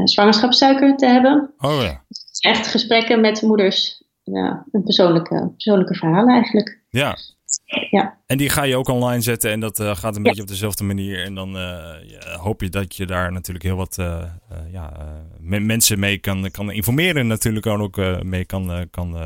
zwangerschapssuiker 0.04 0.96
te 0.96 1.06
hebben. 1.06 1.54
Oh 1.58 1.80
ja. 1.82 2.04
Echt 2.40 2.66
gesprekken 2.66 3.20
met 3.20 3.42
moeders 3.42 4.04
ja, 4.22 4.66
een 4.72 4.82
persoonlijke, 4.82 5.50
persoonlijke 5.52 5.94
verhaal 5.94 6.26
eigenlijk. 6.26 6.80
Ja. 6.88 7.16
Ja. 7.90 8.18
En 8.26 8.38
die 8.38 8.48
ga 8.48 8.62
je 8.62 8.76
ook 8.76 8.88
online 8.88 9.20
zetten 9.20 9.50
en 9.50 9.60
dat 9.60 9.80
uh, 9.80 9.96
gaat 9.96 10.16
een 10.16 10.22
ja. 10.22 10.28
beetje 10.28 10.42
op 10.42 10.48
dezelfde 10.48 10.84
manier. 10.84 11.24
En 11.24 11.34
dan 11.34 11.56
uh, 11.56 11.62
ja, 12.06 12.36
hoop 12.36 12.60
je 12.60 12.68
dat 12.68 12.96
je 12.96 13.06
daar 13.06 13.32
natuurlijk 13.32 13.64
heel 13.64 13.76
wat 13.76 13.96
uh, 14.00 14.22
ja, 14.72 14.92
mensen 15.40 15.98
mee 15.98 16.18
kan, 16.18 16.50
kan 16.50 16.72
informeren. 16.72 17.26
Natuurlijk 17.26 17.66
ook 17.66 18.22
mee 18.22 18.44
kan, 18.44 18.86
kan 18.90 19.16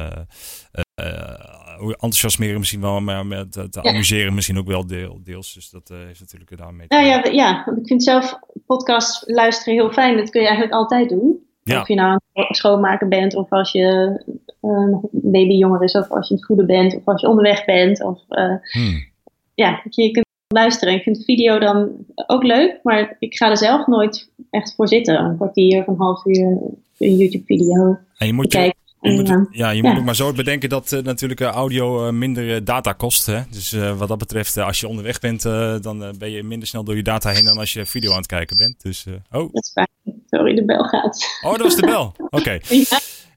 enthousiasmeren 1.76 2.58
misschien 2.58 2.80
wel, 2.80 3.00
maar 3.00 3.26
met 3.26 3.52
te 3.52 3.82
amuseren 3.82 4.34
misschien 4.34 4.58
ook 4.58 4.66
wel 4.66 4.86
deel, 4.86 5.20
deels. 5.24 5.54
Dus 5.54 5.70
dat 5.70 5.88
heeft 5.88 6.20
natuurlijk 6.20 6.56
daarmee 6.56 6.86
te 6.86 6.96
ja, 6.96 7.02
ja, 7.02 7.24
ja, 7.30 7.62
want 7.64 7.78
ik 7.78 7.86
vind 7.86 8.02
zelf 8.02 8.38
podcast 8.66 9.22
luisteren 9.26 9.74
heel 9.74 9.92
fijn. 9.92 10.16
Dat 10.16 10.30
kun 10.30 10.40
je 10.40 10.46
eigenlijk 10.46 10.76
altijd 10.76 11.08
doen. 11.08 11.50
Ja. 11.62 11.80
Of 11.80 11.88
je 11.88 11.94
nou 11.94 12.10
aan 12.10 12.20
het 12.32 12.56
schoonmaken 12.56 13.08
bent, 13.08 13.34
of 13.34 13.50
als 13.50 13.72
je 13.72 14.22
uh, 14.62 14.70
een 14.70 15.08
baby 15.12 15.54
jonger 15.54 15.82
is, 15.82 15.94
of 15.94 16.10
als 16.10 16.28
je 16.28 16.34
het 16.34 16.44
goede 16.44 16.64
bent, 16.64 16.96
of 16.96 17.04
als 17.04 17.20
je 17.20 17.28
onderweg 17.28 17.64
bent. 17.64 18.04
Of, 18.04 18.18
uh, 18.28 18.54
hmm. 18.72 19.10
Ja, 19.54 19.80
je 19.84 20.10
kunt 20.10 20.26
luisteren. 20.48 20.94
Ik 20.94 21.02
vind 21.02 21.16
de 21.16 21.24
video 21.24 21.58
dan 21.58 21.90
ook 22.26 22.42
leuk, 22.42 22.80
maar 22.82 23.16
ik 23.18 23.34
ga 23.36 23.50
er 23.50 23.56
zelf 23.56 23.86
nooit 23.86 24.30
echt 24.50 24.74
voor 24.74 24.88
zitten. 24.88 25.18
Een 25.18 25.36
kwartier 25.36 25.78
of 25.78 25.86
een 25.86 25.96
half 25.96 26.24
uur 26.24 26.58
een 26.98 27.16
YouTube-video. 27.16 27.98
En 28.18 28.26
je 28.26 28.32
moet 28.32 28.52
je, 28.52 28.74
je 29.02 29.12
moet, 29.12 29.46
ja, 29.50 29.70
je 29.70 29.82
moet 29.82 29.98
ook 29.98 30.04
maar 30.04 30.16
zo 30.16 30.32
bedenken 30.32 30.68
dat 30.68 30.92
uh, 30.92 31.02
natuurlijk 31.02 31.40
uh, 31.40 31.48
audio 31.48 32.06
uh, 32.06 32.12
minder 32.12 32.64
data 32.64 32.92
kost. 32.92 33.26
Hè? 33.26 33.40
Dus 33.50 33.72
wat 33.96 34.08
dat 34.08 34.18
betreft, 34.18 34.56
als 34.56 34.80
je 34.80 34.88
onderweg 34.88 35.20
bent, 35.20 35.42
dan 35.82 36.14
ben 36.18 36.30
je 36.30 36.42
minder 36.42 36.68
snel 36.68 36.84
door 36.84 36.96
je 36.96 37.02
data 37.02 37.30
heen 37.30 37.44
dan 37.44 37.58
als 37.58 37.72
je 37.72 37.86
video 37.86 38.10
aan 38.10 38.16
het 38.16 38.26
kijken 38.26 38.56
bent. 38.56 38.82
Dus, 38.82 39.06
oh. 39.30 39.52
Dat 39.52 39.62
is 39.64 39.72
fijn. 39.72 39.88
Sorry, 40.26 40.54
de 40.54 40.64
bel 40.64 40.84
gaat. 40.84 41.40
Oh, 41.42 41.50
dat 41.50 41.60
was 41.60 41.76
de 41.76 41.86
bel. 41.86 42.14
Oké. 42.30 42.36
Okay. 42.36 42.62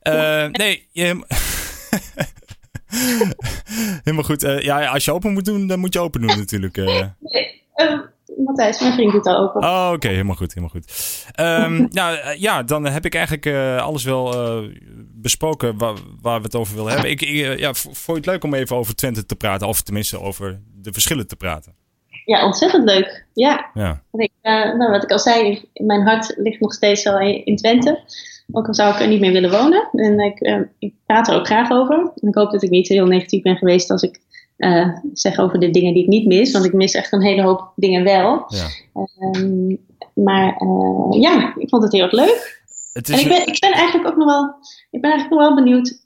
ja. 0.01 0.47
nee, 0.47 0.87
je... 0.91 1.03
Helemaal 4.03 4.23
goed. 4.23 4.41
ja, 4.41 4.85
als 4.85 5.05
je 5.05 5.13
open 5.13 5.33
moet 5.33 5.45
doen, 5.45 5.67
dan 5.67 5.79
moet 5.79 5.93
je 5.93 5.99
open 5.99 6.21
doen 6.21 6.37
natuurlijk. 6.37 6.75
Nee, 6.75 7.61
um, 7.75 8.03
Matthijs, 8.37 8.79
mijn 8.79 8.93
vriend 8.93 9.11
doet 9.11 9.25
al 9.25 9.37
open. 9.37 9.61
Oh, 9.63 9.83
oké. 9.85 9.95
Okay. 9.95 10.11
Helemaal 10.11 10.35
goed, 10.35 10.53
helemaal 10.53 10.81
goed. 10.81 10.93
Um, 11.39 11.87
nou 11.91 12.17
ja, 12.37 12.63
dan 12.63 12.85
heb 12.85 13.05
ik 13.05 13.15
eigenlijk 13.15 13.79
alles 13.81 14.03
wel 14.03 14.33
besproken 15.25 15.77
waar, 15.77 15.95
waar, 16.21 16.37
we 16.37 16.45
het 16.45 16.55
over 16.55 16.75
willen 16.75 16.91
hebben. 16.91 17.11
Ik, 17.11 17.21
ik 17.21 17.59
ja, 17.59 17.73
vond 17.73 18.05
je 18.05 18.13
het 18.13 18.25
leuk 18.25 18.43
om 18.43 18.53
even 18.53 18.75
over 18.75 18.95
Twente 18.95 19.25
te 19.25 19.35
praten, 19.35 19.67
of 19.67 19.81
tenminste 19.81 20.19
over 20.19 20.61
de 20.81 20.93
verschillen 20.93 21.27
te 21.27 21.35
praten? 21.35 21.73
Ja, 22.25 22.45
ontzettend 22.45 22.83
leuk. 22.83 23.25
Ja. 23.33 23.69
ja. 23.73 24.01
Ik, 24.11 24.31
uh, 24.41 24.75
nou, 24.75 24.91
wat 24.91 25.03
ik 25.03 25.11
al 25.11 25.19
zei, 25.19 25.69
mijn 25.73 26.01
hart 26.01 26.33
ligt 26.37 26.59
nog 26.59 26.73
steeds 26.73 27.03
wel 27.03 27.19
in 27.19 27.55
Twente. 27.55 27.99
Ook 28.51 28.67
al 28.67 28.73
zou 28.73 28.93
ik 28.93 28.99
er 28.99 29.07
niet 29.07 29.19
meer 29.19 29.31
willen 29.31 29.51
wonen. 29.51 29.89
En 29.91 30.19
ik, 30.19 30.41
uh, 30.41 30.59
ik 30.79 30.93
praat 31.05 31.27
er 31.27 31.35
ook 31.35 31.45
graag 31.45 31.71
over. 31.71 32.11
En 32.21 32.27
ik 32.27 32.35
hoop 32.35 32.51
dat 32.51 32.63
ik 32.63 32.69
niet 32.69 32.87
heel 32.87 33.05
negatief 33.05 33.41
ben 33.41 33.57
geweest 33.57 33.91
als 33.91 34.01
ik 34.01 34.19
uh, 34.57 34.89
zeg 35.13 35.39
over 35.39 35.59
de 35.59 35.69
dingen 35.69 35.93
die 35.93 36.03
ik 36.03 36.09
niet 36.09 36.27
mis. 36.27 36.51
Want 36.51 36.65
ik 36.65 36.73
mis 36.73 36.93
echt 36.93 37.11
een 37.11 37.23
hele 37.23 37.41
hoop 37.41 37.71
dingen 37.75 38.03
wel. 38.03 38.45
Ja. 38.47 38.67
Um, 39.31 39.77
maar 40.13 40.61
ja, 41.09 41.55
ik 41.57 41.69
vond 41.69 41.83
het 41.83 41.91
heel 41.91 42.03
erg 42.03 42.11
leuk. 42.11 42.63
Het 42.95 43.09
is 43.09 43.15
en 43.15 43.21
ik 43.21 43.27
ben, 43.27 43.47
ik 43.47 43.59
ben 43.59 43.71
eigenlijk 43.71 44.07
ook 44.07 44.15
nog 44.15 44.27
wel, 44.27 44.55
ik 44.89 45.01
ben 45.01 45.11
eigenlijk 45.11 45.41
nog 45.41 45.49
wel 45.49 45.63
benieuwd 45.63 46.03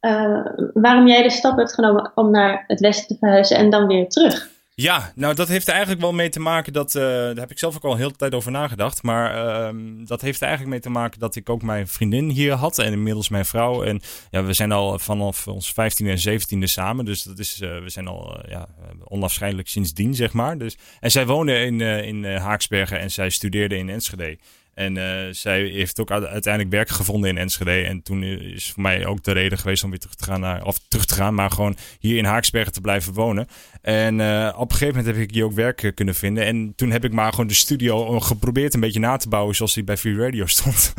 uh, 0.00 0.70
waarom 0.72 1.06
jij 1.06 1.22
de 1.22 1.30
stap 1.30 1.56
hebt 1.56 1.74
genomen 1.74 2.12
om 2.14 2.30
naar 2.30 2.64
het 2.66 2.80
westen 2.80 3.06
te 3.06 3.16
verhuizen 3.18 3.56
en 3.56 3.70
dan 3.70 3.86
weer 3.86 4.08
terug. 4.08 4.48
Ja, 4.74 5.12
nou 5.14 5.34
dat 5.34 5.48
heeft 5.48 5.66
er 5.66 5.72
eigenlijk 5.72 6.02
wel 6.02 6.12
mee 6.12 6.28
te 6.28 6.40
maken 6.40 6.72
dat, 6.72 6.94
uh, 6.94 7.02
daar 7.02 7.36
heb 7.36 7.50
ik 7.50 7.58
zelf 7.58 7.76
ook 7.76 7.84
al 7.84 7.92
een 7.92 7.98
hele 7.98 8.16
tijd 8.16 8.34
over 8.34 8.50
nagedacht. 8.50 9.02
Maar 9.02 9.34
uh, 9.34 9.80
dat 10.06 10.20
heeft 10.20 10.40
er 10.40 10.46
eigenlijk 10.46 10.72
mee 10.72 10.92
te 10.92 10.98
maken 10.98 11.20
dat 11.20 11.36
ik 11.36 11.48
ook 11.48 11.62
mijn 11.62 11.88
vriendin 11.88 12.28
hier 12.28 12.52
had 12.52 12.78
en 12.78 12.92
inmiddels 12.92 13.28
mijn 13.28 13.44
vrouw. 13.44 13.82
En 13.82 14.00
ja, 14.30 14.44
we 14.44 14.52
zijn 14.52 14.72
al 14.72 14.98
vanaf 14.98 15.48
ons 15.48 15.72
15e 15.72 16.06
en 16.06 16.40
17e 16.40 16.62
samen, 16.62 17.04
dus 17.04 17.22
dat 17.22 17.38
is, 17.38 17.60
uh, 17.60 17.82
we 17.82 17.88
zijn 17.88 18.06
al 18.06 18.40
ja, 18.48 18.68
onafscheidelijk 19.04 19.68
sindsdien, 19.68 20.14
zeg 20.14 20.32
maar. 20.32 20.58
Dus, 20.58 20.76
en 21.00 21.10
zij 21.10 21.26
woonde 21.26 21.60
in, 21.60 21.80
in 21.80 22.24
Haaksbergen 22.24 23.00
en 23.00 23.10
zij 23.10 23.30
studeerde 23.30 23.76
in 23.76 23.88
Enschede. 23.88 24.38
En 24.78 24.96
uh, 24.96 25.04
zij 25.30 25.62
heeft 25.64 26.00
ook 26.00 26.10
uiteindelijk 26.10 26.74
werk 26.74 26.88
gevonden 26.88 27.30
in 27.30 27.38
Enschede. 27.38 27.70
En 27.70 28.02
toen 28.02 28.22
is 28.22 28.72
voor 28.72 28.82
mij 28.82 29.06
ook 29.06 29.22
de 29.22 29.32
reden 29.32 29.58
geweest 29.58 29.84
om 29.84 29.90
weer 29.90 29.98
terug 29.98 30.14
te 30.14 30.24
gaan 30.24 30.40
naar, 30.40 30.64
of 30.64 30.78
terug 30.88 31.04
te 31.06 31.14
gaan, 31.14 31.34
maar 31.34 31.50
gewoon 31.50 31.76
hier 31.98 32.16
in 32.16 32.24
Haaksbergen 32.24 32.72
te 32.72 32.80
blijven 32.80 33.12
wonen. 33.12 33.46
En 33.82 34.18
uh, 34.18 34.54
op 34.56 34.70
een 34.70 34.76
gegeven 34.76 34.96
moment 34.96 35.14
heb 35.16 35.24
ik 35.24 35.34
hier 35.34 35.44
ook 35.44 35.52
werk 35.52 35.82
uh, 35.82 35.94
kunnen 35.94 36.14
vinden. 36.14 36.44
En 36.44 36.72
toen 36.76 36.90
heb 36.90 37.04
ik 37.04 37.12
maar 37.12 37.30
gewoon 37.30 37.46
de 37.46 37.54
studio 37.54 38.20
geprobeerd 38.20 38.74
een 38.74 38.80
beetje 38.80 39.00
na 39.00 39.16
te 39.16 39.28
bouwen 39.28 39.54
zoals 39.54 39.74
die 39.74 39.84
bij 39.84 39.96
Free 39.96 40.16
Radio 40.16 40.46
stond. 40.56 40.94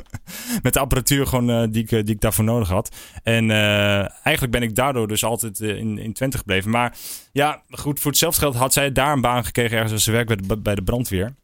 Met 0.62 0.74
de 0.74 0.80
apparatuur 0.80 1.28
gewoon 1.28 1.72
die, 1.72 1.82
ik, 1.82 1.90
die 1.90 2.16
ik 2.16 2.22
daarvoor 2.22 2.44
nodig 2.44 2.68
had. 2.68 2.96
En 3.24 3.52
eigenlijk 3.52 4.52
ben 4.52 4.64
ik 4.64 4.76
daardoor 4.76 5.08
dus 5.08 5.24
altijd 5.24 5.60
in, 5.60 5.98
in 5.98 6.14
Twente 6.14 6.38
gebleven. 6.38 6.72
Maar 6.72 6.96
ja, 7.32 7.64
goed, 7.70 8.00
voor 8.00 8.12
hetzelfde 8.12 8.42
geld 8.42 8.56
had 8.56 8.74
zij 8.74 8.92
daar 8.92 9.14
een 9.14 9.22
baan 9.22 9.46
gekregen 9.46 9.76
ergens 9.76 9.94
als 9.94 10.04
ze 10.04 10.12
werk 10.12 10.48
bij 10.48 10.58
bij 10.62 10.76
de 10.76 10.84
brandweer. 10.84 11.36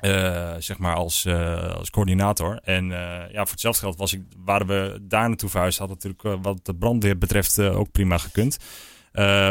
Uh, 0.00 0.54
zeg 0.58 0.78
maar 0.78 0.94
als, 0.94 1.24
uh, 1.24 1.74
als 1.74 1.90
coördinator. 1.90 2.60
En 2.62 2.84
uh, 2.84 2.98
ja, 3.32 3.42
voor 3.42 3.50
hetzelfde 3.50 3.80
geld 3.80 3.96
was 3.96 4.12
ik, 4.12 4.22
waren 4.44 4.66
we 4.66 4.98
daar 5.02 5.28
naartoe 5.28 5.48
verhuisd. 5.48 5.78
Had 5.78 5.88
natuurlijk 5.88 6.22
wat 6.42 6.64
de 6.64 6.74
brandweer 6.74 7.18
betreft 7.18 7.58
ook 7.60 7.90
prima 7.90 8.18
gekund. 8.18 8.56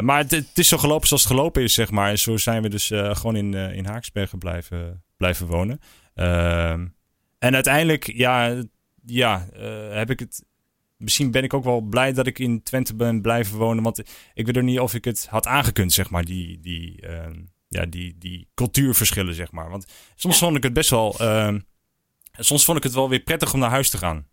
maar 0.01 0.17
het, 0.17 0.31
het, 0.31 0.57
is 0.57 0.67
zo 0.67 0.77
gelopen 0.77 1.07
zoals 1.07 1.23
het 1.23 1.31
gelopen 1.31 1.63
is, 1.63 1.73
zeg 1.73 1.91
maar. 1.91 2.09
En 2.09 2.19
zo 2.19 2.37
zijn 2.37 2.61
we 2.61 2.69
dus 2.69 2.87
gewoon 2.93 3.35
in, 3.35 3.53
in 3.53 3.85
Haaksbergen 3.85 4.39
blijven, 4.39 5.03
blijven 5.17 5.47
wonen. 5.47 5.79
Ehm, 6.13 6.87
en 7.39 7.53
uiteindelijk, 7.53 8.11
ja, 8.13 8.63
ja 9.05 9.47
heb 9.91 10.09
ik 10.09 10.19
het... 10.19 10.43
Misschien 10.97 11.31
ben 11.31 11.43
ik 11.43 11.53
ook 11.53 11.63
wel 11.63 11.81
blij 11.81 12.13
dat 12.13 12.27
ik 12.27 12.39
in 12.39 12.63
Twente 12.63 12.95
ben 12.95 13.21
blijven 13.21 13.57
wonen. 13.57 13.83
Want 13.83 13.99
ik 14.33 14.45
weet 14.45 14.55
er 14.55 14.63
niet 14.63 14.79
of 14.79 14.93
ik 14.93 15.05
het 15.05 15.27
had 15.29 15.47
aangekund, 15.47 15.93
zeg 15.93 16.09
maar, 16.09 16.25
die... 16.25 16.59
die 16.59 17.01
ehm, 17.01 17.35
ja, 17.69 17.85
die, 17.85 18.15
die 18.19 18.47
cultuurverschillen, 18.53 19.33
zeg 19.33 19.51
maar. 19.51 19.69
Want 19.69 19.85
soms 20.15 20.37
vond 20.37 20.57
ik 20.57 20.63
het 20.63 20.73
best 20.73 20.89
wel. 20.89 21.15
Uh, 21.21 21.53
soms 22.31 22.65
vond 22.65 22.77
ik 22.77 22.83
het 22.83 22.93
wel 22.93 23.09
weer 23.09 23.19
prettig 23.19 23.53
om 23.53 23.59
naar 23.59 23.69
huis 23.69 23.89
te 23.89 23.97
gaan. 23.97 24.27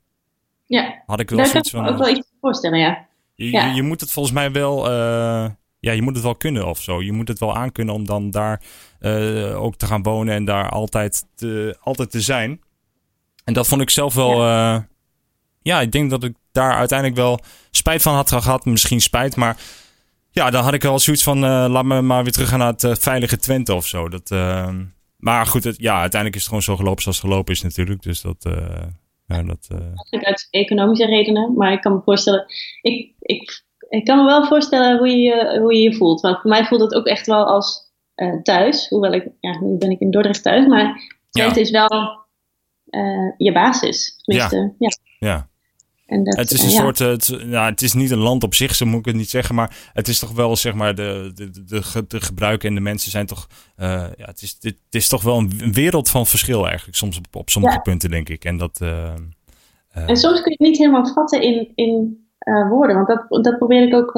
Ja, 0.67 1.03
had 1.07 1.21
ik 1.21 1.29
wel 1.31 1.39
Daar 1.39 1.49
zoiets 1.49 1.71
van. 1.71 1.89
ook 1.89 1.99
wel 1.99 2.09
iets 2.09 2.29
voorstellen, 2.41 2.79
ja. 2.79 3.07
Je, 3.35 3.51
ja. 3.51 3.67
je, 3.67 3.83
moet 3.83 4.01
het 4.01 4.13
volgens 4.13 4.35
mij 4.35 4.53
wel. 4.53 4.91
Uh, 4.91 5.49
ja, 5.81 5.93
je 5.93 6.03
moet 6.03 6.15
het 6.15 6.25
wel 6.25 6.35
kunnen 6.35 6.67
of 6.67 6.83
zo. 6.83 7.03
Je 7.03 7.13
moet 7.13 7.29
het 7.29 7.39
wel 7.39 7.57
aankunnen 7.57 7.95
om 7.95 8.07
dan 8.07 8.31
daar 8.31 8.63
uh, 9.01 9.63
ook 9.63 9.77
te 9.77 9.87
gaan 9.87 10.03
wonen 10.03 10.35
en 10.35 10.45
daar 10.45 10.69
altijd 10.69 11.27
te, 11.35 11.77
altijd 11.81 12.11
te 12.11 12.21
zijn. 12.21 12.61
En 13.45 13.55
dat 13.55 13.67
vond 13.69 13.81
ik 13.81 13.91
zelf 13.91 14.15
wel. 14.15 14.45
Ja. 14.45 14.89
Ja, 15.63 15.81
ik 15.81 15.93
denk 15.93 16.11
dat 16.11 16.25
ik 16.25 16.37
daar 16.53 16.75
uiteindelijk 16.75 17.19
wel 17.19 17.41
spijt 17.71 18.03
van 18.03 18.15
had 18.15 18.33
gehad. 18.33 18.65
Misschien 18.65 19.01
spijt, 19.01 19.37
maar 19.37 19.57
ja, 20.37 20.51
dan 20.51 20.65
had 20.65 20.75
ik 20.75 20.83
wel 20.83 20.99
zoiets 20.99 21.23
van, 21.23 21.45
uh, 21.45 21.67
laat 21.69 21.85
me 21.85 22.03
maar 22.03 22.23
weer 22.23 22.33
terug 22.33 22.49
gaan 22.49 22.59
naar 22.59 22.73
het 22.73 22.83
uh, 22.83 22.95
veilige 22.95 23.37
Twente 23.37 23.75
of 23.75 23.87
zo. 23.87 24.09
Dat, 24.09 24.31
uh, 24.31 24.75
maar 25.17 25.47
goed, 25.47 25.65
het, 25.65 25.79
ja, 25.79 26.01
uiteindelijk 26.01 26.35
is 26.35 26.41
het 26.41 26.49
gewoon 26.49 26.63
zo 26.63 26.77
gelopen 26.77 27.03
zoals 27.03 27.17
het 27.17 27.27
gelopen 27.27 27.55
is 27.55 27.63
natuurlijk. 27.63 28.03
Dus 28.03 28.21
dat... 28.21 28.37
ja, 29.27 29.43
dat 29.43 29.69
uit 30.11 30.49
economische 30.51 31.07
redenen, 31.07 31.55
maar 31.55 31.73
ik 31.73 31.81
kan 31.81 31.93
me 31.93 32.01
voorstellen... 32.05 32.45
Ik, 32.83 33.15
ik, 33.21 33.65
ik 33.89 34.05
kan 34.05 34.19
me 34.19 34.25
wel 34.25 34.47
voorstellen 34.47 34.99
hoe 34.99 35.09
je, 35.09 35.59
hoe 35.61 35.75
je 35.75 35.83
je 35.83 35.97
voelt. 35.97 36.21
Want 36.21 36.41
voor 36.41 36.51
mij 36.51 36.65
voelt 36.65 36.81
het 36.81 36.95
ook 36.95 37.07
echt 37.07 37.27
wel 37.27 37.47
als 37.47 37.93
thuis. 38.43 38.89
Hoewel 38.89 39.13
ik, 39.13 39.29
ja, 39.41 39.61
nu 39.61 39.77
ben 39.77 39.91
ik 39.91 40.01
in 40.01 40.11
Dordrecht 40.11 40.43
thuis, 40.43 40.67
maar 40.67 41.01
Twente 41.31 41.61
is 41.61 41.71
wel 41.71 42.25
je 43.37 43.53
basis. 43.53 44.21
Tenminste, 44.25 44.75
ja. 44.79 44.89
ja. 45.19 45.29
ja. 45.29 45.49
En 46.07 46.25
dat, 46.25 46.37
het 46.37 46.51
is 46.51 46.63
een 46.63 46.71
soort, 46.71 47.01
uh, 47.01 47.09
het, 47.09 47.45
nou, 47.45 47.71
het 47.71 47.83
is 47.83 47.93
niet 47.93 48.11
een 48.11 48.19
land 48.19 48.45
op 48.45 48.55
zich, 48.55 48.75
zo 48.75 48.87
moet 48.87 48.99
ik 48.99 49.05
het 49.05 49.15
niet 49.15 49.31
zeggen, 49.31 49.55
maar 49.55 49.91
het 49.93 50.09
is 50.09 50.19
toch 50.19 50.33
wel, 50.33 50.57
zeg 50.57 50.75
maar, 50.75 50.95
de, 50.95 51.33
de, 51.35 51.51
de, 51.51 52.05
de 52.09 52.21
gebruiken 52.21 52.69
en 52.69 52.75
de 52.75 52.81
mensen 52.81 53.11
zijn 53.11 53.27
toch, 53.27 53.47
uh, 53.77 53.87
ja, 54.17 54.25
het 54.25 54.43
is, 54.43 54.57
het 54.61 54.77
is 54.91 55.09
toch 55.09 55.23
wel 55.23 55.39
een 55.39 55.73
wereld 55.73 56.11
van 56.11 56.27
verschil 56.27 56.67
eigenlijk, 56.67 56.97
soms 56.97 57.19
op, 57.19 57.37
op 57.37 57.51
sommige 57.51 57.81
punten, 57.81 58.11
denk 58.11 58.29
ik. 58.29 58.45
En, 58.45 58.57
dat, 58.57 58.81
uh, 58.83 59.13
en 59.93 60.17
soms 60.17 60.43
kun 60.43 60.51
je 60.51 60.57
het 60.59 60.69
niet 60.69 60.79
helemaal 60.79 61.07
vatten 61.07 61.43
in, 61.43 61.73
in 61.75 62.27
woorden, 62.69 62.97
want 62.97 63.09
dat, 63.09 63.45
dat 63.45 63.59
probeer 63.59 63.87
ik 63.87 63.95
ook 63.95 64.13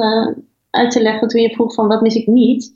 uit 0.69 0.91
te 0.91 1.01
leggen 1.01 1.27
toen 1.27 1.41
je 1.41 1.53
vroeg 1.53 1.73
van 1.73 1.87
wat 1.87 2.01
mis 2.01 2.15
ik 2.15 2.27
niet. 2.27 2.71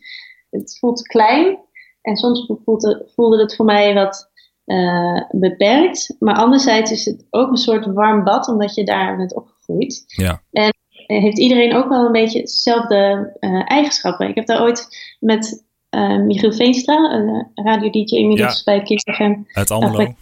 Het 0.50 0.78
voelt 0.80 1.02
klein 1.02 1.58
en 2.02 2.16
soms 2.16 2.52
voelde, 2.64 3.12
voelde 3.16 3.42
het 3.42 3.56
voor 3.56 3.66
mij 3.66 3.94
wat 3.94 4.32
uh, 4.66 5.22
beperkt. 5.32 6.16
Maar 6.20 6.36
anderzijds 6.36 6.92
is 6.92 7.06
het 7.06 7.26
ook 7.30 7.50
een 7.50 7.58
soort 7.58 7.86
warm 7.86 8.24
bad, 8.24 8.48
omdat 8.48 8.76
je 8.76 8.84
daar 8.84 9.18
bent 9.18 9.36
opgegroeid. 9.36 10.04
Ja. 10.08 10.42
En 10.52 10.74
heeft 10.90 11.40
iedereen 11.40 11.76
ook 11.76 11.90
wel 11.90 12.06
een 12.06 12.12
beetje 12.12 12.40
hetzelfde 12.40 13.34
uh, 13.40 13.62
eigenschappen. 13.72 14.28
Ik 14.28 14.36
heb 14.36 14.46
daar 14.46 14.62
ooit 14.62 15.16
met 15.20 15.66
uh, 15.90 16.18
Michiel 16.18 16.54
Veenstra, 16.54 17.12
een 17.12 17.52
radio-dj 17.56 18.16
inmiddels 18.16 18.58
ja. 18.58 18.64
bij 18.64 18.84
KingsFM. 18.84 19.36
Uit 19.54 19.72
Almelo. 19.72 20.14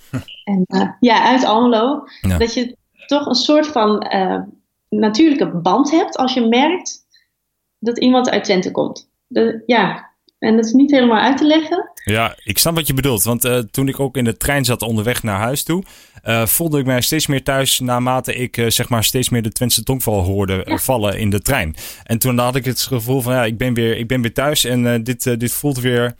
en, 0.43 0.65
ja, 0.99 1.23
uit 1.23 1.45
Almelo. 1.45 2.03
Ja. 2.21 2.37
Dat 2.37 2.53
je 2.53 2.75
toch 3.05 3.25
een 3.25 3.35
soort 3.35 3.67
van 3.67 4.07
natuurlijke 4.89 5.47
band 5.47 5.91
hebt 5.91 6.17
als 6.17 6.33
je 6.33 6.47
merkt 6.47 7.05
dat 7.79 7.99
iemand 7.99 8.29
uit 8.29 8.43
Twente 8.43 8.71
komt. 8.71 9.09
De, 9.27 9.63
ja, 9.65 10.10
en 10.41 10.55
dat 10.55 10.65
is 10.65 10.71
niet 10.71 10.91
helemaal 10.91 11.19
uit 11.19 11.37
te 11.37 11.45
leggen. 11.45 11.91
Ja, 12.03 12.35
ik 12.43 12.57
snap 12.57 12.75
wat 12.75 12.87
je 12.87 12.93
bedoelt. 12.93 13.23
Want 13.23 13.45
uh, 13.45 13.57
toen 13.57 13.87
ik 13.87 13.99
ook 13.99 14.17
in 14.17 14.23
de 14.23 14.37
trein 14.37 14.65
zat 14.65 14.81
onderweg 14.81 15.23
naar 15.23 15.39
huis 15.39 15.63
toe, 15.63 15.83
uh, 16.25 16.45
voelde 16.45 16.79
ik 16.79 16.85
mij 16.85 17.01
steeds 17.01 17.27
meer 17.27 17.43
thuis 17.43 17.79
naarmate 17.79 18.35
ik 18.35 18.57
uh, 18.57 18.69
zeg 18.69 18.89
maar 18.89 19.03
steeds 19.03 19.29
meer 19.29 19.41
de 19.41 19.51
Twentse 19.51 19.83
tongval 19.83 20.23
hoorde 20.23 20.61
ja. 20.65 20.77
vallen 20.77 21.19
in 21.19 21.29
de 21.29 21.41
trein. 21.41 21.75
En 22.03 22.17
toen 22.17 22.37
had 22.37 22.55
ik 22.55 22.65
het 22.65 22.81
gevoel 22.81 23.21
van 23.21 23.33
ja, 23.33 23.45
ik 23.45 23.57
ben 23.57 23.73
weer, 23.73 23.97
ik 23.97 24.07
ben 24.07 24.21
weer 24.21 24.33
thuis 24.33 24.63
en 24.65 25.03
dit, 25.03 25.39
dit 25.39 25.51
voelt 25.51 25.79
weer 25.79 26.15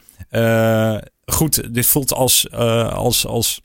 goed. 1.24 1.74
Dit 1.74 1.86
voelt 1.86 2.12
als, 2.12 2.50
als, 2.50 3.26
als 3.26 3.60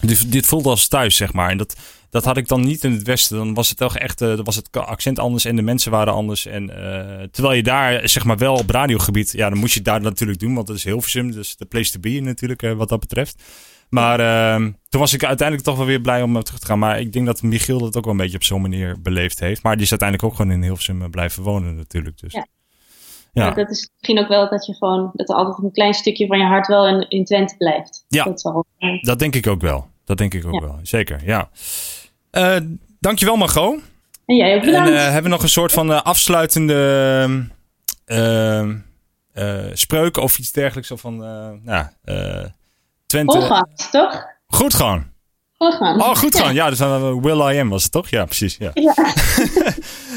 dit, 0.00 0.32
dit 0.32 0.46
voelt 0.46 0.66
als 0.66 0.88
thuis, 0.88 1.16
zeg 1.16 1.32
maar. 1.32 1.50
En 1.50 1.56
dat, 1.56 1.76
dat 2.10 2.24
had 2.24 2.36
ik 2.36 2.48
dan 2.48 2.60
niet 2.60 2.84
in 2.84 2.92
het 2.92 3.02
Westen. 3.02 3.36
Dan 3.36 3.54
was 3.54 3.68
het 3.68 3.78
toch 3.78 3.96
echt, 3.98 4.20
uh, 4.20 4.38
was 4.44 4.56
het 4.56 4.72
accent 4.72 5.18
anders 5.18 5.44
en 5.44 5.56
de 5.56 5.62
mensen 5.62 5.90
waren 5.90 6.12
anders. 6.12 6.46
En 6.46 6.62
uh, 6.62 7.22
terwijl 7.30 7.54
je 7.54 7.62
daar, 7.62 8.08
zeg 8.08 8.24
maar, 8.24 8.36
wel 8.36 8.54
op 8.54 8.70
radiogebied, 8.70 9.32
ja, 9.32 9.48
dan 9.48 9.58
moest 9.58 9.72
je 9.72 9.78
het 9.78 9.88
daar 9.88 10.00
natuurlijk 10.00 10.38
doen, 10.38 10.54
want 10.54 10.66
dat 10.66 10.76
is 10.76 10.84
Hilversum, 10.84 11.30
dus 11.30 11.56
de 11.56 11.64
place 11.64 11.90
to 11.90 12.00
be 12.00 12.20
natuurlijk, 12.20 12.62
uh, 12.62 12.72
wat 12.72 12.88
dat 12.88 13.00
betreft. 13.00 13.42
Maar 13.88 14.20
ehm, 14.20 14.72
toen 14.88 15.00
was 15.00 15.12
ik 15.12 15.24
uiteindelijk 15.24 15.68
toch 15.68 15.76
wel 15.76 15.86
weer 15.86 16.00
blij 16.00 16.22
om 16.22 16.42
terug 16.42 16.60
te 16.60 16.66
gaan. 16.66 16.78
Maar 16.78 17.00
ik 17.00 17.12
denk 17.12 17.26
dat 17.26 17.42
Michiel 17.42 17.78
dat 17.78 17.96
ook 17.96 18.04
wel 18.04 18.12
een 18.12 18.18
beetje 18.18 18.36
op 18.36 18.42
zo'n 18.42 18.60
manier 18.60 19.02
beleefd 19.02 19.40
heeft. 19.40 19.62
Maar 19.62 19.74
die 19.74 19.84
is 19.84 19.90
uiteindelijk 19.90 20.30
ook 20.30 20.36
gewoon 20.36 20.56
in 20.56 20.62
Hilversum 20.62 21.10
blijven 21.10 21.42
wonen 21.42 21.76
natuurlijk. 21.76 22.18
Dus. 22.18 22.32
Ja. 22.32 22.46
Ja. 23.32 23.50
dat 23.50 23.70
is 23.70 23.90
misschien 23.92 24.18
ook 24.18 24.28
wel 24.28 24.48
dat 24.48 24.66
je 24.66 24.74
gewoon, 24.74 25.10
dat 25.12 25.28
er 25.28 25.34
altijd 25.34 25.64
een 25.64 25.72
klein 25.72 25.94
stukje 25.94 26.26
van 26.26 26.38
je 26.38 26.44
hart 26.44 26.66
wel 26.66 26.88
in, 26.88 27.08
in 27.08 27.24
Twente 27.24 27.56
blijft. 27.56 28.04
Ja, 28.08 28.24
dat, 28.24 28.42
wel, 28.42 28.64
dat 29.00 29.18
denk 29.18 29.34
ik 29.34 29.46
ook 29.46 29.60
wel. 29.60 29.86
Dat 30.06 30.18
denk 30.18 30.34
ik 30.34 30.46
ook 30.46 30.60
wel. 30.60 30.78
Zeker, 30.82 31.20
ja. 31.24 31.50
Uh, 32.32 32.56
dankjewel 33.00 33.36
Margot. 33.36 33.80
En 34.26 34.36
jij 34.36 34.56
ook 34.56 34.64
bedankt. 34.64 34.88
En 34.88 34.94
uh, 34.94 35.02
hebben 35.02 35.22
we 35.22 35.28
nog 35.28 35.42
een 35.42 35.48
soort 35.48 35.72
van 35.72 35.90
uh, 35.90 36.02
afsluitende 36.02 37.48
spreuk 39.72 40.16
of 40.16 40.38
iets 40.38 40.52
dergelijks? 40.52 40.90
Of 40.90 41.00
van, 41.00 41.16
nou, 41.62 41.86
Twente. 43.06 43.40
Goed 43.40 43.90
toch? 43.90 44.24
Goed 44.46 44.74
gaan. 44.74 45.14
Goed 45.52 45.74
gaan. 45.74 46.02
Oh, 46.02 46.16
goed 46.16 46.36
gaan. 46.36 46.54
Ja, 46.54 46.68
dus 46.68 46.78
dan 46.78 47.22
Will 47.22 47.54
I 47.54 47.60
Am 47.60 47.68
was 47.68 47.82
het 47.82 47.92
toch? 47.92 48.08
Ja, 48.08 48.24
precies. 48.24 48.56
Ja. 48.56 48.70
ja. 48.74 48.94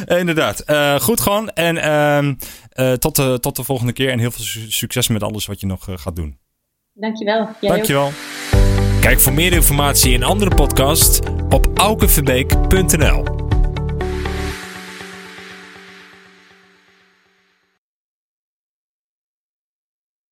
Inderdaad. 0.19 0.63
goed 1.01 1.21
gaan. 1.21 1.49
En 1.49 1.77
ehm, 1.77 2.97
tot, 2.97 3.15
de, 3.15 3.37
tot 3.41 3.55
de 3.55 3.63
volgende 3.63 3.93
keer. 3.93 4.09
En 4.09 4.19
heel 4.19 4.31
veel 4.31 4.45
succes 4.69 5.07
met 5.07 5.23
alles 5.23 5.45
wat 5.45 5.59
je 5.59 5.65
nog 5.65 5.87
gaat 5.89 6.15
doen. 6.15 6.37
Dankjewel. 6.93 7.49
Jij 7.59 7.69
Dankjewel. 7.69 8.05
Ook. 8.05 8.88
Kijk 8.99 9.19
voor 9.19 9.33
meer 9.33 9.53
informatie 9.53 10.15
en 10.15 10.23
andere 10.23 10.55
podcasts 10.55 11.19
op 11.49 11.67
aukeverbeek.nl. 11.73 13.23